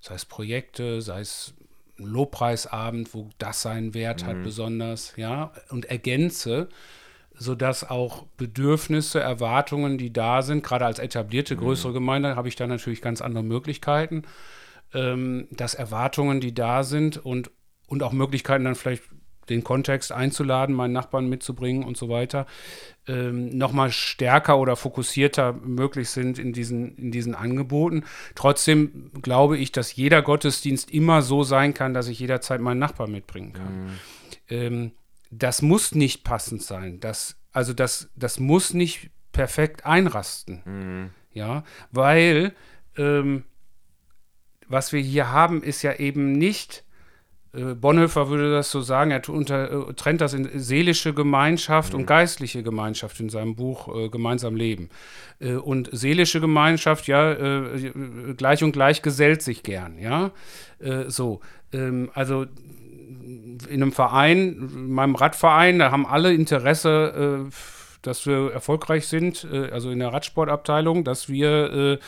sei 0.00 0.14
es 0.14 0.24
Projekte, 0.24 1.02
sei 1.02 1.20
es 1.20 1.54
ein 1.98 2.06
Lobpreisabend, 2.06 3.12
wo 3.14 3.28
das 3.38 3.62
seinen 3.62 3.94
Wert 3.94 4.22
mhm. 4.22 4.26
hat 4.26 4.42
besonders, 4.42 5.14
ja, 5.16 5.52
und 5.68 5.86
ergänze 5.86 6.68
sodass 7.40 7.88
auch 7.88 8.26
Bedürfnisse, 8.36 9.18
Erwartungen, 9.18 9.96
die 9.96 10.12
da 10.12 10.42
sind, 10.42 10.62
gerade 10.62 10.84
als 10.84 10.98
etablierte 10.98 11.56
größere 11.56 11.94
Gemeinde 11.94 12.36
habe 12.36 12.48
ich 12.48 12.56
da 12.56 12.66
natürlich 12.66 13.00
ganz 13.00 13.22
andere 13.22 13.42
Möglichkeiten, 13.42 14.24
ähm, 14.92 15.48
dass 15.50 15.74
Erwartungen, 15.74 16.40
die 16.40 16.52
da 16.52 16.82
sind 16.82 17.16
und, 17.16 17.50
und 17.86 18.02
auch 18.02 18.12
Möglichkeiten 18.12 18.64
dann 18.64 18.74
vielleicht 18.74 19.04
den 19.50 19.64
Kontext 19.64 20.12
einzuladen, 20.12 20.74
meinen 20.74 20.92
Nachbarn 20.92 21.28
mitzubringen 21.28 21.84
und 21.84 21.96
so 21.96 22.08
weiter, 22.08 22.46
ähm, 23.06 23.56
nochmal 23.56 23.90
stärker 23.90 24.58
oder 24.58 24.76
fokussierter 24.76 25.52
möglich 25.52 26.08
sind 26.10 26.38
in 26.38 26.52
diesen, 26.52 26.96
in 26.96 27.10
diesen 27.10 27.34
Angeboten. 27.34 28.04
Trotzdem 28.34 29.10
glaube 29.20 29.58
ich, 29.58 29.72
dass 29.72 29.94
jeder 29.94 30.22
Gottesdienst 30.22 30.90
immer 30.90 31.22
so 31.22 31.42
sein 31.42 31.74
kann, 31.74 31.92
dass 31.92 32.08
ich 32.08 32.20
jederzeit 32.20 32.60
meinen 32.60 32.78
Nachbarn 32.78 33.10
mitbringen 33.10 33.52
kann. 33.52 33.84
Mhm. 33.84 33.90
Ähm, 34.48 34.92
das 35.30 35.62
muss 35.62 35.94
nicht 35.94 36.24
passend 36.24 36.62
sein. 36.62 37.00
Das, 37.00 37.36
also 37.52 37.72
das, 37.72 38.10
das 38.16 38.40
muss 38.40 38.74
nicht 38.74 39.10
perfekt 39.32 39.86
einrasten. 39.86 40.62
Mhm. 40.64 41.10
Ja, 41.32 41.64
weil 41.92 42.52
ähm, 42.96 43.44
was 44.68 44.92
wir 44.92 45.00
hier 45.00 45.30
haben, 45.30 45.62
ist 45.62 45.82
ja 45.82 45.94
eben 45.94 46.32
nicht 46.32 46.84
Bonhoeffer 47.52 48.28
würde 48.28 48.52
das 48.52 48.70
so 48.70 48.80
sagen, 48.80 49.10
er 49.10 49.28
unter, 49.28 49.88
äh, 49.88 49.94
trennt 49.94 50.20
das 50.20 50.34
in 50.34 50.48
seelische 50.58 51.12
Gemeinschaft 51.12 51.92
mhm. 51.92 52.00
und 52.00 52.06
geistliche 52.06 52.62
Gemeinschaft 52.62 53.18
in 53.18 53.28
seinem 53.28 53.56
Buch 53.56 53.88
äh, 53.94 54.08
Gemeinsam 54.08 54.54
Leben. 54.54 54.88
Äh, 55.40 55.54
und 55.54 55.88
seelische 55.92 56.40
Gemeinschaft, 56.40 57.08
ja, 57.08 57.32
äh, 57.32 57.92
gleich 58.36 58.62
und 58.62 58.72
gleich 58.72 59.02
gesellt 59.02 59.42
sich 59.42 59.64
gern, 59.64 59.98
ja. 59.98 60.30
Äh, 60.78 61.08
so, 61.08 61.40
ähm, 61.72 62.10
also 62.14 62.46
in 63.68 63.82
einem 63.82 63.92
Verein, 63.92 64.70
in 64.72 64.92
meinem 64.92 65.16
Radverein, 65.16 65.80
da 65.80 65.90
haben 65.90 66.06
alle 66.06 66.32
Interesse, 66.32 67.50
dass 68.02 68.24
wir 68.26 68.50
erfolgreich 68.52 69.06
sind, 69.06 69.46
also 69.70 69.90
in 69.90 69.98
der 69.98 70.12
Radsportabteilung, 70.12 71.04
dass 71.04 71.28
wir 71.28 71.98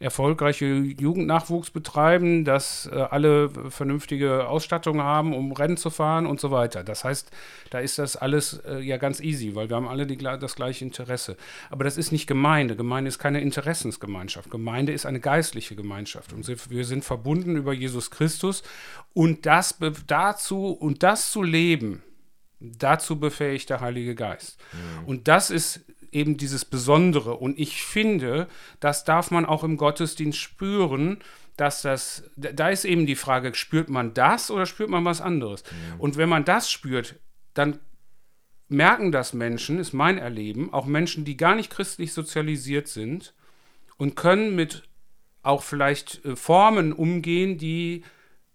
erfolgreiche 0.00 0.64
Jugendnachwuchs 0.64 1.70
betreiben, 1.70 2.46
dass 2.46 2.86
äh, 2.90 2.96
alle 2.96 3.50
vernünftige 3.70 4.48
Ausstattung 4.48 5.02
haben, 5.02 5.34
um 5.34 5.52
Rennen 5.52 5.76
zu 5.76 5.90
fahren 5.90 6.24
und 6.24 6.40
so 6.40 6.50
weiter. 6.50 6.82
Das 6.82 7.04
heißt, 7.04 7.30
da 7.68 7.80
ist 7.80 7.98
das 7.98 8.16
alles 8.16 8.62
äh, 8.66 8.80
ja 8.80 8.96
ganz 8.96 9.20
easy, 9.20 9.54
weil 9.54 9.68
wir 9.68 9.76
haben 9.76 9.86
alle 9.86 10.06
die, 10.06 10.16
das 10.16 10.56
gleiche 10.56 10.86
Interesse. 10.86 11.36
Aber 11.68 11.84
das 11.84 11.98
ist 11.98 12.12
nicht 12.12 12.26
Gemeinde. 12.26 12.76
Gemeinde 12.76 13.08
ist 13.08 13.18
keine 13.18 13.42
Interessensgemeinschaft. 13.42 14.50
Gemeinde 14.50 14.92
ist 14.92 15.04
eine 15.04 15.20
geistliche 15.20 15.76
Gemeinschaft. 15.76 16.32
Und 16.32 16.48
wir 16.70 16.84
sind 16.86 17.04
verbunden 17.04 17.56
über 17.56 17.74
Jesus 17.74 18.10
Christus. 18.10 18.62
Und 19.12 19.44
das 19.44 19.76
dazu 20.06 20.68
und 20.68 21.02
das 21.02 21.30
zu 21.30 21.42
leben, 21.42 22.02
dazu 22.58 23.20
befähigt 23.20 23.68
der 23.68 23.80
Heilige 23.80 24.14
Geist. 24.14 24.58
Mhm. 24.72 25.08
Und 25.08 25.28
das 25.28 25.50
ist 25.50 25.84
eben 26.12 26.36
dieses 26.36 26.64
Besondere. 26.64 27.34
Und 27.34 27.58
ich 27.58 27.82
finde, 27.82 28.48
das 28.80 29.04
darf 29.04 29.30
man 29.30 29.46
auch 29.46 29.64
im 29.64 29.76
Gottesdienst 29.76 30.38
spüren, 30.38 31.18
dass 31.56 31.82
das, 31.82 32.30
da 32.36 32.70
ist 32.70 32.84
eben 32.84 33.06
die 33.06 33.16
Frage, 33.16 33.54
spürt 33.54 33.90
man 33.90 34.14
das 34.14 34.50
oder 34.50 34.66
spürt 34.66 34.90
man 34.90 35.04
was 35.04 35.20
anderes? 35.20 35.62
Mhm. 35.64 36.00
Und 36.00 36.16
wenn 36.16 36.28
man 36.28 36.44
das 36.44 36.70
spürt, 36.70 37.16
dann 37.54 37.78
merken 38.68 39.12
das 39.12 39.32
Menschen, 39.34 39.78
ist 39.78 39.92
mein 39.92 40.16
Erleben, 40.16 40.72
auch 40.72 40.86
Menschen, 40.86 41.24
die 41.24 41.36
gar 41.36 41.54
nicht 41.54 41.70
christlich 41.70 42.12
sozialisiert 42.12 42.88
sind 42.88 43.34
und 43.98 44.16
können 44.16 44.54
mit 44.54 44.84
auch 45.42 45.62
vielleicht 45.62 46.24
äh, 46.24 46.36
Formen 46.36 46.92
umgehen, 46.92 47.58
die 47.58 48.04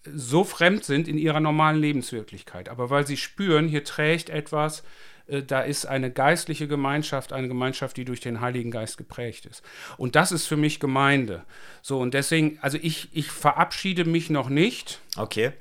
so 0.03 0.43
fremd 0.43 0.83
sind 0.83 1.07
in 1.07 1.17
ihrer 1.17 1.39
normalen 1.39 1.79
Lebenswirklichkeit. 1.79 2.69
Aber 2.69 2.89
weil 2.89 3.07
sie 3.07 3.17
spüren, 3.17 3.67
hier 3.67 3.83
trägt 3.83 4.29
etwas, 4.29 4.81
äh, 4.81 4.83
da 5.27 5.61
ist 5.61 5.85
eine 5.85 6.11
geistliche 6.11 6.67
Gemeinschaft, 6.67 7.33
eine 7.33 7.47
Gemeinschaft, 7.47 7.97
die 7.97 8.05
durch 8.05 8.19
den 8.19 8.41
Heiligen 8.41 8.71
Geist 8.71 8.97
geprägt 8.97 9.45
ist. 9.45 9.63
Und 9.97 10.15
das 10.15 10.31
ist 10.31 10.45
für 10.45 10.57
mich 10.57 10.79
Gemeinde. 10.79 11.43
So, 11.81 11.99
und 11.99 12.13
deswegen, 12.13 12.59
also 12.61 12.77
ich, 12.81 13.09
ich 13.11 13.31
verabschiede 13.31 14.05
mich 14.05 14.29
noch 14.29 14.49
nicht 14.49 14.99
okay. 15.17 15.51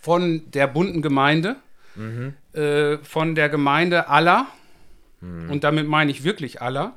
von 0.00 0.50
der 0.50 0.68
bunten 0.68 1.02
Gemeinde, 1.02 1.56
mhm. 1.96 2.34
äh, 2.52 2.98
von 2.98 3.34
der 3.34 3.48
Gemeinde 3.48 4.08
aller, 4.08 4.46
mhm. 5.20 5.50
und 5.50 5.64
damit 5.64 5.88
meine 5.88 6.10
ich 6.10 6.22
wirklich 6.22 6.62
aller, 6.62 6.94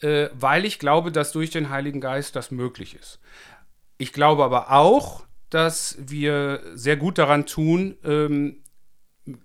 äh, 0.00 0.28
weil 0.32 0.64
ich 0.64 0.78
glaube, 0.78 1.10
dass 1.10 1.32
durch 1.32 1.50
den 1.50 1.70
Heiligen 1.70 2.00
Geist 2.00 2.36
das 2.36 2.50
möglich 2.50 2.94
ist. 2.94 3.18
Ich 3.98 4.12
glaube 4.12 4.44
aber 4.44 4.70
auch, 4.70 5.24
dass 5.50 5.96
wir 5.98 6.60
sehr 6.74 6.96
gut 6.96 7.18
daran 7.18 7.46
tun, 7.46 7.96
ähm, 8.04 8.62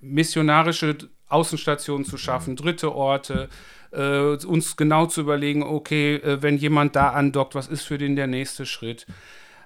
missionarische 0.02 0.98
Außenstationen 1.32 2.06
zu 2.06 2.18
schaffen, 2.18 2.56
dritte 2.56 2.94
Orte, 2.94 3.50
äh, 3.92 4.36
uns 4.46 4.78
genau 4.78 5.06
zu 5.06 5.22
überlegen, 5.22 5.64
okay, 5.64 6.16
äh, 6.16 6.42
wenn 6.42 6.58
jemand 6.58 6.96
da 6.96 7.10
andockt, 7.10 7.56
was 7.56 7.68
ist 7.68 7.84
für 7.84 7.98
den 7.98 8.16
der 8.16 8.28
nächste 8.28 8.66
Schritt? 8.66 9.06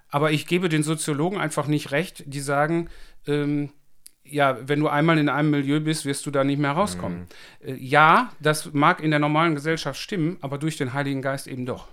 Aber 0.09 0.32
ich 0.32 0.47
gebe 0.47 0.70
den 0.70 0.84
Soziologen 0.84 1.39
einfach 1.39 1.68
nicht 1.68 1.91
recht, 1.91 2.24
die 2.26 2.39
sagen, 2.39 2.89
ähm, 3.28 3.72
ja, 4.24 4.57
wenn 4.68 4.80
du 4.80 4.88
einmal 4.88 5.20
in 5.20 5.30
einem 5.30 5.51
Milieu 5.51 5.80
bist, 5.80 6.05
wirst 6.05 6.26
du 6.26 6.32
da 6.32 6.43
nicht 6.43 6.59
mehr 6.59 6.72
rauskommen. 6.72 7.28
Mhm. 7.61 7.70
Äh, 7.70 7.76
ja, 7.76 8.32
das 8.39 8.74
mag 8.74 9.01
in 9.01 9.11
der 9.11 9.20
normalen 9.20 9.55
Gesellschaft 9.55 9.99
stimmen, 9.99 10.38
aber 10.41 10.57
durch 10.57 10.78
den 10.78 10.93
Heiligen 10.93 11.22
Geist 11.22 11.47
eben 11.47 11.66
doch 11.66 11.88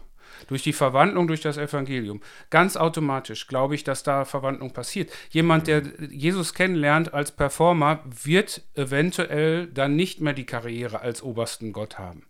durch 0.49 0.63
die 0.63 0.73
Verwandlung 0.73 1.27
durch 1.27 1.41
das 1.41 1.57
Evangelium. 1.57 2.21
Ganz 2.51 2.77
automatisch 2.77 3.47
glaube 3.47 3.75
ich, 3.75 3.85
dass 3.85 4.03
da 4.03 4.25
Verwandlung 4.25 4.73
passiert. 4.73 5.11
Jemand, 5.31 5.67
der 5.67 5.83
Jesus 6.11 6.55
kennenlernt 6.55 7.15
als 7.15 7.33
Performer, 7.33 8.01
wird 8.25 8.63
eventuell 8.75 9.67
dann 9.67 9.97
nicht 9.97 10.21
mehr 10.21 10.33
die 10.35 10.47
Karriere 10.47 11.01
als 11.01 11.23
obersten 11.23 11.73
Gott 11.73 11.99
haben. 11.99 12.25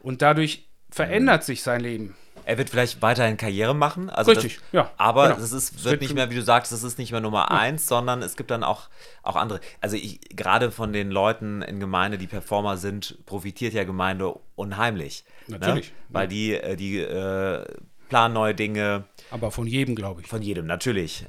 Und 0.00 0.22
dadurch 0.22 0.68
verändert 0.90 1.44
sich 1.44 1.62
sein 1.62 1.80
Leben. 1.80 2.16
Er 2.44 2.58
wird 2.58 2.70
vielleicht 2.70 3.02
weiterhin 3.02 3.36
Karriere 3.36 3.74
machen. 3.74 4.10
Also 4.10 4.32
Richtig, 4.32 4.56
das, 4.56 4.72
ja. 4.72 4.90
Aber 4.96 5.28
genau. 5.28 5.40
es 5.40 5.52
ist, 5.52 5.84
wird, 5.84 6.00
nicht 6.00 6.14
mehr, 6.14 6.30
wie 6.30 6.34
du 6.34 6.42
sagst, 6.42 6.72
es 6.72 6.82
ist 6.82 6.98
nicht 6.98 7.12
mehr 7.12 7.20
Nummer 7.20 7.46
ja. 7.50 7.58
eins, 7.58 7.86
sondern 7.86 8.22
es 8.22 8.36
gibt 8.36 8.50
dann 8.50 8.64
auch, 8.64 8.88
auch 9.22 9.36
andere. 9.36 9.60
Also 9.80 9.96
ich, 9.96 10.20
gerade 10.30 10.70
von 10.70 10.92
den 10.92 11.10
Leuten 11.10 11.62
in 11.62 11.80
Gemeinde, 11.80 12.18
die 12.18 12.26
Performer 12.26 12.76
sind, 12.76 13.18
profitiert 13.26 13.74
ja 13.74 13.84
Gemeinde 13.84 14.34
unheimlich. 14.54 15.24
Ne? 15.46 15.58
Natürlich. 15.58 15.90
Ne? 15.90 15.96
Weil 16.08 16.28
die, 16.28 16.54
äh, 16.54 16.76
die 16.76 16.98
äh, 16.98 17.64
planen 18.08 18.34
neue 18.34 18.54
Dinge. 18.54 19.04
Aber 19.30 19.50
von 19.50 19.66
jedem, 19.66 19.94
glaube 19.94 20.22
ich. 20.22 20.26
Von 20.26 20.42
jedem, 20.42 20.66
natürlich. 20.66 21.24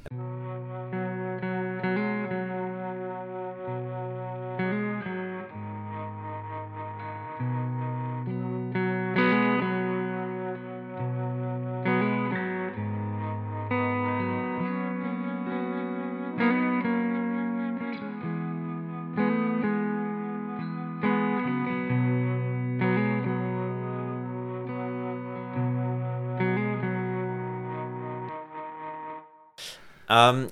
Ähm, 30.14 30.50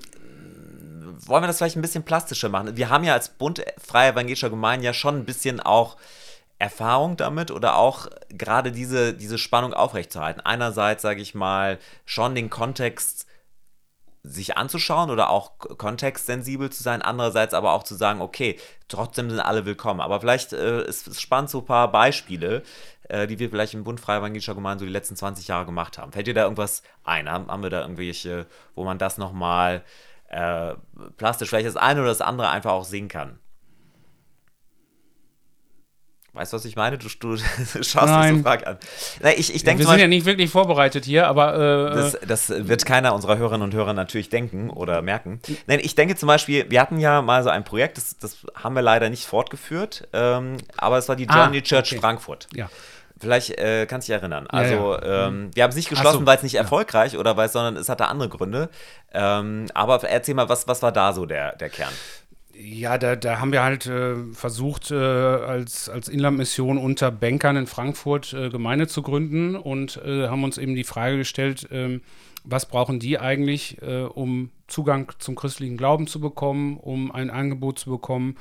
wollen 1.28 1.44
wir 1.44 1.48
das 1.48 1.58
vielleicht 1.58 1.76
ein 1.76 1.82
bisschen 1.82 2.04
plastischer 2.04 2.50
machen? 2.50 2.76
Wir 2.76 2.90
haben 2.90 3.04
ja 3.04 3.14
als 3.14 3.30
Bund 3.30 3.64
Freie 3.78 4.12
Evangelischer 4.12 4.50
Gemeinde 4.50 4.86
ja 4.86 4.94
schon 4.94 5.18
ein 5.18 5.26
bisschen 5.26 5.60
auch 5.60 5.98
Erfahrung 6.58 7.16
damit 7.18 7.52
oder 7.52 7.76
auch 7.76 8.08
gerade 8.30 8.72
diese, 8.72 9.14
diese 9.14 9.38
Spannung 9.38 9.74
aufrechtzuerhalten. 9.74 10.42
Einerseits, 10.42 11.02
sage 11.02 11.22
ich 11.22 11.36
mal, 11.36 11.78
schon 12.06 12.36
den 12.36 12.50
Kontext 12.50 13.28
sich 14.24 14.56
anzuschauen 14.58 15.10
oder 15.10 15.30
auch 15.30 15.58
kontextsensibel 15.58 16.70
zu 16.70 16.84
sein, 16.84 17.02
andererseits 17.02 17.54
aber 17.54 17.74
auch 17.74 17.84
zu 17.84 17.96
sagen, 17.96 18.22
okay, 18.22 18.58
trotzdem 18.88 19.30
sind 19.30 19.40
alle 19.40 19.66
willkommen. 19.66 20.00
Aber 20.00 20.20
vielleicht 20.20 20.54
äh, 20.54 20.84
ist 20.84 21.08
es 21.08 21.20
spannend, 21.20 21.50
so 21.50 21.60
ein 21.60 21.66
paar 21.66 21.92
Beispiele, 21.92 22.62
äh, 23.10 23.26
die 23.26 23.40
wir 23.40 23.50
vielleicht 23.50 23.74
im 23.74 23.84
Bund 23.84 24.00
Freier 24.00 24.20
Evangelischer 24.20 24.56
Gemeinde 24.56 24.82
so 24.82 24.86
die 24.86 24.92
letzten 24.92 25.16
20 25.16 25.48
Jahre 25.48 25.66
gemacht 25.66 25.98
haben. 25.98 26.12
Fällt 26.12 26.28
dir 26.28 26.34
da 26.36 26.44
irgendwas 26.44 26.84
ein? 27.04 27.30
Haben, 27.30 27.48
haben 27.48 27.64
wir 27.64 27.72
da 27.72 27.82
irgendwelche, 27.82 28.46
wo 28.76 28.84
man 28.84 29.00
das 29.00 29.18
nochmal 29.18 29.84
äh, 30.30 30.76
plastisch, 31.18 31.50
vielleicht 31.50 31.68
das 31.68 31.78
eine 31.78 32.02
oder 32.02 32.10
das 32.10 32.22
andere 32.22 32.50
einfach 32.50 32.72
auch 32.72 32.86
sehen 32.86 33.08
kann? 33.08 33.41
Weißt 36.34 36.54
du, 36.54 36.58
was 36.58 36.64
ich 36.64 36.78
meine? 36.78 36.98
Du, 36.98 37.08
du 37.20 37.38
schaust 37.82 37.94
Nein. 37.94 38.38
so 38.38 38.44
frag 38.44 38.66
an. 38.66 38.78
Na, 39.20 39.32
ich, 39.32 39.54
ich 39.54 39.64
denk, 39.66 39.80
ja, 39.80 39.86
wir 39.86 39.92
sind 39.92 40.00
ja 40.00 40.08
nicht 40.08 40.26
wirklich 40.26 40.50
vorbereitet 40.50 41.04
hier, 41.04 41.28
aber. 41.28 41.92
Äh, 41.92 41.96
das, 41.96 42.18
das, 42.26 42.68
wird 42.68 42.86
keiner 42.86 43.14
unserer 43.14 43.38
Hörerinnen 43.38 43.64
und 43.64 43.74
Hörer 43.74 43.92
natürlich 43.94 44.30
denken 44.30 44.70
oder 44.70 45.02
merken. 45.02 45.42
Nein, 45.68 45.80
ich 45.82 45.96
denke 45.96 46.16
zum 46.16 46.28
Beispiel, 46.28 46.70
wir 46.70 46.80
hatten 46.80 47.00
ja 47.00 47.22
mal 47.22 47.44
so 47.44 47.50
ein 47.50 47.66
Projekt, 47.66 47.98
das, 47.98 48.18
das 48.18 48.38
haben 48.56 48.76
wir 48.76 48.82
leider 48.82 49.10
nicht 49.10 49.26
fortgeführt, 49.26 50.08
ähm, 50.14 50.56
aber 50.78 50.98
es 50.98 51.10
war 51.10 51.18
die 51.18 51.26
Journey 51.26 51.58
ah, 51.58 51.62
Church 51.62 51.92
okay. 51.92 52.00
Frankfurt. 52.00 52.48
Ja. 52.54 52.70
Vielleicht 53.20 53.52
äh, 53.60 53.86
kannst 53.86 54.08
du 54.08 54.14
dich 54.14 54.20
erinnern. 54.20 54.48
Also, 54.48 54.96
ja, 54.96 55.06
ja. 55.06 55.28
Ähm, 55.28 55.52
wir 55.54 55.64
haben 55.64 55.70
es 55.70 55.76
nicht 55.76 55.90
geschlossen, 55.90 56.22
so. 56.22 56.26
weil 56.26 56.38
es 56.38 56.44
nicht 56.44 56.56
erfolgreich 56.56 57.18
oder 57.18 57.38
weil 57.38 57.50
sondern 57.50 57.76
es 57.76 57.88
hatte 57.88 58.08
andere 58.08 58.30
Gründe. 58.30 58.70
Ähm, 59.14 59.68
aber 59.76 60.02
erzähl 60.04 60.34
mal, 60.34 60.50
was, 60.50 60.68
was 60.68 60.82
war 60.82 60.92
da 60.92 61.14
so 61.14 61.28
der, 61.28 61.56
der 61.58 61.70
Kern? 61.70 61.94
Ja, 62.54 62.98
da, 62.98 63.16
da 63.16 63.40
haben 63.40 63.52
wir 63.52 63.64
halt 63.64 63.86
äh, 63.86 64.16
versucht, 64.34 64.92
äh, 64.92 64.96
als, 64.96 65.90
als 65.90 66.08
Inlandmission 66.08 66.78
unter 66.78 67.12
Bankern 67.12 67.56
in 67.56 67.68
Frankfurt 67.68 68.34
äh, 68.34 68.50
Gemeinde 68.50 68.88
zu 68.88 69.02
gründen 69.02 69.56
und 69.56 69.98
äh, 70.06 70.28
haben 70.28 70.44
uns 70.44 70.58
eben 70.58 70.76
die 70.76 70.84
Frage 70.84 71.18
gestellt, 71.18 71.68
ähm, 71.72 72.02
was 72.44 72.66
brauchen 72.66 73.00
die 73.00 73.20
eigentlich, 73.20 73.82
äh, 73.82 74.02
um 74.04 74.50
Zugang 74.68 75.12
zum 75.20 75.36
christlichen 75.36 75.78
Glauben 75.78 76.08
zu 76.08 76.20
bekommen, 76.20 76.78
um 76.78 77.12
ein 77.12 77.30
Angebot 77.30 77.78
zu 77.78 77.90
bekommen, 77.90 78.38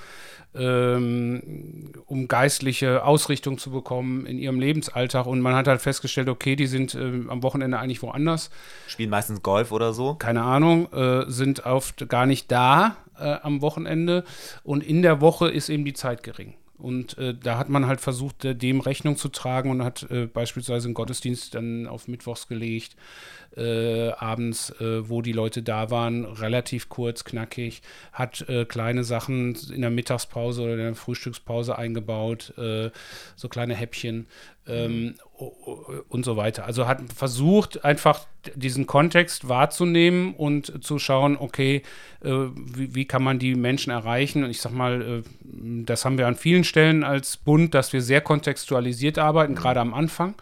ähm, 0.55 1.93
um 2.07 2.29
geistliche 2.29 3.05
Ausrichtung 3.05 3.59
zu 3.59 3.71
bekommen 3.71 4.27
in 4.27 4.39
ihrem 4.39 4.61
Lebensalltag. 4.61 5.27
Und 5.27 5.41
man 5.41 5.55
hat 5.55 5.67
halt 5.67 5.83
festgestellt, 5.83 6.29
okay, 6.29 6.57
die 6.57 6.67
sind 6.67 6.95
äh, 6.95 7.23
am 7.29 7.43
Wochenende 7.43 7.79
eigentlich 7.79 8.03
woanders. 8.03 8.51
Spielen 8.87 9.11
meistens 9.11 9.43
Golf 9.43 9.73
oder 9.73 9.93
so? 9.93 10.15
Keine 10.15 10.43
Ahnung, 10.43 10.91
äh, 10.93 11.25
sind 11.29 11.67
oft 11.67 12.09
gar 12.09 12.27
nicht 12.27 12.51
da 12.51 12.97
äh, 13.21 13.39
am 13.43 13.63
Wochenende. 13.63 14.25
Und 14.63 14.83
in 14.85 15.03
der 15.03 15.21
Woche 15.21 15.49
ist 15.49 15.69
eben 15.69 15.85
die 15.85 15.93
Zeit 15.93 16.23
gering. 16.23 16.55
Und 16.81 17.19
äh, 17.19 17.35
da 17.35 17.59
hat 17.59 17.69
man 17.69 17.87
halt 17.87 18.01
versucht, 18.01 18.45
dem 18.45 18.81
Rechnung 18.81 19.17
zu 19.17 19.29
tragen 19.29 19.71
und 19.71 19.85
hat 19.85 20.11
äh, 20.11 20.27
beispielsweise 20.27 20.89
einen 20.89 20.95
Gottesdienst 20.95 21.55
dann 21.55 21.87
auf 21.87 22.09
Mittwochs 22.09 22.49
gelegt, 22.49 22.97
äh, 23.57 24.11
abends, 24.13 24.71
äh, 24.81 25.09
wo 25.09 25.23
die 25.23 25.33
Leute 25.33 25.63
da 25.63 25.91
waren, 25.91 26.25
relativ 26.25 26.89
kurz, 26.89 27.25
knackig, 27.25 27.83
hat 28.13 28.49
äh, 28.49 28.65
kleine 28.65 29.03
Sachen 29.03 29.57
in 29.75 29.81
der 29.81 29.91
Mittagspause 29.91 30.63
oder 30.63 30.73
in 30.75 30.79
der 30.79 30.95
Frühstückspause 30.95 31.77
eingebaut, 31.77 32.53
so 33.37 33.49
kleine 33.49 33.75
Häppchen 33.75 34.27
ähm, 34.67 35.15
und 36.09 36.25
so 36.25 36.37
weiter. 36.37 36.65
Also 36.65 36.87
hat 36.87 37.01
versucht, 37.15 37.85
einfach 37.85 38.27
diesen 38.55 38.87
Kontext 38.87 39.49
wahrzunehmen 39.49 40.35
und 40.35 40.85
zu 40.85 40.99
schauen, 40.99 41.37
okay, 41.37 41.83
wie, 42.23 42.95
wie, 42.95 43.05
kann 43.05 43.23
man 43.23 43.39
die 43.39 43.55
Menschen 43.55 43.91
erreichen? 43.91 44.45
Und 44.45 44.51
ich 44.51 44.61
sag 44.61 44.73
mal, 44.73 45.23
das 45.53 46.05
haben 46.05 46.19
wir 46.19 46.27
an 46.27 46.37
vielen 46.37 46.65
Stellen 46.65 47.05
als 47.05 47.37
Bund, 47.37 47.75
dass 47.75 47.93
wir 47.93 48.03
sehr 48.03 48.21
kontextualisiert 48.21 49.19
arbeiten, 49.19 49.55
gerade 49.55 49.81
am 49.81 49.95
Anfang. 49.95 50.35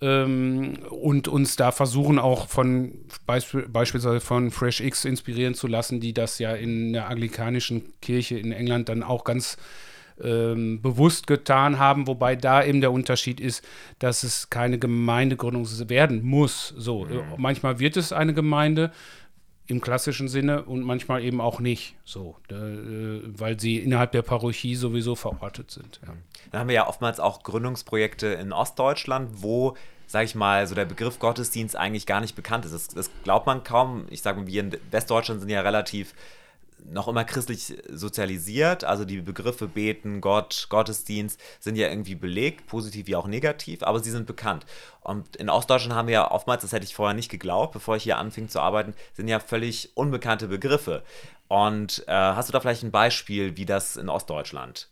Ähm, 0.00 0.78
und 0.90 1.28
uns 1.28 1.56
da 1.56 1.72
versuchen 1.72 2.18
auch 2.18 2.48
von 2.48 2.92
beisp 3.26 3.56
beispielsweise 3.72 4.20
von 4.20 4.50
Fresh 4.50 4.80
X 4.80 5.04
inspirieren 5.04 5.54
zu 5.54 5.66
lassen, 5.66 6.00
die 6.00 6.12
das 6.12 6.38
ja 6.38 6.54
in 6.54 6.92
der 6.92 7.08
anglikanischen 7.08 7.92
Kirche 8.00 8.38
in 8.38 8.52
England 8.52 8.88
dann 8.88 9.02
auch 9.02 9.24
ganz 9.24 9.56
ähm, 10.22 10.80
bewusst 10.80 11.26
getan 11.26 11.78
haben, 11.78 12.06
wobei 12.06 12.36
da 12.36 12.64
eben 12.64 12.80
der 12.80 12.92
Unterschied 12.92 13.40
ist, 13.40 13.66
dass 13.98 14.22
es 14.22 14.50
keine 14.50 14.78
Gemeindegründung 14.78 15.66
werden 15.88 16.22
muss. 16.22 16.74
So, 16.76 17.04
mhm. 17.04 17.22
manchmal 17.36 17.78
wird 17.78 17.96
es 17.96 18.12
eine 18.12 18.34
Gemeinde 18.34 18.92
im 19.66 19.80
klassischen 19.80 20.28
Sinne 20.28 20.64
und 20.64 20.82
manchmal 20.82 21.22
eben 21.22 21.40
auch 21.40 21.60
nicht. 21.60 21.94
So, 22.04 22.36
äh, 22.50 22.54
weil 22.54 23.58
sie 23.58 23.78
innerhalb 23.78 24.12
der 24.12 24.22
Parochie 24.22 24.74
sowieso 24.74 25.14
verortet 25.14 25.70
sind. 25.70 26.00
Ja. 26.02 26.12
Dann 26.50 26.60
haben 26.60 26.68
wir 26.68 26.74
ja 26.74 26.88
oftmals 26.88 27.20
auch 27.20 27.42
Gründungsprojekte 27.42 28.26
in 28.26 28.52
Ostdeutschland, 28.52 29.30
wo 29.42 29.76
sage 30.06 30.26
ich 30.26 30.34
mal, 30.34 30.66
so 30.66 30.74
der 30.74 30.84
Begriff 30.84 31.18
Gottesdienst 31.18 31.76
eigentlich 31.76 32.06
gar 32.06 32.20
nicht 32.20 32.36
bekannt 32.36 32.64
ist. 32.64 32.72
Das, 32.72 32.88
das 32.88 33.10
glaubt 33.24 33.46
man 33.46 33.64
kaum. 33.64 34.06
Ich 34.10 34.22
sage, 34.22 34.46
wir 34.46 34.60
in 34.60 34.76
Westdeutschland 34.90 35.40
sind 35.40 35.50
ja 35.50 35.62
relativ 35.62 36.14
noch 36.84 37.08
immer 37.08 37.24
christlich 37.24 37.74
sozialisiert. 37.88 38.84
Also 38.84 39.04
die 39.04 39.20
Begriffe 39.20 39.68
Beten, 39.68 40.20
Gott, 40.20 40.66
Gottesdienst 40.68 41.40
sind 41.60 41.76
ja 41.76 41.88
irgendwie 41.88 42.14
belegt, 42.14 42.66
positiv 42.66 43.06
wie 43.06 43.16
auch 43.16 43.26
negativ, 43.26 43.82
aber 43.82 44.00
sie 44.00 44.10
sind 44.10 44.26
bekannt. 44.26 44.66
Und 45.00 45.36
in 45.36 45.50
Ostdeutschland 45.50 45.94
haben 45.94 46.08
wir 46.08 46.14
ja 46.14 46.30
oftmals, 46.30 46.62
das 46.62 46.72
hätte 46.72 46.84
ich 46.84 46.94
vorher 46.94 47.14
nicht 47.14 47.30
geglaubt, 47.30 47.72
bevor 47.72 47.96
ich 47.96 48.02
hier 48.02 48.18
anfing 48.18 48.48
zu 48.48 48.60
arbeiten, 48.60 48.94
sind 49.14 49.28
ja 49.28 49.40
völlig 49.40 49.96
unbekannte 49.96 50.48
Begriffe. 50.48 51.02
Und 51.48 52.04
äh, 52.06 52.12
hast 52.12 52.48
du 52.48 52.52
da 52.52 52.60
vielleicht 52.60 52.82
ein 52.82 52.90
Beispiel, 52.90 53.56
wie 53.56 53.66
das 53.66 53.96
in 53.96 54.08
Ostdeutschland 54.08 54.88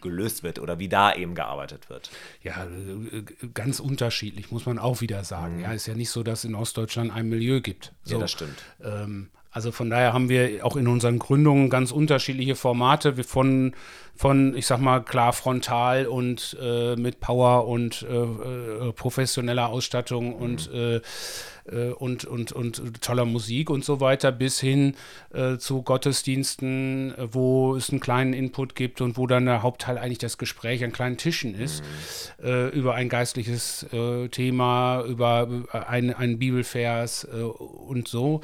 gelöst 0.00 0.42
wird 0.42 0.58
oder 0.58 0.78
wie 0.78 0.88
da 0.88 1.14
eben 1.14 1.34
gearbeitet 1.34 1.88
wird? 1.88 2.10
Ja, 2.42 2.64
äh, 2.64 3.22
ganz 3.54 3.78
unterschiedlich, 3.80 4.50
muss 4.50 4.66
man 4.66 4.78
auch 4.78 5.00
wieder 5.00 5.24
sagen. 5.24 5.58
Mhm. 5.58 5.62
Ja, 5.62 5.72
ist 5.72 5.86
ja 5.86 5.94
nicht 5.94 6.10
so, 6.10 6.22
dass 6.22 6.40
es 6.40 6.44
in 6.46 6.54
Ostdeutschland 6.54 7.12
ein 7.12 7.28
Milieu 7.28 7.60
gibt. 7.60 7.92
So, 8.04 8.14
ja, 8.14 8.20
das 8.20 8.32
stimmt. 8.32 8.62
Ähm, 8.82 9.30
also 9.52 9.70
von 9.70 9.90
daher 9.90 10.14
haben 10.14 10.30
wir 10.30 10.64
auch 10.64 10.76
in 10.76 10.88
unseren 10.88 11.18
Gründungen 11.18 11.68
ganz 11.68 11.92
unterschiedliche 11.92 12.56
Formate. 12.56 13.22
Von, 13.22 13.74
von 14.14 14.56
ich 14.56 14.66
sag 14.66 14.78
mal, 14.78 15.00
klar 15.00 15.32
frontal 15.32 16.06
und 16.06 16.56
äh, 16.62 16.96
mit 16.96 17.20
Power 17.20 17.66
und 17.66 18.02
äh, 18.08 18.14
äh, 18.14 18.92
professioneller 18.92 19.68
Ausstattung 19.68 20.36
mhm. 20.36 20.42
und, 20.42 20.72
äh, 20.72 21.00
äh, 21.64 21.90
und, 21.92 22.24
und, 22.24 22.52
und 22.52 23.02
toller 23.02 23.24
Musik 23.24 23.70
und 23.70 23.84
so 23.84 24.00
weiter 24.00 24.32
bis 24.32 24.60
hin 24.60 24.94
äh, 25.32 25.58
zu 25.58 25.82
Gottesdiensten, 25.82 27.14
wo 27.32 27.76
es 27.76 27.90
einen 27.90 28.00
kleinen 28.00 28.32
Input 28.32 28.74
gibt 28.74 29.00
und 29.00 29.16
wo 29.16 29.26
dann 29.26 29.46
der 29.46 29.62
Hauptteil 29.62 29.98
eigentlich 29.98 30.18
das 30.18 30.38
Gespräch 30.38 30.84
an 30.84 30.92
kleinen 30.92 31.16
Tischen 31.16 31.54
ist, 31.54 31.82
mhm. 32.42 32.68
über 32.70 32.94
ein 32.94 33.08
geistliches 33.08 33.86
Thema, 34.30 35.02
über 35.04 35.48
ein, 35.72 36.14
einen 36.14 36.38
Bibelvers 36.38 37.24
und 37.24 38.08
so. 38.08 38.40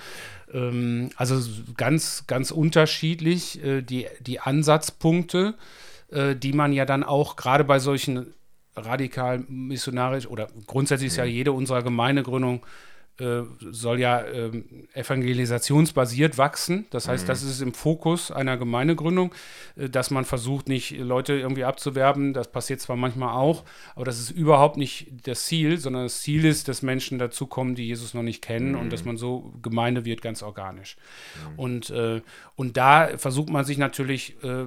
Ähm, 0.52 1.10
also 1.16 1.40
ganz, 1.76 2.24
ganz 2.26 2.50
unterschiedlich 2.50 3.60
die, 3.62 4.06
die 4.20 4.40
Ansatzpunkte, 4.40 5.54
äh, 6.10 6.34
die 6.34 6.52
man 6.52 6.72
ja 6.72 6.84
dann 6.84 7.02
auch 7.04 7.36
gerade 7.36 7.64
bei 7.64 7.78
solchen 7.78 8.34
radikal 8.76 9.44
missionarisch 9.48 10.26
oder 10.26 10.48
grundsätzlich 10.66 11.08
ist 11.08 11.16
ja 11.16 11.24
mhm. 11.24 11.30
jede 11.30 11.52
unserer 11.52 11.82
Gemeindegründung 11.82 12.64
äh, 13.20 13.42
soll 13.72 13.98
ja 13.98 14.24
ähm, 14.24 14.64
evangelisationsbasiert 14.94 16.38
wachsen. 16.38 16.86
Das 16.90 17.08
heißt, 17.08 17.24
mhm. 17.24 17.28
das 17.28 17.42
ist 17.42 17.60
im 17.60 17.74
Fokus 17.74 18.30
einer 18.30 18.56
Gemeindegründung, 18.56 19.34
äh, 19.76 19.88
dass 19.88 20.10
man 20.10 20.24
versucht, 20.24 20.68
nicht 20.68 20.96
Leute 20.96 21.32
irgendwie 21.34 21.64
abzuwerben. 21.64 22.32
Das 22.32 22.52
passiert 22.52 22.80
zwar 22.80 22.94
manchmal 22.94 23.34
auch, 23.34 23.64
aber 23.96 24.04
das 24.04 24.20
ist 24.20 24.30
überhaupt 24.30 24.76
nicht 24.76 25.08
das 25.24 25.46
Ziel, 25.46 25.78
sondern 25.78 26.04
das 26.04 26.20
Ziel 26.20 26.44
ist, 26.44 26.68
dass 26.68 26.82
Menschen 26.82 27.18
dazukommen, 27.18 27.74
die 27.74 27.88
Jesus 27.88 28.14
noch 28.14 28.22
nicht 28.22 28.40
kennen 28.40 28.72
mhm. 28.72 28.78
und 28.78 28.92
dass 28.92 29.04
man 29.04 29.16
so 29.16 29.52
Gemeinde 29.62 30.04
wird, 30.04 30.22
ganz 30.22 30.42
organisch. 30.42 30.96
Mhm. 31.52 31.58
Und, 31.58 31.90
äh, 31.90 32.22
und 32.54 32.76
da 32.76 33.18
versucht 33.18 33.50
man 33.50 33.64
sich 33.64 33.78
natürlich, 33.78 34.36
äh, 34.44 34.66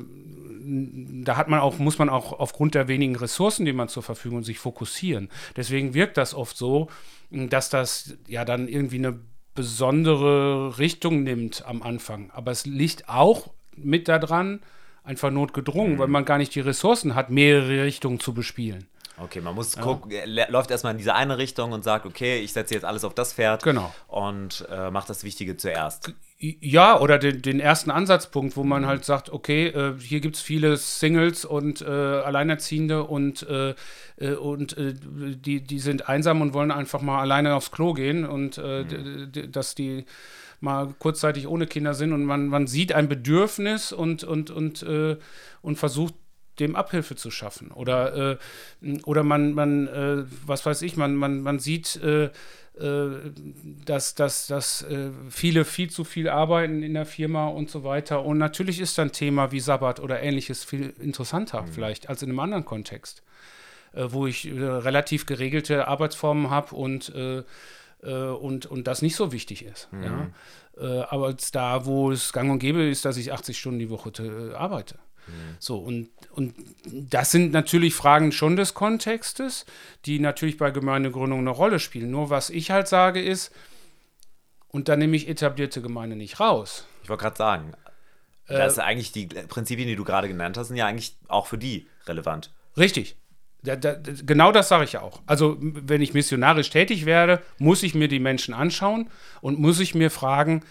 da 1.24 1.38
hat 1.38 1.47
man 1.47 1.62
auch, 1.62 1.80
muss 1.80 1.99
man 1.99 2.10
auch 2.10 2.38
aufgrund 2.38 2.76
der 2.76 2.89
wenigen 2.89 3.16
Ressourcen, 3.16 3.66
die 3.66 3.74
man 3.74 3.88
zur 3.88 4.04
Verfügung 4.04 4.39
hat, 4.39 4.45
sich 4.45 4.60
fokussieren. 4.60 5.30
Deswegen 5.56 5.93
wirkt 5.93 6.18
das 6.18 6.34
oft 6.34 6.58
so, 6.58 6.89
dass 7.32 7.70
das 7.70 8.18
ja 8.28 8.46
dann 8.46 8.68
irgendwie 8.68 8.98
eine 8.98 9.20
besondere 9.56 10.78
Richtung 10.78 11.24
nimmt 11.24 11.66
am 11.66 11.82
Anfang. 11.82 12.32
Aber 12.32 12.52
es 12.52 12.66
liegt 12.66 13.10
auch 13.10 13.50
mit 13.76 14.08
daran, 14.08 14.62
einfach 15.04 15.32
notgedrungen, 15.32 15.94
mhm. 15.94 16.00
weil 16.00 16.08
man 16.08 16.26
gar 16.26 16.38
nicht 16.38 16.54
die 16.56 16.60
Ressourcen 16.60 17.16
hat, 17.16 17.30
mehrere 17.30 17.84
Richtungen 17.84 18.20
zu 18.20 18.34
bespielen. 18.34 18.88
Okay, 19.18 19.42
man 19.42 19.54
muss 19.56 19.76
ja. 19.76 19.82
gucken, 19.82 20.12
läuft 20.26 20.72
erstmal 20.72 20.94
in 20.94 20.98
diese 20.98 21.14
eine 21.14 21.38
Richtung 21.38 21.74
und 21.74 21.84
sagt, 21.84 22.06
okay, 22.06 22.40
ich 22.40 22.54
setze 22.54 22.74
jetzt 22.74 22.84
alles 22.84 23.04
auf 23.04 23.14
das 23.14 23.34
Pferd 23.34 23.62
genau. 23.62 23.94
und 24.08 24.66
äh, 24.70 24.90
mache 24.90 25.08
das 25.08 25.24
Wichtige 25.24 25.58
zuerst. 25.58 26.14
Ja, 26.44 27.00
oder 27.00 27.20
den, 27.20 27.44
den, 27.44 27.60
ersten 27.60 27.92
Ansatzpunkt, 27.92 28.58
wo 28.58 28.64
man 28.64 28.88
halt 28.88 29.06
sagt, 29.06 29.32
okay, 29.32 29.68
äh, 29.68 29.94
hier 30.00 30.22
gibt 30.22 30.38
es 30.38 30.42
viele 30.42 30.76
Singles 30.76 31.46
und 31.46 31.84
äh, 31.84 31.86
Alleinerziehende 31.86 33.04
und, 33.04 33.44
äh, 33.48 33.76
äh 34.18 34.34
und 34.34 34.76
äh, 34.76 34.96
die, 34.96 35.62
die 35.62 35.78
sind 35.78 36.10
einsam 36.10 36.42
und 36.42 36.56
wollen 36.56 36.72
einfach 36.72 37.02
mal 37.02 37.22
alleine 37.22 37.54
aufs 37.54 37.70
Klo 37.70 37.94
gehen 37.94 38.26
und 38.26 38.58
äh, 38.58 38.84
mhm. 38.84 39.52
dass 39.52 39.76
die 39.76 40.06
mal 40.62 40.96
kurzzeitig 40.98 41.48
ohne 41.48 41.68
Kinder 41.68 41.94
sind 41.94 42.12
und 42.12 42.26
man, 42.26 42.48
man 42.48 42.66
sieht 42.66 42.92
ein 42.92 43.08
Bedürfnis 43.08 43.92
und, 43.92 44.24
und, 44.24 44.50
und, 44.50 44.86
und 45.64 45.76
versucht 45.76 46.14
dem 46.62 46.76
Abhilfe 46.76 47.16
zu 47.16 47.32
schaffen. 47.32 47.72
Oder, 47.72 48.38
äh, 48.82 48.97
oder 49.03 49.24
man, 49.24 49.53
man 49.53 49.88
äh, 49.88 50.24
was 50.45 50.66
weiß 50.66 50.82
ich, 50.84 50.95
man, 50.95 51.16
man, 51.16 51.41
man 51.41 51.59
sieht, 51.59 51.97
äh, 51.97 52.26
äh 52.26 52.32
dass, 53.86 54.16
dass, 54.16 54.47
dass 54.47 54.84
äh, 54.84 55.09
viele 55.30 55.66
viel 55.66 55.89
zu 55.89 56.03
viel 56.03 56.30
arbeiten 56.30 56.84
in 56.84 56.93
der 56.93 57.05
Firma 57.05 57.47
und 57.47 57.70
so 57.70 57.84
weiter. 57.84 58.24
Und 58.24 58.38
natürlich 58.38 58.80
ist 58.80 58.97
dann 58.97 59.12
Thema 59.12 59.51
wie 59.51 59.59
Sabbat 59.59 59.99
oder 59.99 60.22
ähnliches 60.22 60.64
viel 60.64 60.93
interessanter 60.99 61.64
mhm. 61.64 61.68
vielleicht 61.68 62.09
als 62.09 62.22
in 62.22 62.30
einem 62.30 62.39
anderen 62.39 62.64
Kontext, 62.64 63.24
äh, 63.93 64.05
wo 64.09 64.28
ich 64.28 64.49
relativ 64.53 65.26
geregelte 65.26 65.88
Arbeitsformen 65.88 66.49
habe 66.49 66.76
und 66.76 67.14
und, 68.03 68.66
und 68.66 68.88
das 68.88 69.03
nicht 69.03 69.16
so 69.16 69.32
wichtig 69.32 69.64
ist. 69.64 69.88
Mhm. 69.91 70.03
Ja? 70.03 71.05
aber 71.12 71.36
da, 71.51 71.86
wo 71.86 72.12
es 72.12 72.34
gang 72.34 72.49
und 72.49 72.57
gäbe 72.57 72.82
ist, 72.82 73.05
dass 73.05 73.16
ich 73.16 73.32
80 73.32 73.59
Stunden 73.59 73.78
die 73.78 73.91
Woche 73.91 74.12
arbeite. 74.57 74.97
So, 75.59 75.78
und, 75.78 76.09
und 76.32 76.53
das 76.86 77.32
sind 77.32 77.51
natürlich 77.51 77.93
Fragen 77.93 78.32
schon 78.32 78.55
des 78.55 78.74
Kontextes, 78.74 79.65
die 80.05 80.19
natürlich 80.19 80.57
bei 80.57 80.72
Gemeindegründung 80.72 81.39
eine 81.39 81.51
Rolle 81.51 81.80
spielen. 81.80 82.11
Nur 82.11 82.30
was 82.30 82.49
ich 82.49 82.72
halt 82.72 82.88
sage 82.88 83.22
ist, 83.22 83.51
und 84.67 84.88
da 84.88 84.95
nehme 84.95 85.15
ich 85.15 85.28
etablierte 85.28 85.82
Gemeinde 85.82 86.15
nicht 86.15 86.39
raus. 86.39 86.86
Ich 87.03 87.09
wollte 87.09 87.24
gerade 87.24 87.38
sagen, 87.38 87.74
äh, 88.47 88.57
das 88.57 88.74
ist 88.74 88.80
eigentlich 88.80 89.11
die 89.11 89.28
Prinzipien, 89.28 89.88
die 89.88 89.95
du 89.95 90.03
gerade 90.03 90.28
genannt 90.28 90.57
hast, 90.57 90.67
sind 90.67 90.78
ja 90.78 90.88
eigentlich 90.88 91.15
auch 91.28 91.47
für 91.47 91.57
die 91.57 91.88
relevant. 92.07 92.51
Richtig. 92.78 93.17
Da, 93.63 93.76
da, 93.76 93.95
genau 94.26 94.51
das 94.51 94.69
sage 94.69 94.86
ich 94.86 94.93
ja 94.93 95.01
auch. 95.01 95.22
Also, 95.28 95.57
wenn 95.59 96.01
ich 96.01 96.13
missionarisch 96.13 96.72
tätig 96.72 97.05
werde, 97.05 97.43
muss 97.59 97.84
ich 97.84 97.93
mir 97.93 98.07
die 98.07 98.19
Menschen 98.19 98.53
anschauen 98.53 99.09
und 99.41 99.59
muss 99.59 99.80
ich 99.80 99.93
mir 99.93 100.09
fragen, 100.09 100.63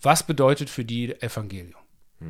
was 0.00 0.22
bedeutet 0.22 0.70
für 0.70 0.84
die 0.84 1.20
Evangelium? 1.20 1.81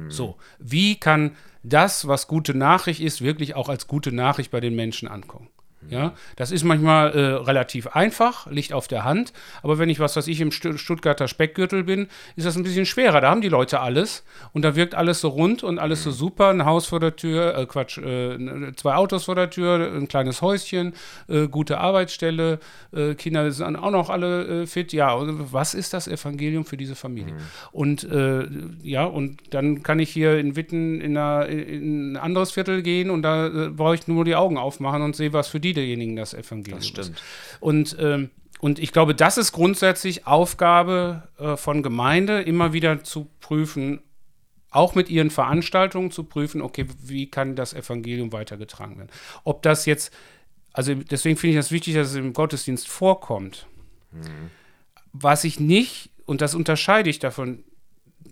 So, 0.08 0.36
wie 0.58 0.96
kann 0.96 1.36
das, 1.62 2.08
was 2.08 2.26
gute 2.26 2.54
Nachricht 2.54 3.00
ist, 3.00 3.22
wirklich 3.22 3.54
auch 3.54 3.68
als 3.68 3.86
gute 3.86 4.12
Nachricht 4.12 4.50
bei 4.50 4.60
den 4.60 4.74
Menschen 4.74 5.08
ankommen? 5.08 5.48
Ja, 5.90 6.14
das 6.36 6.52
ist 6.52 6.64
manchmal 6.64 7.10
äh, 7.10 7.20
relativ 7.34 7.88
einfach, 7.88 8.46
liegt 8.50 8.72
auf 8.72 8.88
der 8.88 9.04
Hand. 9.04 9.32
Aber 9.62 9.78
wenn 9.78 9.90
ich, 9.90 9.98
was 10.00 10.16
weiß 10.16 10.28
ich, 10.28 10.40
im 10.40 10.50
Stu- 10.52 10.76
Stuttgarter 10.76 11.28
Speckgürtel 11.28 11.84
bin, 11.84 12.06
ist 12.36 12.46
das 12.46 12.56
ein 12.56 12.62
bisschen 12.62 12.86
schwerer. 12.86 13.20
Da 13.20 13.28
haben 13.30 13.40
die 13.40 13.48
Leute 13.48 13.80
alles 13.80 14.24
und 14.52 14.62
da 14.62 14.76
wirkt 14.76 14.94
alles 14.94 15.20
so 15.20 15.28
rund 15.28 15.62
und 15.62 15.78
alles 15.78 16.02
so 16.02 16.10
super. 16.10 16.48
Ein 16.50 16.64
Haus 16.64 16.86
vor 16.86 17.00
der 17.00 17.16
Tür, 17.16 17.56
äh, 17.58 17.66
Quatsch, 17.66 17.98
äh, 17.98 18.72
zwei 18.76 18.94
Autos 18.94 19.24
vor 19.24 19.34
der 19.34 19.50
Tür, 19.50 19.92
ein 19.94 20.08
kleines 20.08 20.40
Häuschen, 20.40 20.94
äh, 21.28 21.48
gute 21.48 21.78
Arbeitsstelle, 21.78 22.58
äh, 22.94 23.14
Kinder 23.14 23.50
sind 23.50 23.76
auch 23.76 23.90
noch 23.90 24.08
alle 24.08 24.62
äh, 24.62 24.66
fit. 24.66 24.92
Ja, 24.92 25.12
und 25.12 25.52
was 25.52 25.74
ist 25.74 25.92
das 25.92 26.08
Evangelium 26.08 26.64
für 26.64 26.76
diese 26.76 26.94
Familie? 26.94 27.34
Und 27.72 28.04
äh, 28.04 28.46
ja, 28.82 29.04
und 29.04 29.38
dann 29.54 29.82
kann 29.82 29.98
ich 29.98 30.10
hier 30.10 30.38
in 30.38 30.54
Witten 30.56 31.00
in, 31.00 31.16
einer, 31.16 31.46
in 31.48 32.12
ein 32.12 32.16
anderes 32.16 32.52
Viertel 32.52 32.82
gehen 32.82 33.10
und 33.10 33.22
da 33.22 33.70
brauche 33.74 33.94
ich 33.94 34.06
nur 34.08 34.24
die 34.24 34.36
Augen 34.36 34.56
aufmachen 34.58 35.02
und 35.02 35.16
sehe, 35.16 35.32
was 35.32 35.48
für 35.48 35.60
die 35.60 35.71
derjenigen 35.74 36.16
das 36.16 36.34
Evangelium 36.34 36.80
Das 36.80 36.88
stimmt. 36.88 37.10
ist. 37.10 37.22
Und, 37.60 37.96
ähm, 37.98 38.30
und 38.60 38.78
ich 38.78 38.92
glaube, 38.92 39.14
das 39.14 39.38
ist 39.38 39.52
grundsätzlich 39.52 40.26
Aufgabe 40.26 41.28
äh, 41.38 41.56
von 41.56 41.82
Gemeinde, 41.82 42.42
immer 42.42 42.72
wieder 42.72 43.02
zu 43.04 43.28
prüfen, 43.40 44.00
auch 44.70 44.94
mit 44.94 45.10
ihren 45.10 45.30
Veranstaltungen 45.30 46.10
zu 46.10 46.24
prüfen, 46.24 46.62
okay, 46.62 46.86
wie 47.02 47.30
kann 47.30 47.56
das 47.56 47.74
Evangelium 47.74 48.32
weitergetragen 48.32 48.96
werden. 48.96 49.10
Ob 49.44 49.62
das 49.62 49.84
jetzt, 49.84 50.12
also 50.72 50.94
deswegen 50.94 51.36
finde 51.36 51.52
ich 51.52 51.58
das 51.58 51.70
wichtig, 51.70 51.94
dass 51.94 52.08
es 52.08 52.14
im 52.14 52.32
Gottesdienst 52.32 52.88
vorkommt. 52.88 53.66
Was 55.12 55.44
ich 55.44 55.60
nicht, 55.60 56.10
und 56.24 56.40
das 56.40 56.54
unterscheide 56.54 57.10
ich 57.10 57.18
davon, 57.18 57.64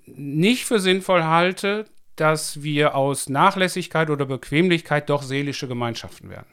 nicht 0.07 0.65
für 0.65 0.81
sinnvoll 0.81 1.25
halte, 1.25 1.85
dass 2.17 2.63
wir 2.63 2.95
aus 2.95 3.29
Nachlässigkeit 3.29 4.11
oder 4.11 4.27
Bequemlichkeit 4.27 5.09
doch 5.09 5.23
seelische 5.23 5.69
Gemeinschaften 5.69 6.29
werden. 6.31 6.47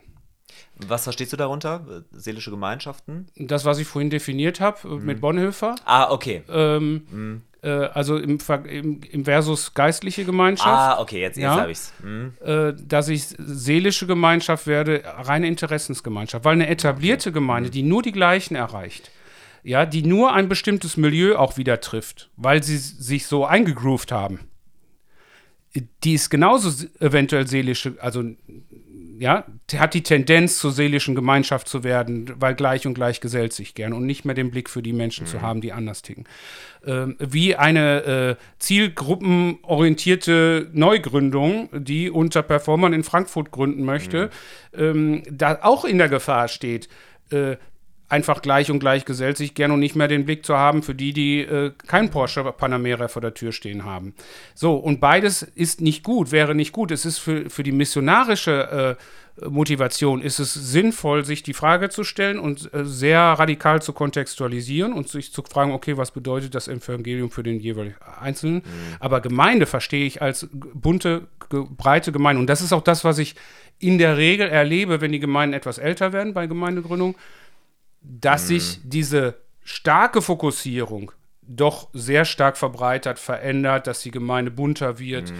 Was 0.86 1.04
verstehst 1.04 1.32
du 1.32 1.36
darunter? 1.36 2.04
Seelische 2.12 2.50
Gemeinschaften? 2.50 3.26
Das, 3.36 3.64
was 3.64 3.78
ich 3.78 3.86
vorhin 3.88 4.10
definiert 4.10 4.60
habe 4.60 4.88
äh, 4.88 4.94
mit 5.00 5.20
Bonhoeffer, 5.20 5.74
Ah, 5.84 6.10
okay. 6.10 6.42
ähm, 6.48 7.42
äh, 7.62 7.68
also 7.70 8.16
im, 8.16 8.38
im, 8.68 9.00
im 9.02 9.24
Versus 9.24 9.74
geistliche 9.74 10.24
Gemeinschaft, 10.24 10.68
Ah, 10.68 11.00
okay, 11.00 11.20
jetzt, 11.20 11.36
jetzt 11.36 11.42
Ja. 11.42 11.60
habe 11.60 11.70
ich's. 11.72 11.92
Hm. 12.00 12.32
äh, 12.44 12.72
dass 12.74 13.08
ich 13.08 13.24
seelische 13.38 14.06
Gemeinschaft 14.06 14.66
werde, 14.68 15.02
reine 15.04 15.48
Interessensgemeinschaft. 15.48 16.44
Weil 16.44 16.52
eine 16.52 16.68
etablierte 16.68 17.32
Gemeinde, 17.32 17.70
die 17.70 17.82
nur 17.82 18.02
die 18.02 18.12
gleichen 18.12 18.54
erreicht, 18.54 19.10
ja, 19.64 19.84
die 19.84 20.02
nur 20.04 20.32
ein 20.32 20.48
bestimmtes 20.48 20.96
Milieu 20.96 21.36
auch 21.36 21.56
wieder 21.56 21.80
trifft, 21.80 22.30
weil 22.36 22.62
sie 22.62 22.76
sich 22.78 23.26
so 23.26 23.44
eingegroovt 23.44 24.12
haben, 24.12 24.40
die 26.04 26.14
ist 26.14 26.30
genauso 26.30 26.86
eventuell 27.00 27.46
seelische, 27.46 27.94
also 28.00 28.24
ja, 29.18 29.44
hat 29.76 29.94
die 29.94 30.02
Tendenz 30.02 30.58
zur 30.58 30.72
seelischen 30.72 31.14
Gemeinschaft 31.14 31.68
zu 31.68 31.84
werden, 31.84 32.32
weil 32.38 32.54
gleich 32.54 32.86
und 32.86 32.94
gleich 32.94 33.20
gesellt 33.20 33.52
sich 33.52 33.74
gern 33.74 33.92
und 33.92 34.06
nicht 34.06 34.24
mehr 34.24 34.34
den 34.34 34.50
Blick 34.50 34.70
für 34.70 34.82
die 34.82 34.92
Menschen 34.92 35.26
zu 35.26 35.42
haben, 35.42 35.60
die 35.60 35.72
anders 35.72 36.02
ticken. 36.02 36.24
Ähm, 36.86 37.16
wie 37.18 37.56
eine 37.56 38.04
äh, 38.04 38.36
zielgruppenorientierte 38.58 40.70
Neugründung, 40.72 41.68
die 41.72 42.10
unter 42.10 42.42
Performern 42.42 42.92
in 42.92 43.04
Frankfurt 43.04 43.50
gründen 43.50 43.84
möchte, 43.84 44.30
ähm, 44.76 45.22
da 45.30 45.58
auch 45.62 45.84
in 45.84 45.98
der 45.98 46.08
Gefahr 46.08 46.48
steht, 46.48 46.88
äh, 47.30 47.56
einfach 48.08 48.40
gleich 48.42 48.70
und 48.70 48.78
gleich 48.78 49.04
gesellt 49.04 49.36
sich 49.36 49.54
gern 49.54 49.70
und 49.70 49.80
nicht 49.80 49.96
mehr 49.96 50.08
den 50.08 50.24
Blick 50.24 50.44
zu 50.44 50.56
haben 50.56 50.82
für 50.82 50.94
die, 50.94 51.12
die 51.12 51.40
äh, 51.40 51.72
kein 51.86 52.10
Porsche 52.10 52.42
Panamera 52.44 53.08
vor 53.08 53.22
der 53.22 53.34
Tür 53.34 53.52
stehen 53.52 53.84
haben. 53.84 54.14
So, 54.54 54.76
und 54.76 55.00
beides 55.00 55.42
ist 55.42 55.80
nicht 55.80 56.02
gut, 56.04 56.32
wäre 56.32 56.54
nicht 56.54 56.72
gut. 56.72 56.90
Es 56.90 57.04
ist 57.04 57.18
für, 57.18 57.50
für 57.50 57.62
die 57.62 57.72
missionarische 57.72 58.96
äh, 58.98 59.02
Motivation 59.48 60.20
ist 60.20 60.40
es 60.40 60.54
sinnvoll, 60.54 61.24
sich 61.24 61.42
die 61.42 61.54
Frage 61.54 61.90
zu 61.90 62.02
stellen 62.02 62.38
und 62.38 62.72
äh, 62.74 62.84
sehr 62.84 63.20
radikal 63.20 63.80
zu 63.82 63.92
kontextualisieren 63.92 64.92
und 64.92 65.08
sich 65.08 65.32
zu 65.32 65.42
fragen, 65.42 65.72
okay, 65.72 65.96
was 65.96 66.10
bedeutet 66.10 66.54
das 66.54 66.66
Evangelium 66.66 67.30
für 67.30 67.42
den 67.42 67.60
jeweiligen 67.60 67.96
Einzelnen? 68.20 68.62
Aber 69.00 69.20
Gemeinde 69.20 69.66
verstehe 69.66 70.06
ich 70.06 70.22
als 70.22 70.48
bunte, 70.52 71.28
ge 71.50 71.64
breite 71.68 72.10
Gemeinde. 72.10 72.40
Und 72.40 72.48
das 72.48 72.62
ist 72.62 72.72
auch 72.72 72.82
das, 72.82 73.04
was 73.04 73.18
ich 73.18 73.36
in 73.78 73.98
der 73.98 74.16
Regel 74.16 74.48
erlebe, 74.48 75.00
wenn 75.00 75.12
die 75.12 75.20
Gemeinden 75.20 75.54
etwas 75.54 75.78
älter 75.78 76.12
werden 76.12 76.34
bei 76.34 76.46
Gemeindegründung 76.46 77.14
dass 78.08 78.48
sich 78.48 78.80
diese 78.82 79.34
starke 79.62 80.22
Fokussierung 80.22 81.12
doch 81.48 81.88
sehr 81.94 82.26
stark 82.26 82.58
verbreitert, 82.58 83.18
verändert, 83.18 83.86
dass 83.86 84.02
die 84.02 84.10
Gemeinde 84.10 84.50
bunter 84.50 84.98
wird. 84.98 85.32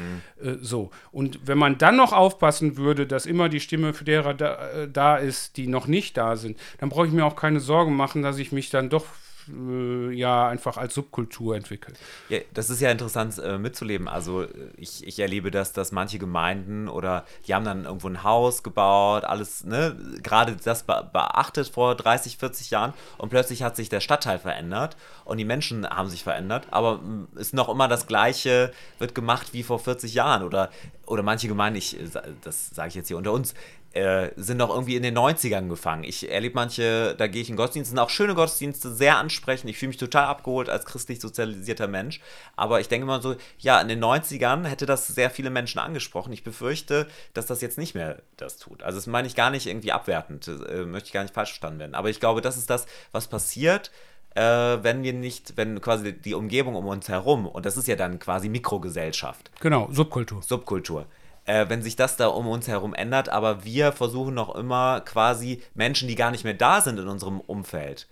Äh, 0.42 0.54
so. 0.60 0.90
Und 1.12 1.46
wenn 1.46 1.58
man 1.58 1.76
dann 1.76 1.96
noch 1.96 2.12
aufpassen 2.12 2.78
würde, 2.78 3.06
dass 3.06 3.26
immer 3.26 3.48
die 3.50 3.60
Stimme 3.60 3.92
für 3.92 4.04
derer 4.04 4.32
da, 4.32 4.70
äh, 4.70 4.88
da 4.90 5.16
ist, 5.16 5.58
die 5.58 5.66
noch 5.66 5.86
nicht 5.86 6.16
da 6.16 6.36
sind, 6.36 6.58
dann 6.78 6.88
brauche 6.88 7.06
ich 7.06 7.12
mir 7.12 7.26
auch 7.26 7.36
keine 7.36 7.60
Sorgen 7.60 7.94
machen, 7.94 8.22
dass 8.22 8.38
ich 8.38 8.52
mich 8.52 8.70
dann 8.70 8.88
doch 8.88 9.04
äh, 9.48 10.12
ja 10.12 10.48
einfach 10.48 10.76
als 10.76 10.94
Subkultur 10.94 11.56
entwickle. 11.56 11.94
Ja, 12.28 12.38
das 12.54 12.70
ist 12.70 12.80
ja 12.80 12.90
interessant 12.90 13.38
äh, 13.38 13.58
mitzuleben. 13.58 14.08
Also 14.08 14.42
äh, 14.42 14.48
ich, 14.76 15.06
ich 15.06 15.18
erlebe 15.18 15.50
das, 15.50 15.72
dass 15.72 15.92
manche 15.92 16.18
Gemeinden 16.18 16.88
oder 16.88 17.24
die 17.46 17.54
haben 17.54 17.64
dann 17.64 17.84
irgendwo 17.84 18.08
ein 18.08 18.22
Haus 18.22 18.62
gebaut, 18.62 19.24
alles, 19.24 19.64
ne, 19.64 19.96
gerade 20.22 20.56
das 20.56 20.82
be 20.84 21.08
beachtet 21.12 21.68
vor 21.68 21.94
30, 21.94 22.38
40 22.38 22.70
Jahren 22.70 22.92
und 23.16 23.28
plötzlich 23.30 23.62
hat 23.62 23.76
sich 23.76 23.88
der 23.88 24.00
Stadtteil 24.00 24.38
verändert 24.38 24.96
und 25.24 25.38
die 25.38 25.44
Menschen 25.44 25.88
haben 25.88 26.08
sich 26.08 26.22
verändert, 26.22 26.66
aber 26.70 26.98
mm, 26.98 27.28
ist 27.36 27.54
noch 27.54 27.68
immer 27.68 27.88
das 27.88 28.06
Gleiche, 28.06 28.72
wird 28.98 29.14
gemacht 29.14 29.52
wie 29.52 29.62
vor 29.62 29.78
40 29.78 30.14
Jahren 30.14 30.42
oder, 30.42 30.70
oder 31.06 31.22
manche 31.22 31.48
Gemeinden, 31.48 31.78
ich, 31.78 31.98
äh, 31.98 32.06
das 32.42 32.70
sage 32.70 32.88
ich 32.88 32.94
jetzt 32.94 33.08
hier 33.08 33.16
unter 33.16 33.32
uns, 33.32 33.54
äh, 33.92 34.30
sind 34.36 34.58
noch 34.58 34.70
irgendwie 34.70 34.96
in 34.96 35.02
den 35.02 35.16
90ern 35.16 35.68
gefangen. 35.68 36.04
Ich 36.04 36.30
erlebe 36.30 36.54
manche, 36.54 37.14
da 37.16 37.26
gehe 37.26 37.40
ich 37.42 37.50
in 37.50 37.56
Gottesdienste, 37.56 37.90
sind 37.90 37.98
auch 37.98 38.10
schöne 38.10 38.34
Gottesdienste, 38.34 38.92
sehr 38.92 39.16
ansprechend. 39.18 39.70
Ich 39.70 39.78
fühle 39.78 39.88
mich 39.88 39.96
total 39.96 40.26
abgeholt 40.26 40.68
als 40.68 40.84
christlich 40.84 41.20
sozialisierter 41.20 41.88
Mensch. 41.88 42.20
Aber 42.54 42.80
ich 42.80 42.88
denke 42.88 43.06
mal 43.06 43.22
so, 43.22 43.36
ja, 43.58 43.80
in 43.80 43.88
den 43.88 44.02
90ern 44.02 44.66
hätte 44.66 44.86
das 44.86 45.06
sehr 45.08 45.30
viele 45.30 45.50
Menschen 45.50 45.78
angesprochen. 45.78 46.32
Ich 46.32 46.44
befürchte, 46.44 47.06
dass 47.34 47.46
das 47.46 47.60
jetzt 47.60 47.78
nicht 47.78 47.94
mehr 47.94 48.22
das 48.36 48.58
tut. 48.58 48.82
Also 48.82 48.98
das 48.98 49.06
meine 49.06 49.26
ich 49.26 49.34
gar 49.34 49.50
nicht 49.50 49.66
irgendwie 49.66 49.92
abwertend, 49.92 50.48
äh, 50.48 50.84
möchte 50.84 51.06
ich 51.06 51.12
gar 51.12 51.22
nicht 51.22 51.34
falsch 51.34 51.50
verstanden 51.50 51.80
werden. 51.80 51.94
Aber 51.94 52.10
ich 52.10 52.20
glaube, 52.20 52.40
das 52.40 52.56
ist 52.56 52.70
das, 52.70 52.86
was 53.12 53.26
passiert, 53.26 53.90
äh, 54.34 54.42
wenn 54.82 55.02
wir 55.02 55.12
nicht, 55.12 55.56
wenn 55.56 55.80
quasi 55.80 56.12
die 56.12 56.34
Umgebung 56.34 56.76
um 56.76 56.86
uns 56.86 57.08
herum, 57.08 57.46
und 57.46 57.66
das 57.66 57.76
ist 57.76 57.88
ja 57.88 57.96
dann 57.96 58.18
quasi 58.18 58.48
Mikrogesellschaft, 58.48 59.50
Genau, 59.60 59.88
Subkultur. 59.90 60.42
Subkultur. 60.42 61.06
Äh, 61.48 61.70
wenn 61.70 61.80
sich 61.80 61.96
das 61.96 62.18
da 62.18 62.26
um 62.26 62.46
uns 62.46 62.68
herum 62.68 62.94
ändert, 62.94 63.30
aber 63.30 63.64
wir 63.64 63.92
versuchen 63.92 64.34
noch 64.34 64.54
immer 64.54 65.00
quasi 65.00 65.62
Menschen, 65.74 66.06
die 66.06 66.14
gar 66.14 66.30
nicht 66.30 66.44
mehr 66.44 66.52
da 66.52 66.82
sind 66.82 66.98
in 66.98 67.08
unserem 67.08 67.40
Umfeld, 67.40 68.06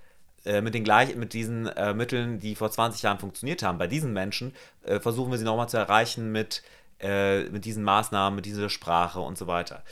äh, 0.47 0.63
mit 0.63 0.73
den 0.73 0.85
gleichen, 0.85 1.21
mit 1.21 1.35
diesen 1.35 1.67
äh, 1.67 1.93
Mitteln, 1.93 2.39
die 2.39 2.55
vor 2.55 2.71
20 2.71 3.03
Jahren 3.03 3.19
funktioniert 3.19 3.63
haben, 3.63 3.77
bei 3.77 3.89
diesen 3.89 4.15
Menschen 4.15 4.55
äh, 4.85 5.01
versuchen 5.01 5.31
wir 5.31 5.37
sie 5.37 5.45
nochmal 5.45 5.69
zu 5.69 5.77
erreichen 5.77 6.33
mit, 6.33 6.63
äh, 6.99 7.43
mit 7.51 7.67
diesen 7.67 7.85
Maßnahmen, 7.85 8.35
mit 8.35 8.47
dieser 8.47 8.71
Sprache 8.71 9.21
und 9.21 9.37
so 9.37 9.47
weiter. 9.47 9.83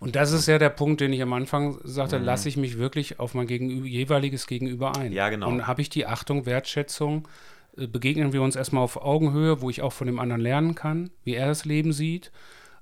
Und 0.00 0.16
das 0.16 0.32
ist 0.32 0.46
ja 0.46 0.58
der 0.58 0.70
Punkt, 0.70 1.02
den 1.02 1.12
ich 1.12 1.20
am 1.20 1.34
Anfang 1.34 1.78
sagte, 1.84 2.16
lasse 2.16 2.48
ich 2.48 2.56
mich 2.56 2.78
wirklich 2.78 3.20
auf 3.20 3.34
mein 3.34 3.46
Gegenüber, 3.46 3.86
jeweiliges 3.86 4.46
Gegenüber 4.46 4.96
ein. 4.96 5.12
Ja, 5.12 5.28
genau. 5.28 5.48
Und 5.48 5.66
habe 5.66 5.82
ich 5.82 5.90
die 5.90 6.06
Achtung, 6.06 6.46
Wertschätzung, 6.46 7.28
äh, 7.76 7.86
begegnen 7.86 8.32
wir 8.32 8.40
uns 8.40 8.56
erstmal 8.56 8.82
auf 8.82 8.96
Augenhöhe, 8.96 9.60
wo 9.60 9.68
ich 9.68 9.82
auch 9.82 9.92
von 9.92 10.06
dem 10.06 10.18
anderen 10.18 10.40
lernen 10.40 10.74
kann, 10.74 11.10
wie 11.22 11.34
er 11.34 11.48
das 11.48 11.66
Leben 11.66 11.92
sieht. 11.92 12.32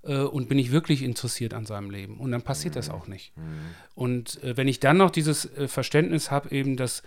Äh, 0.05 0.19
Und 0.19 0.49
bin 0.49 0.59
ich 0.59 0.73
wirklich 0.73 1.03
interessiert 1.03 1.55
an 1.55 1.67
seinem 1.67 1.91
Leben? 1.91 2.19
Und 2.19 2.33
dann 2.33 2.43
passiert 2.43 2.77
das 2.77 2.91
auch 2.91 3.07
nicht. 3.07 3.33
Und 3.95 4.43
äh, 4.43 4.57
wenn 4.57 4.69
ich 4.69 4.81
dann 4.81 4.97
noch 4.97 5.11
dieses 5.11 5.45
äh, 5.57 5.69
Verständnis 5.69 6.31
habe, 6.31 6.51
eben, 6.51 6.77
dass, 6.77 7.03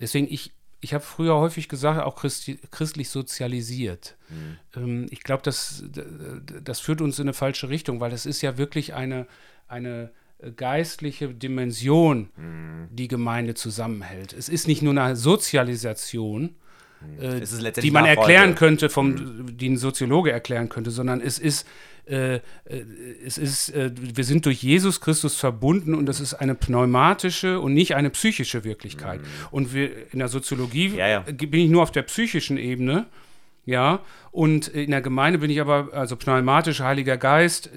deswegen, 0.00 0.26
ich, 0.30 0.52
ich 0.80 0.94
habe 0.94 1.04
früher 1.04 1.36
häufig 1.36 1.68
gesagt, 1.68 2.02
auch 2.02 2.16
christi, 2.16 2.58
christlich 2.70 3.08
sozialisiert. 3.08 4.16
Ähm, 4.76 5.06
ich 5.10 5.22
glaube, 5.22 5.42
das, 5.42 5.84
das 6.62 6.80
führt 6.80 7.00
uns 7.00 7.18
in 7.18 7.24
eine 7.24 7.34
falsche 7.34 7.68
Richtung, 7.68 8.00
weil 8.00 8.12
es 8.12 8.26
ist 8.26 8.42
ja 8.42 8.58
wirklich 8.58 8.94
eine, 8.94 9.26
eine 9.68 10.10
äh, 10.38 10.50
geistliche 10.50 11.28
Dimension, 11.28 12.28
die 12.90 13.08
Gemeinde 13.08 13.54
zusammenhält. 13.54 14.32
Es 14.32 14.48
ist 14.48 14.66
nicht 14.66 14.82
nur 14.82 14.92
eine 14.96 15.16
Sozialisation, 15.16 16.56
äh, 17.20 17.40
ist 17.40 17.52
letztendlich 17.60 17.84
die 17.84 17.90
man 17.90 18.04
erklären 18.04 18.54
könnte, 18.54 18.88
vom, 18.88 19.56
die 19.56 19.68
ein 19.68 19.76
Soziologe 19.76 20.32
erklären 20.32 20.68
könnte, 20.68 20.90
sondern 20.90 21.20
es 21.20 21.38
ist, 21.38 21.66
äh, 22.06 22.36
äh, 22.36 22.40
es 23.24 23.38
ist, 23.38 23.70
äh, 23.70 23.90
wir 23.94 24.24
sind 24.24 24.44
durch 24.46 24.62
Jesus 24.62 25.00
Christus 25.00 25.36
verbunden 25.36 25.94
und 25.94 26.06
das 26.06 26.20
ist 26.20 26.34
eine 26.34 26.54
pneumatische 26.54 27.60
und 27.60 27.72
nicht 27.72 27.94
eine 27.94 28.10
psychische 28.10 28.64
Wirklichkeit. 28.64 29.20
Und 29.50 29.72
wir 29.74 30.12
in 30.12 30.18
der 30.18 30.28
Soziologie 30.28 30.96
Ja, 30.96 31.08
ja. 31.08 31.24
äh, 31.26 31.32
bin 31.32 31.60
ich 31.60 31.70
nur 31.70 31.82
auf 31.82 31.92
der 31.92 32.02
psychischen 32.02 32.58
Ebene. 32.58 33.06
Ja, 33.66 34.00
und 34.30 34.68
in 34.68 34.90
der 34.90 35.00
Gemeinde 35.00 35.38
bin 35.38 35.48
ich 35.50 35.58
aber, 35.60 35.88
also 35.92 36.16
pneumatisch, 36.16 36.80
Heiliger 36.80 37.16
Geist, 37.16 37.70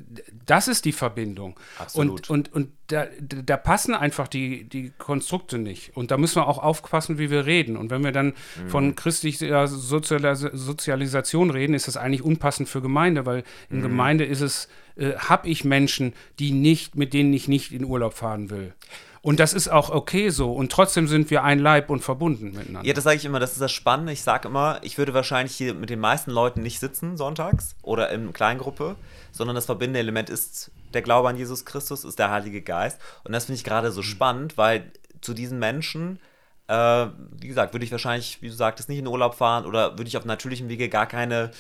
das 0.46 0.68
ist 0.68 0.84
die 0.84 0.92
Verbindung. 0.92 1.58
Absolut. 1.80 2.30
Und, 2.30 2.52
und, 2.52 2.66
und 2.66 2.72
da, 2.88 3.06
da 3.22 3.56
passen 3.58 3.94
einfach 3.94 4.28
die, 4.28 4.66
die 4.66 4.92
Konstrukte 4.98 5.58
nicht. 5.58 5.96
Und 5.96 6.12
da 6.12 6.18
müssen 6.18 6.38
wir 6.42 6.48
auch 6.48 6.58
aufpassen, 6.58 7.18
wie 7.20 7.30
wir 7.30 7.46
reden. 7.46 7.78
Und 7.78 7.90
wenn 7.90 8.04
wir 8.04 8.12
dann 8.12 8.34
Mhm. 8.62 8.70
von 8.70 8.96
christlicher 8.96 9.68
Sozialis 9.68 10.42
Sozialisation 10.54 11.52
reden, 11.52 11.74
ist 11.74 11.88
das 11.88 11.98
eigentlich 11.98 12.22
unpassend 12.24 12.70
für 12.70 12.82
Gemeinde, 12.82 13.26
weil 13.26 13.44
in 13.70 13.78
Mhm. 13.78 13.84
Gemeinde 13.84 14.26
ist 14.26 14.42
es, 14.42 14.68
äh, 14.98 15.14
habe 15.16 15.48
ich 15.48 15.64
Menschen, 15.64 16.14
die 16.40 16.52
nicht, 16.52 16.96
mit 16.96 17.14
denen 17.14 17.34
ich 17.34 17.48
nicht 17.48 17.72
in 17.72 17.84
Urlaub 17.86 18.14
fahren 18.14 18.50
will. 18.50 18.74
Und 19.22 19.40
das 19.40 19.54
ist 19.54 19.68
auch 19.68 19.90
okay 19.90 20.30
so. 20.30 20.52
Und 20.54 20.72
trotzdem 20.72 21.08
sind 21.08 21.30
wir 21.30 21.44
ein 21.44 21.60
Leib 21.60 21.90
und 21.90 22.02
verbunden 22.02 22.54
miteinander. 22.54 22.88
Ja, 22.88 22.94
das 22.94 23.04
sage 23.04 23.18
ich 23.18 23.26
immer, 23.26 23.40
das 23.40 23.54
ist 23.54 23.62
das 23.62 23.72
Spannende. 23.72 24.12
Ich 24.12 24.22
sage 24.22 24.48
immer, 24.48 24.80
ich 24.84 24.98
würde 24.98 25.14
wahrscheinlich 25.14 25.56
hier 25.56 25.74
mit 25.74 25.90
den 25.90 26.00
meisten 26.00 26.32
Leuten 26.32 26.62
nicht 26.62 26.80
sitzen 26.80 27.18
sonntags 27.18 27.76
oder 27.82 28.10
in 28.12 28.34
Kleingruppe, 28.34 28.96
sondern 29.32 29.56
das 29.56 29.66
verbindende 29.66 30.00
Element 30.00 30.30
ist 30.30 30.72
der 30.94 31.02
Glaube 31.02 31.30
an 31.30 31.38
Jesus 31.38 31.66
Christus, 31.66 32.04
ist 32.04 32.20
der 32.20 32.32
Heilige 32.32 32.62
Geist. 32.62 33.00
Und 33.24 33.34
das 33.34 33.46
finde 33.46 33.58
ich 33.58 33.64
gerade 33.64 33.92
so 33.92 34.02
spannend, 34.02 34.58
weil 34.58 34.92
zu 35.22 35.34
diesen 35.34 35.60
Menschen, 35.60 36.20
äh, 36.68 37.08
wie 37.40 37.48
gesagt, 37.48 37.74
würde 37.74 37.86
ich 37.86 37.92
wahrscheinlich, 37.92 38.42
wie 38.42 38.48
du 38.48 38.54
sagtest, 38.54 38.90
nicht 38.90 39.00
in 39.00 39.08
Urlaub 39.08 39.36
fahren 39.36 39.66
oder 39.66 39.98
würde 39.98 40.08
ich 40.08 40.18
auf 40.18 40.26
natürlichem 40.26 40.70
Wege 40.70 40.90
gar 40.90 41.08
keine, 41.08 41.52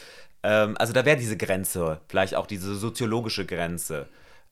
ähm, 0.43 0.75
also 0.77 0.93
da 0.93 1.05
wäre 1.05 1.17
diese 1.17 1.37
Grenze, 1.37 1.99
vielleicht 2.07 2.35
auch 2.35 2.47
diese 2.47 2.75
soziologische 2.75 3.45
Grenze 3.45 4.07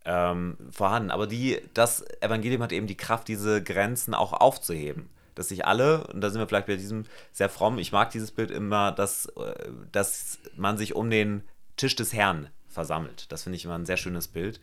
ähm, 0.05 0.57
vorhanden. 0.71 1.11
Aber 1.11 1.27
die, 1.27 1.59
das 1.73 2.05
Evangelium 2.21 2.61
hat 2.61 2.71
eben 2.71 2.87
die 2.87 2.97
Kraft, 2.97 3.27
diese 3.27 3.61
Grenzen 3.63 4.13
auch 4.13 4.33
aufzuheben. 4.33 5.09
Dass 5.33 5.49
sich 5.49 5.65
alle, 5.65 6.07
und 6.07 6.21
da 6.21 6.29
sind 6.29 6.39
wir 6.39 6.47
vielleicht 6.47 6.67
bei 6.67 6.77
diesem 6.77 7.03
sehr 7.33 7.49
fromm, 7.49 7.77
ich 7.77 7.91
mag 7.91 8.09
dieses 8.11 8.31
Bild 8.31 8.51
immer, 8.51 8.91
dass, 8.93 9.25
äh, 9.25 9.69
dass 9.91 10.39
man 10.55 10.77
sich 10.77 10.95
um 10.95 11.09
den 11.09 11.43
Tisch 11.75 11.95
des 11.95 12.13
Herrn 12.13 12.47
versammelt. 12.69 13.31
Das 13.31 13.43
finde 13.43 13.57
ich 13.57 13.65
immer 13.65 13.75
ein 13.75 13.85
sehr 13.85 13.97
schönes 13.97 14.29
Bild. 14.29 14.61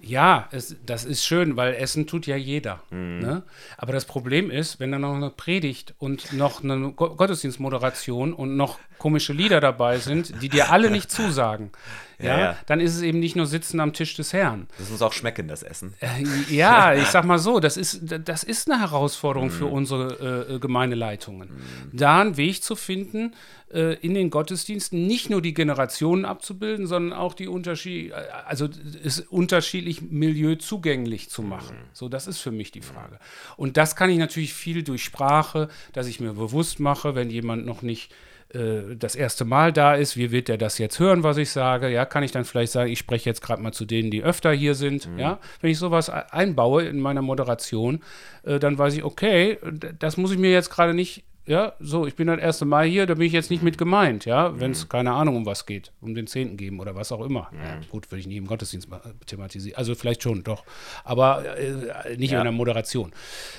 Ja, 0.00 0.48
es, 0.52 0.76
das 0.86 1.04
ist 1.04 1.24
schön, 1.24 1.56
weil 1.56 1.74
Essen 1.74 2.06
tut 2.06 2.26
ja 2.26 2.36
jeder. 2.36 2.82
Mhm. 2.90 3.18
Ne? 3.18 3.42
Aber 3.76 3.92
das 3.92 4.04
Problem 4.04 4.50
ist, 4.50 4.78
wenn 4.78 4.92
da 4.92 4.98
noch 4.98 5.14
eine 5.14 5.30
Predigt 5.30 5.94
und 5.98 6.32
noch 6.32 6.62
eine 6.62 6.92
Go 6.92 7.16
Gottesdienstmoderation 7.16 8.32
und 8.32 8.56
noch 8.56 8.78
komische 8.98 9.32
Lieder 9.32 9.60
dabei 9.60 9.98
sind, 9.98 10.40
die 10.40 10.48
dir 10.48 10.70
alle 10.70 10.90
nicht 10.90 11.10
zusagen, 11.10 11.72
ja, 12.20 12.38
Ja, 12.38 12.56
dann 12.66 12.80
ist 12.80 12.94
es 12.96 13.02
eben 13.02 13.20
nicht 13.20 13.36
nur 13.36 13.46
Sitzen 13.46 13.80
am 13.80 13.92
Tisch 13.92 14.14
des 14.16 14.32
Herrn. 14.32 14.66
Das 14.78 14.90
muss 14.90 15.02
auch 15.02 15.12
schmecken, 15.12 15.48
das 15.48 15.62
Essen. 15.62 15.94
Äh, 16.00 16.08
Ja, 16.54 16.94
ich 17.02 17.06
sag 17.08 17.24
mal 17.24 17.38
so, 17.38 17.60
das 17.60 17.76
ist, 17.76 18.00
das 18.24 18.42
ist 18.44 18.70
eine 18.70 18.80
Herausforderung 18.80 19.48
Mhm. 19.48 19.52
für 19.52 19.66
unsere 19.66 20.54
äh, 20.54 20.58
Gemeindeleitungen. 20.58 21.50
Da 21.92 22.20
einen 22.20 22.36
Weg 22.36 22.62
zu 22.62 22.74
finden, 22.76 23.34
äh, 23.72 23.94
in 24.00 24.14
den 24.14 24.30
Gottesdiensten 24.30 25.06
nicht 25.06 25.30
nur 25.30 25.42
die 25.42 25.54
Generationen 25.54 26.24
abzubilden, 26.24 26.86
sondern 26.86 27.16
auch 27.18 27.34
die 27.34 27.48
Unterschied, 27.48 28.12
also 28.46 28.68
es 29.04 29.20
unterschiedlich 29.20 30.02
Milieu 30.02 30.54
zugänglich 30.56 31.28
zu 31.30 31.42
machen. 31.42 31.76
Mhm. 31.76 31.88
So, 31.92 32.08
das 32.08 32.26
ist 32.26 32.38
für 32.38 32.50
mich 32.50 32.70
die 32.72 32.80
Frage. 32.82 33.18
Und 33.56 33.76
das 33.76 33.94
kann 33.94 34.10
ich 34.10 34.18
natürlich 34.18 34.54
viel 34.54 34.82
durch 34.82 35.04
Sprache, 35.04 35.68
dass 35.92 36.06
ich 36.06 36.18
mir 36.20 36.32
bewusst 36.32 36.80
mache, 36.80 37.14
wenn 37.14 37.30
jemand 37.30 37.66
noch 37.66 37.82
nicht 37.82 38.12
äh, 38.54 38.96
das 38.96 39.14
erste 39.14 39.44
Mal 39.44 39.72
da 39.72 39.94
ist, 39.94 40.16
wie 40.16 40.30
wird 40.30 40.48
der 40.48 40.56
das 40.58 40.78
jetzt 40.78 40.98
hören, 40.98 41.22
was 41.22 41.36
ich 41.36 41.50
sage? 41.50 41.88
Ja, 41.90 42.04
kann 42.04 42.22
ich 42.22 42.32
dann 42.32 42.44
vielleicht 42.44 42.72
sagen, 42.72 42.90
ich 42.90 42.98
spreche 42.98 43.28
jetzt 43.28 43.42
gerade 43.42 43.62
mal 43.62 43.72
zu 43.72 43.84
denen, 43.84 44.10
die 44.10 44.22
öfter 44.22 44.52
hier 44.52 44.74
sind. 44.74 45.08
Ja, 45.16 45.38
wenn 45.60 45.70
ich 45.70 45.78
sowas 45.78 46.08
einbaue 46.10 46.84
in 46.84 47.00
meiner 47.00 47.22
Moderation, 47.22 48.00
äh, 48.44 48.58
dann 48.58 48.78
weiß 48.78 48.94
ich, 48.94 49.04
okay, 49.04 49.58
das 49.98 50.16
muss 50.16 50.32
ich 50.32 50.38
mir 50.38 50.50
jetzt 50.50 50.70
gerade 50.70 50.94
nicht. 50.94 51.24
Ja, 51.46 51.72
so, 51.80 52.06
ich 52.06 52.14
bin 52.14 52.26
das 52.26 52.38
erste 52.40 52.66
Mal 52.66 52.84
hier, 52.86 53.06
da 53.06 53.14
bin 53.14 53.22
ich 53.26 53.32
jetzt 53.32 53.48
nicht 53.50 53.62
mit 53.62 53.78
gemeint, 53.78 54.26
ja, 54.26 54.60
wenn 54.60 54.72
es 54.72 54.86
keine 54.90 55.12
Ahnung 55.12 55.34
um 55.36 55.46
was 55.46 55.64
geht, 55.64 55.92
um 56.02 56.14
den 56.14 56.26
Zehnten 56.26 56.58
geben 56.58 56.78
oder 56.78 56.94
was 56.94 57.10
auch 57.10 57.24
immer. 57.24 57.50
Ja, 57.54 57.80
gut, 57.90 58.10
würde 58.10 58.20
ich 58.20 58.26
nie 58.26 58.36
im 58.36 58.46
Gottesdienst 58.46 58.90
ma- 58.90 59.00
thematisieren. 59.24 59.78
Also 59.78 59.94
vielleicht 59.94 60.22
schon, 60.22 60.44
doch. 60.44 60.62
Aber 61.04 61.56
äh, 61.56 62.18
nicht 62.18 62.32
Ja. 62.32 62.40
in 62.40 62.44
der 62.44 62.52
Moderation. 62.52 63.12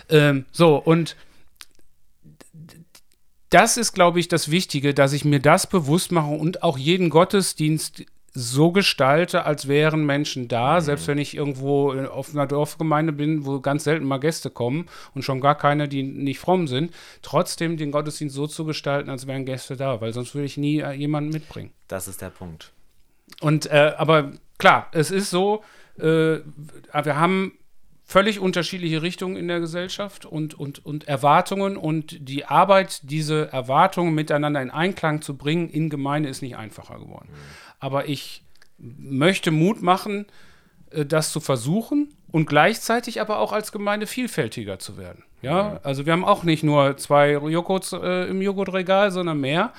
Ähm, 0.07 0.45
so, 0.51 0.75
und 0.75 1.15
das 3.49 3.77
ist, 3.77 3.93
glaube 3.93 4.19
ich, 4.19 4.27
das 4.27 4.51
Wichtige, 4.51 4.93
dass 4.93 5.13
ich 5.13 5.25
mir 5.25 5.39
das 5.39 5.67
bewusst 5.67 6.11
mache 6.11 6.31
und 6.31 6.63
auch 6.63 6.77
jeden 6.77 7.09
Gottesdienst 7.09 8.05
so 8.33 8.71
gestalte, 8.71 9.45
als 9.45 9.67
wären 9.67 10.05
Menschen 10.05 10.47
da, 10.47 10.81
selbst 10.81 11.07
wenn 11.07 11.17
ich 11.17 11.35
irgendwo 11.35 11.91
auf 11.91 12.29
einer 12.31 12.45
Dorfgemeinde 12.45 13.11
bin, 13.11 13.45
wo 13.45 13.59
ganz 13.59 13.85
selten 13.85 14.05
mal 14.05 14.19
Gäste 14.19 14.49
kommen 14.49 14.87
und 15.15 15.23
schon 15.23 15.41
gar 15.41 15.55
keine, 15.55 15.87
die 15.87 16.03
nicht 16.03 16.39
fromm 16.39 16.67
sind, 16.67 16.93
trotzdem 17.21 17.77
den 17.77 17.91
Gottesdienst 17.91 18.35
so 18.35 18.47
zu 18.47 18.65
gestalten, 18.65 19.09
als 19.09 19.25
wären 19.25 19.45
Gäste 19.45 19.75
da, 19.75 19.99
weil 19.99 20.13
sonst 20.13 20.35
würde 20.35 20.45
ich 20.45 20.57
nie 20.57 20.79
äh, 20.79 20.91
jemanden 20.91 21.31
mitbringen. 21.31 21.71
Das 21.87 22.07
ist 22.07 22.21
der 22.21 22.29
Punkt. 22.29 22.71
Und 23.41 23.65
äh, 23.67 23.93
aber 23.97 24.31
klar, 24.57 24.87
es 24.91 25.11
ist 25.11 25.29
so, 25.31 25.63
äh, 25.97 26.03
wir 26.03 27.15
haben 27.15 27.53
völlig 28.09 28.39
unterschiedliche 28.39 29.03
Richtungen 29.03 29.35
in 29.35 29.47
der 29.47 29.59
Gesellschaft 29.59 30.25
und, 30.25 30.59
und, 30.59 30.83
und 30.83 31.07
Erwartungen 31.07 31.77
und 31.77 32.27
die 32.27 32.43
Arbeit, 32.43 33.01
diese 33.03 33.53
Erwartungen 33.53 34.15
miteinander 34.15 34.63
in 34.63 34.71
Einklang 34.71 35.21
zu 35.21 35.37
bringen 35.37 35.69
in 35.69 35.91
Gemeinde 35.91 36.27
ist 36.27 36.41
nicht 36.41 36.57
einfacher 36.57 36.97
geworden. 36.97 37.29
Aber 37.79 38.09
ich 38.09 38.41
möchte 38.79 39.51
Mut 39.51 39.83
machen, 39.83 40.25
äh, 40.89 41.05
das 41.05 41.31
zu 41.31 41.39
versuchen 41.39 42.15
und 42.31 42.47
gleichzeitig 42.49 43.21
aber 43.21 43.37
auch 43.37 43.53
als 43.53 43.71
Gemeinde 43.71 44.07
vielfältiger 44.07 44.79
zu 44.79 44.97
werden. 44.97 45.23
Ja, 45.43 45.79
also 45.83 46.07
wir 46.07 46.13
haben 46.13 46.25
auch 46.25 46.43
nicht 46.43 46.63
nur 46.63 46.97
zwei 46.97 47.33
Joghurts 47.33 47.93
äh, 47.93 48.27
im 48.27 48.41
Joghurtregal, 48.41 49.11
sondern 49.11 49.39
mehr. 49.39 49.71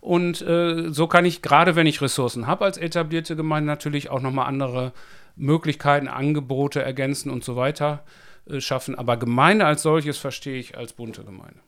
Und 0.00 0.40
äh, 0.40 0.92
so 0.92 1.08
kann 1.08 1.24
ich, 1.24 1.42
gerade 1.42 1.74
wenn 1.74 1.88
ich 1.88 2.00
Ressourcen 2.00 2.46
habe 2.46 2.64
als 2.64 2.78
etablierte 2.78 3.34
Gemeinde, 3.34 3.66
natürlich 3.66 4.08
auch 4.08 4.20
nochmal 4.20 4.46
andere 4.46 4.92
Möglichkeiten, 5.36 6.08
Angebote 6.08 6.82
ergänzen 6.82 7.30
und 7.30 7.44
so 7.44 7.56
weiter 7.56 8.04
äh, 8.48 8.60
schaffen. 8.60 8.98
Aber 8.98 9.16
Gemeinde 9.16 9.66
als 9.66 9.82
solches 9.82 10.18
verstehe 10.18 10.58
ich 10.58 10.76
als 10.76 10.92
bunte 10.92 11.24
Gemeinde. 11.24 11.60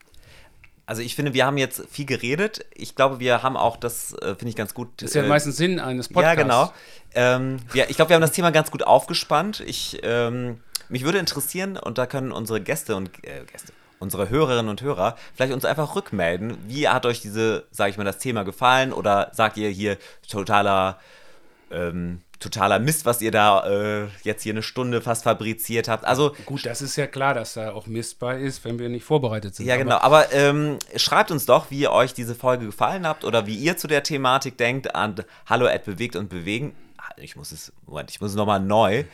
Also 0.87 1.01
ich 1.01 1.15
finde, 1.17 1.33
wir 1.33 1.47
haben 1.47 1.57
jetzt 1.57 1.87
viel 1.91 2.05
geredet. 2.05 2.67
Ich 2.75 2.95
glaube, 2.95 3.19
wir 3.19 3.43
haben 3.43 3.57
auch, 3.57 3.77
das 3.79 4.13
äh, 4.15 4.35
finde 4.35 4.49
ich 4.49 4.57
ganz 4.57 4.75
gut. 4.75 4.89
Das 4.99 5.11
ist 5.11 5.15
ja 5.15 5.23
äh, 5.23 5.29
meistens 5.29 5.57
Sinn 5.57 5.81
eines 5.81 6.09
Podcasts. 6.09 6.37
Ja, 6.37 6.43
genau. 6.43 6.73
Ähm, 7.15 7.57
ja, 7.73 7.85
ich 7.89 7.97
glaube, 7.97 8.11
wir 8.11 8.17
haben 8.17 8.23
das 8.23 8.33
Thema 8.33 8.51
ganz 8.51 8.71
gut 8.71 8.83
aufgespannt. 8.83 9.61
Ich, 9.61 10.01
ähm, 10.03 10.61
mich 10.91 11.05
würde 11.05 11.19
interessieren, 11.19 11.79
und 11.79 11.97
da 11.97 12.07
können 12.07 12.33
unsere 12.33 12.61
Gäste 12.61 12.97
und 12.97 13.09
äh, 13.25 13.45
Gäste, 13.51 13.73
unsere 13.99 14.29
Hörerinnen 14.29 14.69
und 14.69 14.83
Hörer 14.83 15.17
vielleicht 15.35 15.55
uns 15.55 15.65
einfach 15.65 15.97
rückmelden. 15.97 16.59
Wie 16.69 16.87
hat 16.87 17.07
euch 17.07 17.23
diese, 17.23 17.65
sage 17.71 17.91
ich 17.91 17.97
mal, 17.97 18.05
das 18.05 18.19
Thema 18.19 18.43
gefallen? 18.43 18.93
Oder 18.93 19.31
sagt 19.33 19.57
ihr 19.57 19.71
hier 19.71 19.97
totaler, 20.29 20.99
ähm, 21.71 22.21
totaler 22.45 22.79
Mist, 22.79 23.05
was 23.05 23.21
ihr 23.21 23.31
da 23.31 23.67
äh, 23.67 24.09
jetzt 24.23 24.43
hier 24.43 24.53
eine 24.53 24.63
Stunde 24.63 25.01
fast 25.01 25.25
fabriziert 25.25 25.89
habt? 25.89 26.05
Also 26.05 26.35
Gut, 26.47 26.65
das 26.65 26.83
ist 26.83 26.97
ja 26.97 27.07
klar, 27.07 27.35
dass 27.35 27.55
da 27.55 27.73
auch 27.73 27.87
Mist 27.87 28.19
bei 28.19 28.39
ist, 28.39 28.65
wenn 28.65 28.79
wir 28.79 28.89
nicht 28.89 29.05
vorbereitet 29.05 29.55
sind. 29.55 29.67
Ja, 29.67 29.75
Aber 29.75 29.85
genau. 29.85 29.97
Aber 29.97 30.33
ähm, 30.33 30.79
schreibt 30.97 31.31
uns 31.31 31.47
doch, 31.47 31.71
wie 31.71 31.89
euch 31.89 32.15
diese 32.15 32.35
Folge 32.35 32.67
gefallen 32.67 33.07
habt 33.07 33.25
oder 33.25 33.47
wie 33.47 33.57
ihr 33.57 33.77
zu 33.77 33.89
der 33.89 34.03
Thematik 34.03 34.57
denkt 34.59 34.95
an 34.95 35.17
bewegt 35.85 36.17
und 36.17 36.29
bewegen. 36.29 36.75
Ah, 36.99 37.13
Ich 37.17 37.37
muss 37.37 37.53
es, 37.53 37.73
Moment, 37.87 38.11
ich 38.11 38.21
muss 38.21 38.31
es 38.31 38.37
nochmal 38.37 38.61
neu. 38.61 39.05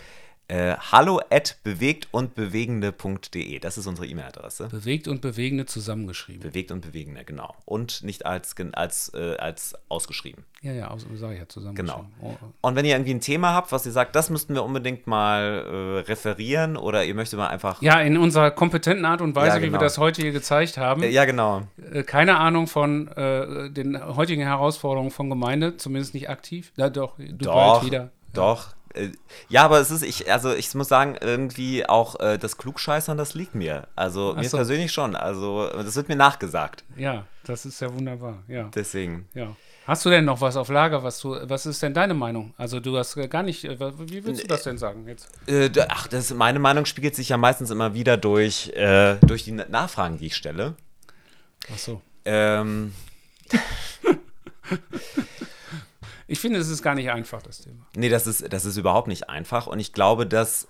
Äh, 0.50 0.74
hallo 0.90 1.20
at 1.30 1.58
bewegt 1.62 2.08
und 2.10 2.34
bewegende.de. 2.34 3.60
Das 3.60 3.78
ist 3.78 3.86
unsere 3.86 4.08
E-Mail-Adresse. 4.08 4.66
Bewegt 4.68 5.06
und 5.06 5.20
Bewegende 5.20 5.64
zusammengeschrieben. 5.66 6.42
Bewegt 6.42 6.72
und 6.72 6.80
bewegende, 6.80 7.24
genau. 7.24 7.54
Und 7.66 8.02
nicht 8.02 8.26
als, 8.26 8.56
als, 8.72 9.12
äh, 9.14 9.36
als 9.36 9.76
ausgeschrieben. 9.88 10.44
Ja, 10.62 10.72
ja, 10.72 10.88
aus- 10.88 11.06
sag 11.14 11.32
ich 11.34 11.38
ja 11.38 11.48
zusammengeschrieben. 11.48 12.04
Genau. 12.20 12.36
Oh, 12.42 12.66
Und 12.66 12.74
wenn 12.74 12.84
ihr 12.84 12.94
irgendwie 12.96 13.14
ein 13.14 13.20
Thema 13.20 13.54
habt, 13.54 13.70
was 13.70 13.86
ihr 13.86 13.92
sagt, 13.92 14.16
das 14.16 14.28
müssten 14.28 14.54
wir 14.54 14.64
unbedingt 14.64 15.06
mal 15.06 15.42
äh, 15.42 16.00
referieren 16.00 16.76
oder 16.76 17.04
ihr 17.04 17.14
möchtet 17.14 17.38
mal 17.38 17.46
einfach. 17.46 17.80
Ja, 17.80 18.00
in 18.00 18.16
unserer 18.18 18.50
kompetenten 18.50 19.04
Art 19.04 19.20
und 19.22 19.36
Weise, 19.36 19.48
Ja, 19.48 19.56
wie 19.58 19.62
wir 19.62 19.68
genau. 19.68 19.80
das 19.82 19.98
heute 19.98 20.20
hier 20.22 20.32
gezeigt 20.32 20.78
haben. 20.78 21.04
Äh, 21.04 21.10
ja, 21.10 21.26
genau. 21.26 21.62
Äh, 21.92 22.02
keine 22.02 22.38
Ahnung 22.38 22.66
von 22.66 23.06
äh, 23.06 23.70
den 23.70 24.04
heutigen 24.16 24.42
Herausforderungen 24.42 25.12
von 25.12 25.30
Gemeinde, 25.30 25.76
zumindest 25.76 26.12
nicht 26.14 26.28
aktiv. 26.28 26.72
Ja, 26.76 26.90
doch, 26.90 27.18
du 27.18 27.32
Doch, 27.36 27.54
bald 27.54 27.84
wieder. 27.86 28.10
doch. 28.34 28.74
Äh, 28.94 29.10
Ja, 29.48 29.64
aber 29.64 29.80
es 29.80 29.90
ist, 29.90 30.02
ich, 30.02 30.30
also 30.32 30.52
ich 30.54 30.74
muss 30.74 30.88
sagen, 30.88 31.16
irgendwie 31.20 31.88
auch 31.88 32.18
äh, 32.20 32.38
das 32.38 32.56
Klugscheißern, 32.56 33.16
das 33.18 33.34
liegt 33.34 33.54
mir. 33.54 33.88
Also 33.96 34.34
Ach 34.36 34.40
mir 34.42 34.48
so. 34.48 34.56
persönlich 34.56 34.92
schon. 34.92 35.16
Also 35.16 35.68
das 35.68 35.96
wird 35.96 36.08
mir 36.08 36.16
nachgesagt. 36.16 36.84
Ja, 36.96 37.26
das 37.44 37.66
ist 37.66 37.80
ja 37.80 37.92
wunderbar. 37.94 38.42
Ja, 38.48 38.70
Deswegen. 38.74 39.28
ja. 39.34 39.56
Hast 39.86 40.04
du 40.04 40.10
denn 40.10 40.24
noch 40.24 40.40
was 40.40 40.56
auf 40.56 40.68
Lager, 40.68 41.02
was 41.02 41.18
du, 41.20 41.36
was 41.48 41.66
ist 41.66 41.82
denn 41.82 41.94
deine 41.94 42.14
Meinung? 42.14 42.54
Also 42.56 42.78
du 42.78 42.96
hast 42.96 43.16
gar 43.28 43.42
nicht, 43.42 43.64
äh, 43.64 43.76
wie 44.08 44.24
willst 44.24 44.44
du 44.44 44.46
das 44.46 44.62
denn 44.62 44.78
sagen 44.78 45.08
jetzt? 45.08 45.26
Äh, 45.48 45.68
ach, 45.88 46.06
das, 46.06 46.32
meine 46.32 46.60
Meinung 46.60 46.84
spiegelt 46.84 47.16
sich 47.16 47.30
ja 47.30 47.36
meistens 47.36 47.70
immer 47.70 47.92
wieder 47.94 48.16
durch, 48.16 48.68
äh, 48.76 49.16
durch 49.26 49.42
die 49.42 49.52
Nachfragen, 49.52 50.18
die 50.18 50.26
ich 50.26 50.36
stelle. 50.36 50.74
Ach 51.74 51.78
so. 51.78 52.02
Ähm, 52.24 52.92
Ich 56.30 56.38
finde, 56.38 56.58
es 56.58 56.68
ist 56.68 56.82
gar 56.82 56.94
nicht 56.94 57.10
einfach, 57.10 57.42
das 57.42 57.60
Thema. 57.60 57.86
nee, 57.96 58.08
das 58.08 58.26
ist, 58.26 58.52
das 58.52 58.64
ist 58.64 58.76
überhaupt 58.76 59.08
nicht 59.08 59.28
einfach. 59.28 59.66
Und 59.66 59.80
ich 59.80 59.92
glaube, 59.92 60.26
dass 60.26 60.68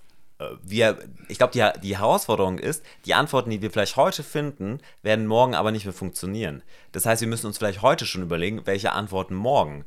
wir, 0.63 0.97
ich 1.27 1.37
glaube, 1.37 1.53
die, 1.53 1.79
die 1.81 1.97
Herausforderung 1.97 2.57
ist, 2.57 2.83
die 3.05 3.13
Antworten, 3.13 3.49
die 3.49 3.61
wir 3.61 3.71
vielleicht 3.71 3.95
heute 3.95 4.23
finden, 4.23 4.79
werden 5.03 5.27
morgen 5.27 5.55
aber 5.55 5.71
nicht 5.71 5.85
mehr 5.85 5.93
funktionieren. 5.93 6.63
Das 6.91 7.05
heißt, 7.05 7.21
wir 7.21 7.27
müssen 7.27 7.47
uns 7.47 7.57
vielleicht 7.57 7.81
heute 7.81 8.05
schon 8.05 8.23
überlegen, 8.23 8.65
welche 8.65 8.91
Antworten 8.91 9.35
morgen. 9.35 9.85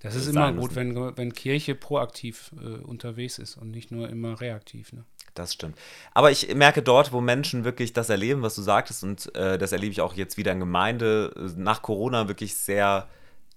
Das 0.00 0.14
ist 0.14 0.26
immer 0.26 0.52
gut, 0.52 0.74
wenn, 0.74 0.94
wenn 1.16 1.32
Kirche 1.32 1.74
proaktiv 1.74 2.50
äh, 2.60 2.82
unterwegs 2.82 3.38
ist 3.38 3.56
und 3.56 3.70
nicht 3.70 3.90
nur 3.90 4.08
immer 4.10 4.40
reaktiv. 4.40 4.92
Ne? 4.92 5.04
Das 5.32 5.54
stimmt. 5.54 5.78
Aber 6.12 6.30
ich 6.30 6.54
merke 6.54 6.82
dort, 6.82 7.12
wo 7.12 7.20
Menschen 7.20 7.64
wirklich 7.64 7.94
das 7.94 8.10
erleben, 8.10 8.42
was 8.42 8.54
du 8.54 8.62
sagtest, 8.62 9.02
und 9.02 9.34
äh, 9.34 9.56
das 9.56 9.72
erlebe 9.72 9.92
ich 9.92 10.02
auch 10.02 10.14
jetzt 10.14 10.36
wieder 10.36 10.52
in 10.52 10.60
Gemeinde, 10.60 11.32
äh, 11.36 11.58
nach 11.58 11.80
Corona 11.80 12.28
wirklich 12.28 12.54
sehr 12.54 13.08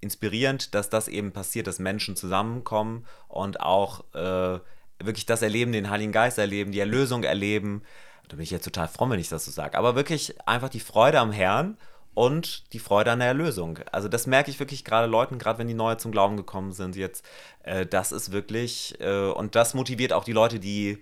inspirierend, 0.01 0.75
dass 0.75 0.89
das 0.89 1.07
eben 1.07 1.31
passiert, 1.31 1.67
dass 1.67 1.79
Menschen 1.79 2.15
zusammenkommen 2.15 3.05
und 3.27 3.61
auch 3.61 4.03
äh, 4.13 4.59
wirklich 4.99 5.25
das 5.25 5.41
erleben, 5.41 5.71
den 5.71 5.89
Heiligen 5.89 6.11
Geist 6.11 6.37
erleben, 6.37 6.71
die 6.71 6.79
Erlösung 6.79 7.23
erleben. 7.23 7.83
Da 8.27 8.35
bin 8.35 8.43
ich 8.43 8.51
jetzt 8.51 8.65
total 8.65 8.87
fromm, 8.87 9.11
wenn 9.11 9.19
ich 9.19 9.29
das 9.29 9.45
so 9.45 9.51
sage. 9.51 9.77
Aber 9.77 9.95
wirklich 9.95 10.35
einfach 10.47 10.69
die 10.69 10.79
Freude 10.79 11.19
am 11.19 11.31
Herrn 11.31 11.77
und 12.13 12.73
die 12.73 12.79
Freude 12.79 13.11
an 13.11 13.19
der 13.19 13.27
Erlösung. 13.27 13.79
Also 13.91 14.07
das 14.07 14.27
merke 14.27 14.49
ich 14.49 14.59
wirklich 14.59 14.83
gerade 14.83 15.07
Leuten, 15.07 15.37
gerade 15.37 15.59
wenn 15.59 15.67
die 15.67 15.73
neu 15.73 15.95
zum 15.95 16.11
Glauben 16.11 16.35
gekommen 16.35 16.71
sind 16.71 16.95
jetzt. 16.95 17.23
Äh, 17.63 17.85
das 17.85 18.11
ist 18.11 18.31
wirklich, 18.31 18.99
äh, 18.99 19.29
und 19.29 19.55
das 19.55 19.73
motiviert 19.73 20.13
auch 20.13 20.23
die 20.23 20.33
Leute, 20.33 20.59
die, 20.59 20.97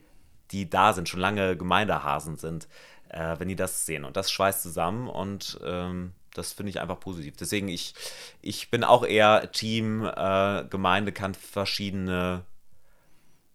die 0.51 0.69
da 0.69 0.93
sind, 0.93 1.09
schon 1.09 1.21
lange 1.21 1.57
Gemeindehasen 1.57 2.35
sind, 2.35 2.67
äh, 3.09 3.35
wenn 3.39 3.47
die 3.47 3.55
das 3.55 3.85
sehen. 3.85 4.03
Und 4.03 4.17
das 4.17 4.29
schweißt 4.29 4.61
zusammen 4.61 5.07
und 5.07 5.59
ähm, 5.63 6.11
das 6.37 6.53
finde 6.53 6.69
ich 6.69 6.79
einfach 6.79 6.99
positiv. 6.99 7.35
Deswegen, 7.37 7.67
ich, 7.67 7.93
ich 8.41 8.69
bin 8.69 8.83
auch 8.83 9.05
eher 9.05 9.51
Team, 9.51 10.05
äh, 10.05 10.65
Gemeinde 10.69 11.11
kann 11.11 11.33
verschiedene 11.33 12.43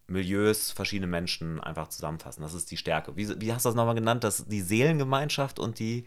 Milieus, 0.06 0.70
verschiedene 0.72 1.06
Menschen 1.06 1.60
einfach 1.60 1.88
zusammenfassen. 1.88 2.42
Das 2.42 2.54
ist 2.54 2.70
die 2.70 2.76
Stärke. 2.76 3.16
Wie, 3.16 3.40
wie 3.40 3.52
hast 3.52 3.64
du 3.64 3.68
das 3.68 3.76
nochmal 3.76 3.94
genannt? 3.94 4.24
Das, 4.24 4.46
die 4.46 4.60
Seelengemeinschaft 4.60 5.58
und 5.58 5.78
die 5.78 6.04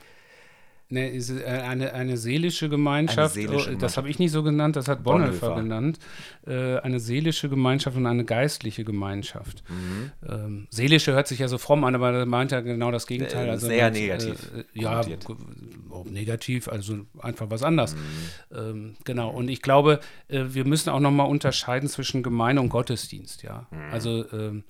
Ne, 0.93 1.09
ist 1.09 1.31
äh, 1.31 1.43
eine, 1.43 1.93
eine 1.93 2.17
seelische 2.17 2.69
Gemeinschaft, 2.69 3.35
eine 3.35 3.47
seelische 3.47 3.71
oh, 3.73 3.79
das 3.79 3.97
habe 3.97 4.09
ich 4.09 4.19
nicht 4.19 4.31
so 4.31 4.43
genannt, 4.43 4.75
das 4.75 4.87
hat 4.87 5.03
Bonhoeffer, 5.03 5.47
Bonhoeffer. 5.47 5.63
genannt. 5.63 5.97
Äh, 6.45 6.77
eine 6.81 6.99
seelische 6.99 7.49
Gemeinschaft 7.49 7.97
und 7.97 8.05
eine 8.05 8.23
geistliche 8.25 8.83
Gemeinschaft. 8.83 9.63
Mhm. 9.69 10.11
Ähm, 10.29 10.67
seelische 10.69 11.13
hört 11.13 11.27
sich 11.27 11.39
ja 11.39 11.47
so 11.47 11.57
fromm 11.57 11.83
an, 11.83 11.95
aber 11.95 12.11
das 12.11 12.27
meint 12.27 12.51
ja 12.51 12.61
genau 12.61 12.91
das 12.91 13.07
Gegenteil. 13.07 13.47
Äh, 13.47 13.49
also 13.49 13.65
sehr 13.65 13.85
mit, 13.85 14.01
negativ. 14.01 14.51
Äh, 14.55 14.79
ja, 14.79 15.01
negativ, 16.05 16.67
also 16.67 16.99
einfach 17.19 17.49
was 17.49 17.63
anderes. 17.63 17.95
Mhm. 17.95 17.99
Ähm, 18.55 18.95
genau, 19.03 19.31
und 19.31 19.49
ich 19.49 19.63
glaube, 19.63 19.99
äh, 20.27 20.43
wir 20.49 20.63
müssen 20.63 20.91
auch 20.91 20.99
nochmal 20.99 21.27
unterscheiden 21.27 21.89
zwischen 21.89 22.21
Gemeinde 22.21 22.61
und 22.61 22.69
Gottesdienst, 22.69 23.41
ja. 23.41 23.65
Mhm. 23.71 23.91
Also 23.91 24.31
ähm, 24.31 24.63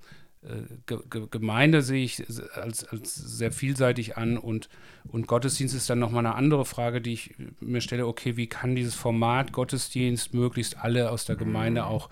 Gemeinde 1.31 1.81
sehe 1.81 2.03
ich 2.03 2.23
als, 2.55 2.85
als 2.85 3.15
sehr 3.15 3.51
vielseitig 3.51 4.17
an 4.17 4.37
und, 4.37 4.69
und 5.09 5.27
Gottesdienst 5.27 5.73
ist 5.73 5.89
dann 5.89 5.99
nochmal 5.99 6.25
eine 6.25 6.35
andere 6.35 6.65
Frage, 6.65 6.99
die 6.99 7.13
ich 7.13 7.35
mir 7.61 7.81
stelle, 7.81 8.07
okay, 8.07 8.35
wie 8.35 8.47
kann 8.47 8.75
dieses 8.75 8.95
Format 8.95 9.53
Gottesdienst 9.53 10.33
möglichst 10.33 10.77
alle 10.77 11.11
aus 11.11 11.25
der 11.25 11.37
Gemeinde 11.37 11.81
mhm. 11.81 11.87
auch 11.87 12.09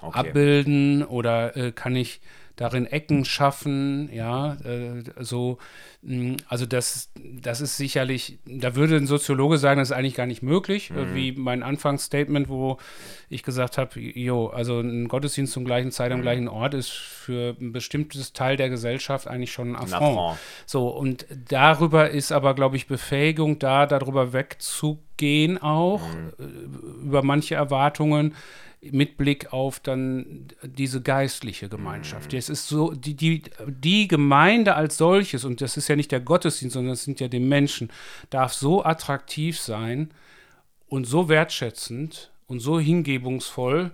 okay. 0.00 0.18
abbilden 0.18 1.04
oder 1.04 1.56
äh, 1.56 1.72
kann 1.72 1.96
ich 1.96 2.20
darin 2.56 2.86
Ecken 2.86 3.26
schaffen, 3.26 4.10
ja, 4.12 4.54
äh, 4.64 5.02
so, 5.20 5.58
mh, 6.02 6.38
also 6.48 6.64
das, 6.64 7.10
das 7.14 7.60
ist 7.60 7.76
sicherlich, 7.76 8.38
da 8.46 8.74
würde 8.74 8.96
ein 8.96 9.06
Soziologe 9.06 9.58
sagen, 9.58 9.78
das 9.78 9.90
ist 9.90 9.96
eigentlich 9.96 10.14
gar 10.14 10.26
nicht 10.26 10.42
möglich, 10.42 10.90
äh, 10.90 11.04
mhm. 11.04 11.14
wie 11.14 11.32
mein 11.32 11.62
Anfangsstatement, 11.62 12.48
wo 12.48 12.78
ich 13.28 13.42
gesagt 13.42 13.76
habe, 13.76 14.00
jo, 14.00 14.46
also 14.48 14.80
ein 14.80 15.06
Gottesdienst 15.06 15.52
zum 15.52 15.66
gleichen 15.66 15.92
Zeit 15.92 16.10
am 16.12 16.18
mhm. 16.18 16.22
gleichen 16.22 16.48
Ort 16.48 16.72
ist 16.72 16.90
für 16.90 17.54
ein 17.60 17.72
bestimmtes 17.72 18.32
Teil 18.32 18.56
der 18.56 18.70
Gesellschaft 18.70 19.28
eigentlich 19.28 19.52
schon 19.52 19.76
ein 19.76 19.76
Affront. 19.76 20.02
ein 20.02 20.08
Affront. 20.08 20.38
So, 20.64 20.88
und 20.88 21.26
darüber 21.48 22.08
ist 22.08 22.32
aber, 22.32 22.54
glaube 22.54 22.76
ich, 22.76 22.86
Befähigung 22.86 23.58
da, 23.58 23.84
darüber 23.84 24.32
wegzugehen 24.32 25.60
auch, 25.60 26.00
mhm. 26.08 26.32
Äh, 26.38 27.04
über 27.04 27.22
manche 27.22 27.54
Erwartungen 27.54 28.34
mit 28.80 29.16
Blick 29.16 29.52
auf 29.52 29.80
dann 29.80 30.46
diese 30.62 31.00
geistliche 31.00 31.68
Gemeinschaft. 31.68 32.34
Es 32.34 32.48
ist 32.48 32.68
so, 32.68 32.92
die, 32.92 33.14
die, 33.14 33.42
die 33.66 34.06
Gemeinde 34.08 34.74
als 34.74 34.96
solches, 34.96 35.44
und 35.44 35.60
das 35.60 35.76
ist 35.76 35.88
ja 35.88 35.96
nicht 35.96 36.12
der 36.12 36.20
Gottesdienst, 36.20 36.74
sondern 36.74 36.92
das 36.92 37.04
sind 37.04 37.20
ja 37.20 37.28
die 37.28 37.40
Menschen, 37.40 37.90
darf 38.30 38.52
so 38.52 38.84
attraktiv 38.84 39.58
sein 39.58 40.10
und 40.88 41.06
so 41.06 41.28
wertschätzend 41.28 42.30
und 42.46 42.60
so 42.60 42.78
hingebungsvoll, 42.78 43.90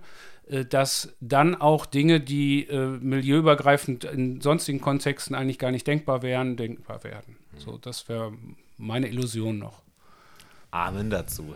äh, 0.47 0.65
dass 0.65 1.15
dann 1.21 1.55
auch 1.55 1.85
Dinge, 1.85 2.19
die 2.19 2.67
äh, 2.67 2.87
milieuübergreifend 2.87 4.03
in 4.03 4.41
sonstigen 4.41 4.81
Kontexten 4.81 5.35
eigentlich 5.35 5.59
gar 5.59 5.71
nicht 5.71 5.87
denkbar 5.87 6.21
wären, 6.21 6.57
denkbar 6.57 7.03
werden. 7.03 7.37
So, 7.57 7.77
das 7.77 8.09
wäre 8.09 8.33
meine 8.77 9.07
Illusion 9.07 9.59
noch. 9.59 9.81
Amen 10.71 11.09
dazu. 11.09 11.55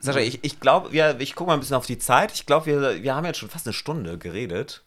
Sascha, 0.00 0.20
ich, 0.20 0.40
ich 0.42 0.60
glaube, 0.60 0.94
ja, 0.94 1.18
ich 1.18 1.34
gucke 1.34 1.48
mal 1.48 1.54
ein 1.54 1.60
bisschen 1.60 1.76
auf 1.76 1.86
die 1.86 1.98
Zeit. 1.98 2.32
Ich 2.32 2.46
glaube, 2.46 2.66
wir, 2.66 3.02
wir 3.02 3.14
haben 3.14 3.24
jetzt 3.24 3.38
schon 3.38 3.48
fast 3.48 3.66
eine 3.66 3.72
Stunde 3.72 4.18
geredet. 4.18 4.84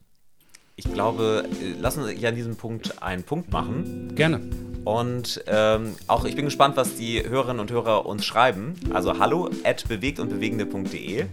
Ich 0.76 0.92
glaube, 0.92 1.46
lass 1.80 1.98
uns 1.98 2.20
ja 2.20 2.30
an 2.30 2.36
diesem 2.36 2.56
Punkt 2.56 3.04
einen 3.04 3.24
Punkt 3.24 3.52
machen. 3.52 4.16
Gerne. 4.16 4.42
Und 4.86 5.44
ähm, 5.48 5.96
auch 6.08 6.26
ich 6.26 6.36
bin 6.36 6.46
gespannt, 6.46 6.76
was 6.78 6.96
die 6.96 7.24
Hörerinnen 7.28 7.60
und 7.60 7.72
Hörer 7.72 8.06
uns 8.06 8.26
schreiben. 8.26 8.76
Also 8.94 9.20
hallo 9.20 9.50
at 9.64 9.88
bewegt 9.88 10.20
und 10.20 10.30
bewegende.de. 10.30 11.26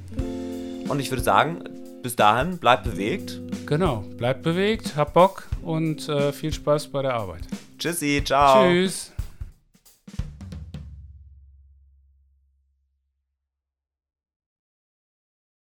Und 0.88 1.00
ich 1.00 1.10
würde 1.10 1.22
sagen, 1.22 1.64
bis 2.02 2.16
dahin, 2.16 2.58
bleibt 2.58 2.84
bewegt. 2.84 3.40
Genau, 3.66 4.04
bleibt 4.16 4.42
bewegt, 4.42 4.96
hab 4.96 5.14
Bock 5.14 5.44
und 5.62 6.08
äh, 6.08 6.32
viel 6.32 6.52
Spaß 6.52 6.88
bei 6.88 7.02
der 7.02 7.14
Arbeit. 7.14 7.42
Tschüssi, 7.78 8.22
ciao. 8.24 8.64
Tschüss. 8.64 9.12